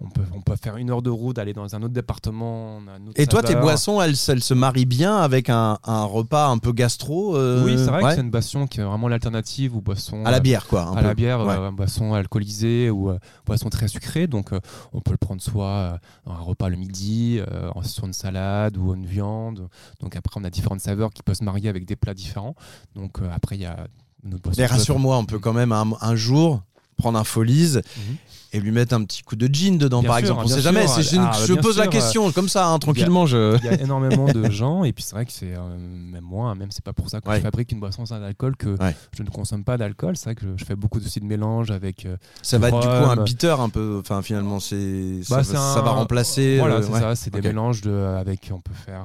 on, 0.00 0.08
peut, 0.10 0.22
on 0.34 0.40
peut 0.42 0.56
faire 0.56 0.76
une 0.76 0.90
heure 0.90 1.02
de 1.02 1.10
route, 1.10 1.38
aller 1.38 1.52
dans 1.54 1.74
un 1.74 1.82
autre 1.82 1.94
département. 1.94 2.76
on 2.76 2.88
a 2.88 2.92
un 2.92 3.06
autre 3.06 3.20
Et 3.20 3.26
toi, 3.26 3.42
tes 3.42 3.54
boissons, 3.56 4.00
elles, 4.02 4.14
elles 4.28 4.42
se 4.42 4.54
marient 4.54 4.84
bien 4.86 5.16
avec 5.16 5.48
un, 5.50 5.78
un 5.84 6.04
repas 6.04 6.48
un 6.48 6.58
peu 6.58 6.72
gastro 6.72 7.36
euh, 7.36 7.64
Oui, 7.64 7.76
c'est 7.78 7.86
vrai 7.90 8.02
ouais, 8.02 8.08
que 8.10 8.14
c'est 8.16 8.20
une 8.20 8.30
boisson 8.30 8.66
qui 8.66 8.80
est 8.80 8.84
vraiment 8.84 9.08
l'alternative 9.08 9.76
aux 9.76 9.80
boissons. 9.80 10.24
À 10.24 10.30
la 10.30 10.38
euh, 10.38 10.40
bière, 10.40 10.66
quoi. 10.66 10.90
à 10.90 10.94
peu. 10.96 11.02
la 11.02 11.14
bière, 11.14 11.40
Ouais. 11.46 11.54
euh, 11.56 11.70
boisson 11.70 12.14
alcoolisée 12.14 12.90
ou 12.90 13.10
euh, 13.10 13.18
boisson 13.46 13.68
très 13.70 13.88
sucrée. 13.88 14.26
Donc, 14.26 14.52
euh, 14.52 14.60
on 14.92 15.00
peut 15.00 15.12
le 15.12 15.16
prendre 15.16 15.40
soit 15.40 15.66
euh, 15.68 15.96
dans 16.26 16.32
un 16.32 16.40
repas 16.40 16.68
le 16.68 16.76
midi, 16.76 17.38
euh, 17.40 17.70
en- 17.74 17.82
sur 17.82 18.04
une 18.04 18.12
salade 18.12 18.76
ou 18.76 18.94
une 18.94 19.06
viande. 19.06 19.68
Donc, 20.00 20.16
après, 20.16 20.38
on 20.40 20.44
a 20.44 20.50
différentes 20.50 20.80
saveurs 20.80 21.10
qui 21.12 21.22
peuvent 21.22 21.36
se 21.36 21.44
marier 21.44 21.68
avec 21.68 21.84
des 21.86 21.96
plats 21.96 22.14
différents. 22.14 22.54
Donc, 22.94 23.20
euh, 23.20 23.28
après, 23.34 23.56
il 23.56 23.62
y 23.62 23.66
a 23.66 23.75
notre. 24.22 24.50
Mais 24.56 24.66
rassure-moi, 24.66 25.16
on 25.18 25.24
peut 25.24 25.38
quand 25.38 25.52
même 25.52 25.72
un, 25.72 25.90
un 26.00 26.16
jour 26.16 26.62
prendre 26.96 27.18
un 27.18 27.24
Folies 27.24 27.74
Mhm. 27.76 28.16
et 28.52 28.60
lui 28.60 28.70
mettre 28.70 28.94
un 28.94 29.04
petit 29.04 29.22
coup 29.22 29.36
de 29.36 29.46
gin 29.52 29.76
dedans, 29.76 30.00
Bien 30.00 30.08
par 30.08 30.18
sûr, 30.18 30.28
exemple. 30.28 30.44
On 30.44 30.48
sait 30.48 30.54
sûr. 30.54 30.62
jamais. 30.62 30.86
Ah, 30.88 31.32
je 31.46 31.52
pose 31.54 31.76
la 31.78 31.88
question 31.88 32.30
comme 32.32 32.48
ça, 32.48 32.68
hein, 32.68 32.78
tranquillement. 32.78 33.26
Je... 33.26 33.58
Il 33.58 33.64
y 33.64 33.68
a 33.68 33.80
énormément 33.82 34.26
de 34.32 34.50
gens, 34.50 34.84
et 34.84 34.92
puis 34.92 35.02
c'est 35.04 35.14
vrai 35.14 35.26
que 35.26 35.32
c'est 35.32 35.54
euh, 35.54 35.76
même 35.78 36.24
moi, 36.24 36.54
même 36.54 36.70
c'est 36.70 36.82
pas 36.84 36.92
pour 36.94 37.10
ça 37.10 37.20
que 37.20 37.28
Ouais. 37.28 37.36
je 37.36 37.42
fabrique 37.42 37.70
une 37.72 37.80
boisson 37.80 38.06
sans 38.06 38.22
alcool 38.22 38.56
que 38.56 38.78
Ouais. 38.80 38.96
je 39.16 39.22
ne 39.22 39.28
consomme 39.28 39.62
pas 39.64 39.76
d'alcool. 39.76 40.16
C'est 40.16 40.24
vrai 40.26 40.34
que 40.36 40.42
je, 40.42 40.48
je 40.56 40.64
fais 40.64 40.76
beaucoup 40.76 40.98
aussi 40.98 41.20
de 41.20 41.26
mélange 41.26 41.70
avec. 41.70 42.06
euh, 42.06 42.16
Ça 42.42 42.56
va 42.58 42.68
être 42.68 42.80
du 42.80 42.86
coup 42.86 42.92
un 42.92 43.22
bitter 43.24 43.54
un 43.58 43.68
peu. 43.68 43.98
Enfin, 44.00 44.22
finalement, 44.22 44.58
c'est 44.60 45.22
ça, 45.22 45.36
Bah, 45.36 45.42
va- 45.42 45.44
ça 45.74 45.80
remplacer. 45.82 46.58
Voilà, 46.58 46.76
euh, 46.76 46.82
c'est 46.82 46.92
ouais. 46.92 47.00
ça. 47.00 47.14
C'est 47.14 47.32
des 47.34 47.42
mélanges 47.42 47.82
de, 47.82 47.90
avec. 48.18 48.50
On 48.54 48.60
peut 48.60 48.72
faire 48.74 49.04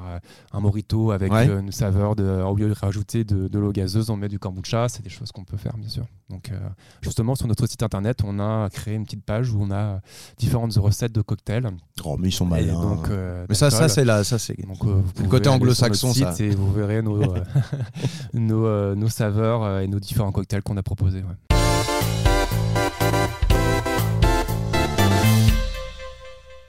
un 0.54 0.60
mojito 0.62 1.12
avec 1.12 1.32
une 1.32 1.72
saveur 1.72 2.16
de. 2.16 2.24
Au 2.24 2.56
lieu 2.56 2.70
de 2.70 2.76
rajouter 2.80 3.24
de, 3.26 3.48
de 3.48 3.60
l'eau 3.60 3.72
gazeuse, 3.72 4.10
on 4.10 4.16
met 4.16 4.30
du 4.30 4.40
kombucha. 4.40 4.88
C'est 4.88 5.04
des 5.04 5.10
choses 5.10 5.32
qu'on 5.32 5.44
peut 5.44 5.58
faire, 5.58 5.76
bien 5.78 5.90
sûr. 5.90 6.06
Donc, 6.32 6.50
euh, 6.50 6.58
justement, 7.02 7.36
sur 7.36 7.46
notre 7.48 7.68
site 7.68 7.84
internet, 7.84 8.22
on 8.24 8.40
a 8.40 8.70
créé 8.70 8.96
une 8.96 9.04
petite 9.04 9.24
page 9.24 9.52
où 9.52 9.62
on 9.62 9.70
a 9.72 10.00
différentes 10.38 10.74
recettes 10.76 11.12
de 11.12 11.22
cocktails. 11.22 11.70
Oh, 12.06 12.16
mais 12.18 12.30
ils 12.30 12.34
sont 12.34 12.46
malins. 12.46 12.74
donc, 12.82 13.10
euh, 13.10 13.46
mais 13.50 13.56
ça, 13.56 13.70
ça 13.70 13.90
c'est 13.90 14.06
là, 14.06 14.24
ça 14.24 14.40
c'est. 14.40 14.58
Euh, 14.60 15.02
Le 15.22 15.28
côté 15.28 15.50
anglo-saxon, 15.50 16.14
ça. 16.14 16.34
Et 16.40 16.52
vous 16.52 16.72
verrez 16.72 17.02
nos, 17.02 17.22
nos, 18.34 18.96
nos 18.96 19.10
saveurs 19.10 19.80
et 19.80 19.88
nos 19.88 20.00
différents 20.00 20.32
cocktails 20.32 20.64
qu'on 20.64 20.78
a 20.78 20.84
proposés. 20.84 21.20
ouais. 21.20 21.61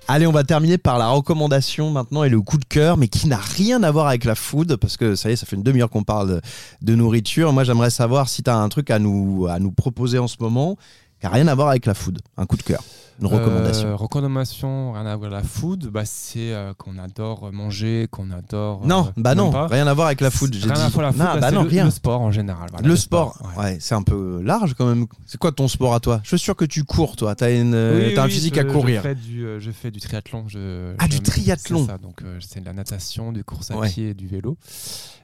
Allez, 0.08 0.26
on 0.26 0.32
va 0.32 0.42
terminer 0.42 0.78
par 0.78 0.98
la 0.98 1.08
recommandation 1.08 1.90
maintenant 1.90 2.24
et 2.24 2.28
le 2.28 2.40
coup 2.40 2.58
de 2.58 2.64
cœur, 2.64 2.96
mais 2.96 3.06
qui 3.06 3.28
n'a 3.28 3.36
rien 3.36 3.82
à 3.84 3.90
voir 3.90 4.08
avec 4.08 4.24
la 4.24 4.34
food, 4.34 4.76
parce 4.76 4.96
que 4.96 5.14
ça 5.14 5.30
y 5.30 5.32
est, 5.32 5.36
ça 5.36 5.46
fait 5.46 5.54
une 5.54 5.62
demi-heure 5.62 5.90
qu'on 5.90 6.02
parle 6.02 6.40
de, 6.82 6.94
nourriture. 6.94 7.52
Moi, 7.52 7.62
j'aimerais 7.62 7.90
savoir 7.90 8.28
si 8.28 8.42
tu 8.42 8.50
as 8.50 8.56
un 8.56 8.68
truc 8.68 8.90
à 8.90 8.98
nous, 8.98 9.46
à 9.48 9.60
nous 9.60 9.70
proposer 9.70 10.18
en 10.18 10.26
ce 10.26 10.36
moment 10.40 10.76
qui 11.22 11.26
n'a 11.28 11.32
rien 11.35 11.46
à 11.46 11.54
voir 11.54 11.68
avec 11.68 11.87
la 11.87 11.94
food. 11.94 12.18
Un 12.37 12.46
coup 12.46 12.56
de 12.56 12.64
cœur, 12.64 12.82
une 13.20 13.28
recommandation. 13.28 13.88
Euh, 13.90 13.94
recommandation, 13.94 14.90
rien 14.92 15.06
à 15.06 15.14
voir 15.16 15.32
avec 15.32 15.44
la 15.44 15.48
food, 15.48 15.87
bah, 15.87 16.02
c'est 16.04 16.52
euh, 16.52 16.74
qu'on 16.74 16.98
adore 16.98 17.52
manger, 17.52 18.08
qu'on 18.11 18.32
adore. 18.32 18.85
Non, 18.85 19.06
euh, 19.06 19.11
bah 19.16 19.37
non, 19.37 19.52
pas. 19.52 19.68
rien 19.68 19.87
à 19.87 19.94
voir 19.94 20.08
avec 20.08 20.20
la 20.20 20.32
food. 20.32 20.52
j'ai 20.52 20.64
Rien 20.68 20.72
à 20.72 20.87
dit. 20.88 20.92
voir 20.92 21.06
avec 21.06 21.18
la 21.18 21.24
food, 21.24 21.35
Non, 21.35 21.35
bah, 21.35 21.40
bah 21.40 21.48
c'est 21.50 21.54
non, 21.54 21.62
le, 21.62 21.68
rien. 21.68 21.85
le 21.85 21.90
sport 21.92 22.20
en 22.22 22.32
général. 22.32 22.68
voilà, 22.72 22.88
le 22.88 22.96
sport, 22.96 23.38
ouais. 23.56 23.62
ouais, 23.62 23.76
c'est 23.78 23.94
un 23.94 24.02
peu 24.02 24.42
large 24.42 24.74
quand 24.74 24.87
même. 24.87 25.06
C'est 25.26 25.38
quoi 25.38 25.52
ton 25.52 25.68
sport 25.68 25.94
à 25.94 26.00
toi? 26.00 26.18
Je 26.24 26.28
suis 26.30 26.40
sûr 26.40 26.56
que 26.56 26.64
tu 26.64 26.82
cours, 26.82 27.14
toi. 27.14 27.37
T'as 27.37 27.56
une, 27.56 27.74
euh, 27.74 28.08
Oui, 28.08 28.14
t'as 28.16 28.24
un 28.24 28.28
physique 28.28 28.56
je- 28.56 28.61
à 28.61 28.64
courir. 28.64 29.02
Je 29.04 29.08
fais 29.08 29.14
du, 29.14 29.46
euh, 29.46 29.61
je 29.61 29.70
fais 29.70 29.92
du 29.92 30.00
triathlon. 30.00 30.46
Je, 30.48 30.94
Ah, 30.98 31.06
du 31.06 31.20
triathlon. 31.20 31.82
C'est 31.87 31.92
ça, 31.92 31.98
donc 31.98 32.22
euh, 32.22 32.38
c'est 32.40 32.58
de 32.61 32.66
la 32.66 32.72
natation, 32.72 33.30
du 33.30 33.44
course 33.44 33.70
à 33.70 33.76
Ouais. 33.76 33.88
pied 33.88 34.08
et 34.11 34.14
du 34.14 34.26
vélo. 34.26 34.56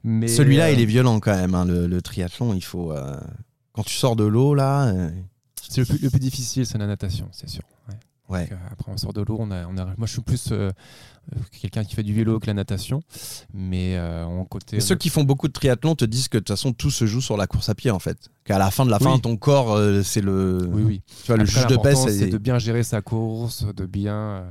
Celui-là, 0.05 0.67
euh, 0.67 0.71
il 0.71 0.81
est 0.81 0.85
violent 0.87 1.19
quand 1.19 1.35
même. 1.35 1.57
hein, 1.57 1.65
le, 1.65 1.89
le 1.89 2.03
triathlon, 2.03 2.55
il 2.55 2.63
faut. 2.63 2.93
euh, 2.93 3.17
Quand 3.73 3.83
tu 3.83 3.95
sors 3.95 4.15
de 4.15 4.23
l'eau, 4.25 4.55
là. 4.55 4.93
C'est 5.69 5.81
le 5.81 5.87
plus, 5.87 5.99
le 5.99 6.11
plus 6.11 6.19
difficile, 6.21 6.67
c'est 6.67 6.79
la 6.79 6.87
natation, 6.87 7.29
c'est 7.33 7.49
sûr. 7.49 7.63
ouais. 7.89 7.95
Ouais. 8.29 8.43
Donc, 8.43 8.53
euh, 8.53 8.57
après, 8.71 8.93
on 8.93 8.97
sort 8.97 9.13
de 9.13 9.23
l'eau. 9.23 9.37
On 9.41 9.51
a, 9.51 9.67
on 9.67 9.77
a, 9.79 9.85
moi, 9.97 10.07
je 10.07 10.13
suis 10.13 10.21
plus 10.21 10.49
euh, 10.53 10.71
quelqu'un 11.61 11.85
qui 11.85 11.95
fait 11.95 12.03
du 12.03 12.15
vélo 12.15 12.39
que 12.39 12.47
la 12.47 12.55
natation. 12.55 13.01
Mais 13.53 13.97
euh, 13.97 14.25
en 14.25 14.45
côté. 14.45 14.77
Mais 14.77 14.81
ceux 14.81 14.97
qui 14.97 15.09
font 15.09 15.25
beaucoup 15.25 15.49
de 15.49 15.53
triathlon 15.53 15.95
te 15.95 16.05
disent 16.05 16.29
que 16.29 16.37
de 16.39 16.41
toute 16.43 16.49
façon 16.57 16.73
tout 16.73 16.91
se 16.91 17.07
joue 17.07 17.21
sur 17.21 17.37
la 17.37 17.47
course 17.47 17.69
à 17.69 17.75
pied 17.75 17.91
en 17.91 17.99
fait. 17.99 18.19
Qu'à 18.45 18.57
la 18.57 18.71
fin 18.71 18.87
de 18.87 18.91
la 18.91 18.99
fin, 18.99 19.13
Oui. 19.13 19.21
ton 19.21 19.37
corps, 19.37 19.73
euh, 19.75 20.03
c'est 20.03 20.23
le. 20.23 20.67
Oui, 20.73 20.83
oui. 20.83 21.03
Tu 21.23 21.27
vois, 21.27 21.37
le 21.37 21.45
juge 21.45 21.67
de 21.67 21.77
paix, 21.77 21.95
c'est. 21.95 22.29
de 22.29 22.39
bien 22.39 22.59
gérer 22.59 22.83
sa 22.83 23.03
course, 23.03 23.67
de 23.77 23.85
bien, 23.85 24.15
euh, 24.15 24.51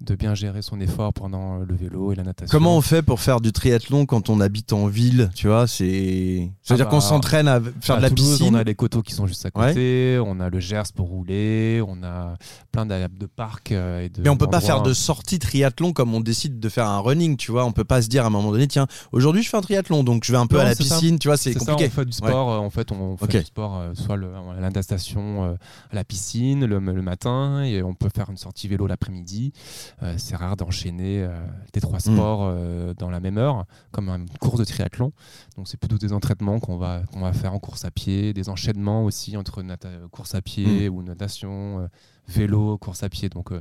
de 0.00 0.16
bien 0.16 0.34
gérer 0.34 0.62
son 0.62 0.80
effort 0.80 1.12
pendant 1.12 1.58
le 1.58 1.74
vélo 1.76 2.10
et 2.10 2.16
la 2.16 2.24
natation. 2.24 2.50
Comment 2.50 2.76
on 2.76 2.80
fait 2.80 3.02
pour 3.02 3.20
faire 3.20 3.40
du 3.40 3.52
triathlon 3.52 4.04
quand 4.04 4.30
on 4.30 4.40
habite 4.40 4.72
en 4.72 4.88
ville 4.88 5.30
Tu 5.36 5.46
vois, 5.46 5.68
c'est. 5.68 6.50
C'est-à-dire 6.62 6.86
Ah 6.88 6.90
qu'on 6.90 6.96
bah, 6.96 7.02
s'entraîne 7.02 7.46
à 7.46 7.60
faire 7.80 7.94
À 7.94 7.98
de 7.98 8.02
la 8.02 8.10
Toulouse, 8.10 8.38
piscine? 8.38 8.56
On 8.56 8.58
a 8.58 8.64
les 8.64 8.74
coteaux 8.74 9.02
qui 9.02 9.14
sont 9.14 9.28
juste 9.28 9.46
à 9.46 9.52
côté, 9.52 10.20
on 10.26 10.40
a 10.40 10.50
le 10.50 10.58
Gers 10.58 10.92
pour 10.92 11.06
rouler, 11.06 11.80
on 11.86 12.02
a 12.02 12.36
plein 12.72 12.84
de 12.84 13.26
parcs 13.26 13.70
euh, 13.70 14.00
et 14.02 14.08
de. 14.08 14.22
Mais 14.22 14.28
on 14.28 14.36
peut 14.36 14.48
pas 14.48 14.60
faire 14.60 14.82
de 14.82 14.92
sortie 14.92 15.38
triathlon 15.38 15.92
comme 15.92 16.14
on 16.14 16.15
décide 16.20 16.58
de 16.60 16.68
faire 16.68 16.88
un 16.88 17.00
running, 17.00 17.36
tu 17.36 17.50
vois. 17.52 17.64
On 17.64 17.72
peut 17.72 17.84
pas 17.84 18.02
se 18.02 18.08
dire 18.08 18.24
à 18.24 18.26
un 18.26 18.30
moment 18.30 18.50
donné, 18.52 18.66
tiens, 18.68 18.86
aujourd'hui 19.12 19.42
je 19.42 19.48
fais 19.48 19.56
un 19.56 19.60
triathlon, 19.60 20.04
donc 20.04 20.24
je 20.24 20.32
vais 20.32 20.38
un 20.38 20.46
peu 20.46 20.56
Non, 20.56 20.62
à 20.62 20.64
la 20.66 20.74
ça. 20.74 20.82
piscine, 20.84 21.18
tu 21.18 21.28
vois, 21.28 21.36
c'est 21.36 21.52
ça, 21.52 21.58
compliqué. 21.60 21.86
on 21.86 21.94
fait 21.94 22.04
du 22.04 22.12
sport, 22.12 22.52
euh, 22.52 22.58
en 22.58 22.70
fait, 22.70 22.92
on 22.92 23.16
fait 23.16 23.24
Ok. 23.24 23.36
du 23.36 23.44
sport, 23.44 23.76
euh, 23.78 23.94
soit 23.94 24.16
le, 24.16 24.28
à 24.34 24.60
la 24.60 24.70
euh, 25.44 25.56
à 25.90 25.94
la 25.94 26.04
piscine 26.04 26.64
le, 26.64 26.78
le 26.78 27.02
matin, 27.02 27.62
et 27.62 27.82
on 27.82 27.94
peut 27.94 28.08
faire 28.14 28.30
une 28.30 28.36
sortie 28.36 28.68
vélo 28.68 28.86
l'après-midi. 28.86 29.52
Euh, 30.02 30.14
c'est 30.18 30.36
rare 30.36 30.56
d'enchaîner 30.56 31.26
les 31.74 31.80
trois 31.80 31.98
Mm. 31.98 32.00
sports 32.00 32.54
dans 32.98 33.10
la 33.10 33.20
même 33.20 33.38
heure, 33.38 33.64
comme 33.90 34.08
une 34.08 34.28
course 34.40 34.58
de 34.58 34.64
triathlon. 34.64 35.12
Donc 35.56 35.68
c'est 35.68 35.78
plutôt 35.78 35.98
des 35.98 36.12
entraînements 36.12 36.58
qu'on 36.60 36.76
va, 36.76 37.02
qu'on 37.12 37.20
va 37.20 37.32
faire 37.32 37.54
en 37.54 37.58
course 37.58 37.84
à 37.84 37.90
pied, 37.90 38.32
des 38.32 38.48
enchaînements 38.48 39.04
aussi 39.04 39.36
entre 39.36 39.62
course 40.10 40.34
à 40.34 40.42
pied 40.42 40.88
ou 40.88 41.02
natation. 41.02 41.88
Vélo, 42.28 42.76
course 42.78 43.02
à 43.02 43.08
pied. 43.08 43.28
Donc, 43.28 43.52
euh, 43.52 43.60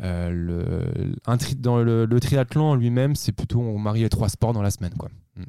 euh, 0.00 0.30
le, 0.30 1.14
un 1.26 1.36
tri- 1.36 1.54
dans 1.56 1.78
le, 1.78 2.04
le 2.06 2.20
triathlon 2.20 2.64
en 2.70 2.74
lui-même, 2.74 3.14
c'est 3.16 3.32
plutôt 3.32 3.60
on 3.60 3.78
marie 3.78 4.00
les 4.02 4.08
trois 4.08 4.28
sports 4.28 4.52
dans 4.52 4.62
la 4.62 4.70
semaine. 4.70 4.94
Quoi. 4.98 5.10
Mm. 5.36 5.42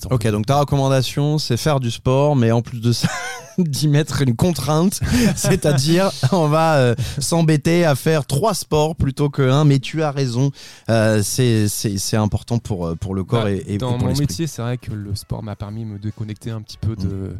T'en 0.00 0.14
Ok, 0.14 0.26
donc 0.28 0.46
ta 0.46 0.58
recommandation, 0.58 1.36
c'est 1.38 1.58
faire 1.58 1.78
du 1.78 1.90
sport, 1.90 2.34
mais 2.34 2.50
en 2.50 2.62
plus 2.62 2.80
de 2.80 2.92
ça, 2.92 3.08
d'y 3.58 3.88
mettre 3.88 4.22
une 4.22 4.34
contrainte, 4.34 5.00
c'est-à-dire 5.36 6.10
on 6.32 6.48
va 6.48 6.76
euh, 6.76 6.94
s'embêter 7.18 7.84
à 7.84 7.94
faire 7.94 8.24
trois 8.24 8.54
sports 8.54 8.96
plutôt 8.96 9.28
que 9.28 9.42
un. 9.42 9.64
Mais 9.66 9.80
tu 9.80 10.02
as 10.02 10.10
raison, 10.10 10.50
euh, 10.88 11.22
c'est 11.22 12.16
important 12.16 12.58
pour 12.58 12.96
pour 12.96 13.14
le 13.14 13.22
corps 13.22 13.42
Bah, 13.44 13.52
et, 13.52 13.64
et 13.66 13.76
dans 13.78 13.98
pour 13.98 13.98
mon 14.08 14.14
métier, 14.16 14.46
c'est 14.46 14.62
vrai 14.62 14.78
que 14.78 14.92
le 14.92 15.14
sport 15.14 15.42
m'a 15.42 15.56
permis 15.56 15.84
de 15.84 15.90
me 15.90 15.98
déconnecter 15.98 16.50
un 16.50 16.62
petit 16.62 16.78
peu 16.78 16.96
de, 16.96 17.04
Mm. 17.04 17.38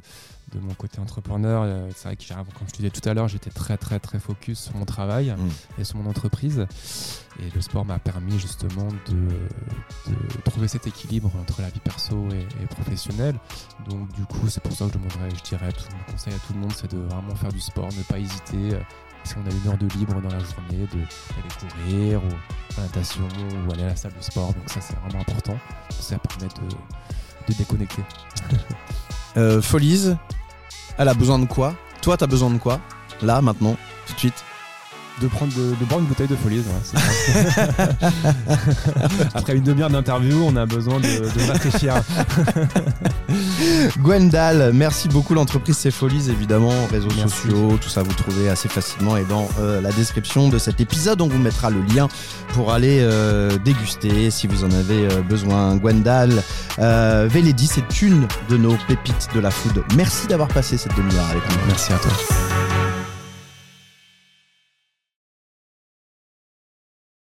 De 0.54 0.60
mon 0.60 0.74
côté 0.74 0.98
entrepreneur. 1.00 1.62
Euh, 1.64 1.88
C'est 1.94 2.08
vrai 2.08 2.16
que, 2.16 2.26
comme 2.28 2.66
je 2.66 2.72
te 2.72 2.76
disais 2.78 2.90
tout 2.90 3.06
à 3.08 3.14
l'heure, 3.14 3.28
j'étais 3.28 3.50
très 3.50 3.76
très 3.76 3.98
très 4.00 4.18
focus 4.18 4.58
sur 4.60 4.76
mon 4.76 4.84
travail 4.84 5.30
Mm. 5.36 5.80
et 5.80 5.84
sur 5.84 5.96
mon 5.98 6.08
entreprise. 6.10 6.66
Et 7.40 7.48
le 7.54 7.60
sport 7.60 7.84
m'a 7.84 7.98
permis 7.98 8.38
justement 8.38 8.88
de, 9.08 10.12
de 10.12 10.40
trouver 10.44 10.68
cet 10.68 10.86
équilibre 10.86 11.30
entre 11.40 11.62
la 11.62 11.70
vie 11.70 11.80
perso 11.80 12.28
et, 12.32 12.46
et 12.62 12.66
professionnelle. 12.66 13.36
Donc 13.88 14.12
du 14.12 14.24
coup, 14.26 14.48
c'est 14.48 14.62
pour 14.62 14.72
ça 14.72 14.84
que 14.86 14.92
je 14.92 14.98
demanderais, 14.98 15.30
je 15.36 15.42
dirais, 15.48 15.66
à 15.68 15.72
tout, 15.72 15.84
mon 15.96 16.12
conseil 16.12 16.34
à 16.34 16.38
tout 16.46 16.52
le 16.52 16.60
monde, 16.60 16.72
c'est 16.76 16.90
de 16.92 16.98
vraiment 16.98 17.34
faire 17.34 17.52
du 17.52 17.60
sport, 17.60 17.88
ne 17.96 18.02
pas 18.02 18.18
hésiter. 18.18 18.74
euh, 18.74 18.80
Si 19.24 19.34
on 19.38 19.46
a 19.48 19.52
une 19.54 19.66
heure 19.70 19.78
de 19.78 19.86
libre 19.96 20.20
dans 20.20 20.28
la 20.28 20.40
journée, 20.40 20.86
d'aller 20.92 21.48
courir 21.60 22.20
ou 22.22 22.28
à 22.76 22.80
la 22.80 22.82
natation 22.82 23.22
ou 23.66 23.72
aller 23.72 23.84
à 23.84 23.86
la 23.86 23.96
salle 23.96 24.12
de 24.18 24.22
sport. 24.22 24.52
Donc 24.52 24.68
ça, 24.68 24.80
c'est 24.80 24.96
vraiment 25.00 25.20
important. 25.22 25.56
Ça 25.90 26.18
permet 26.18 26.48
de, 26.52 26.68
de 27.52 27.56
déconnecter. 27.58 28.02
Euh, 29.38 29.62
Folise, 29.62 30.16
elle 30.98 31.09
a 31.09 31.14
besoin 31.14 31.38
de 31.38 31.46
quoi 31.46 31.74
Toi, 32.00 32.16
t'as 32.16 32.26
besoin 32.26 32.50
de 32.50 32.59
quoi 32.59 32.81
Là, 33.22 33.40
maintenant, 33.40 33.76
tout 34.07 34.14
de 34.14 34.18
suite. 34.18 34.44
De 35.20 35.28
prendre 35.28 35.52
de, 35.55 35.74
de 35.78 35.85
boire 35.85 36.00
une 36.00 36.07
bouteille 36.07 36.26
de 36.26 36.35
folie. 36.35 36.59
ouais. 36.61 37.00
Après 39.35 39.55
une 39.55 39.62
demi-heure 39.62 39.90
d'interview, 39.90 40.42
on 40.44 40.57
a 40.57 40.64
besoin 40.66 40.98
de, 41.00 41.07
de 41.07 41.52
rafraîchir. 41.52 41.94
Gwendal, 43.98 44.72
merci 44.72 45.09
beaucoup. 45.09 45.35
L'entreprise 45.35 45.77
C'est 45.77 45.90
Folies, 45.90 46.31
évidemment, 46.31 46.72
réseaux 46.90 47.09
Merci. 47.16 47.35
sociaux, 47.35 47.79
tout 47.81 47.88
ça 47.88 48.03
vous 48.03 48.12
trouvez 48.14 48.48
assez 48.48 48.68
facilement. 48.68 49.16
Et 49.16 49.25
dans 49.25 49.48
euh, 49.61 49.81
la 49.81 49.90
description 49.92 50.48
de 50.48 50.59
cet 50.59 50.81
épisode, 50.81 51.20
on 51.20 51.29
vous 51.29 51.38
mettra 51.38 51.70
le 51.70 51.81
lien 51.94 52.09
pour 52.55 52.72
aller 52.72 52.98
euh, 53.01 53.59
déguster 53.59 54.31
si 54.31 54.46
vous 54.46 54.64
en 54.64 54.70
avez 54.70 55.07
euh, 55.07 55.22
besoin. 55.22 55.77
Gwendal, 55.77 56.42
Veledi, 56.79 57.66
c'est 57.66 58.03
une 58.03 58.27
de 58.48 58.57
nos 58.57 58.77
pépites 58.88 59.29
de 59.35 59.40
la 59.40 59.51
food. 59.51 59.83
Merci 59.96 60.27
d'avoir 60.27 60.48
passé 60.48 60.77
cette 60.77 60.96
demi-heure 60.96 61.29
avec 61.31 61.42
nous. 61.51 61.57
Merci 61.68 61.92
à 61.92 61.98
toi. 61.98 62.62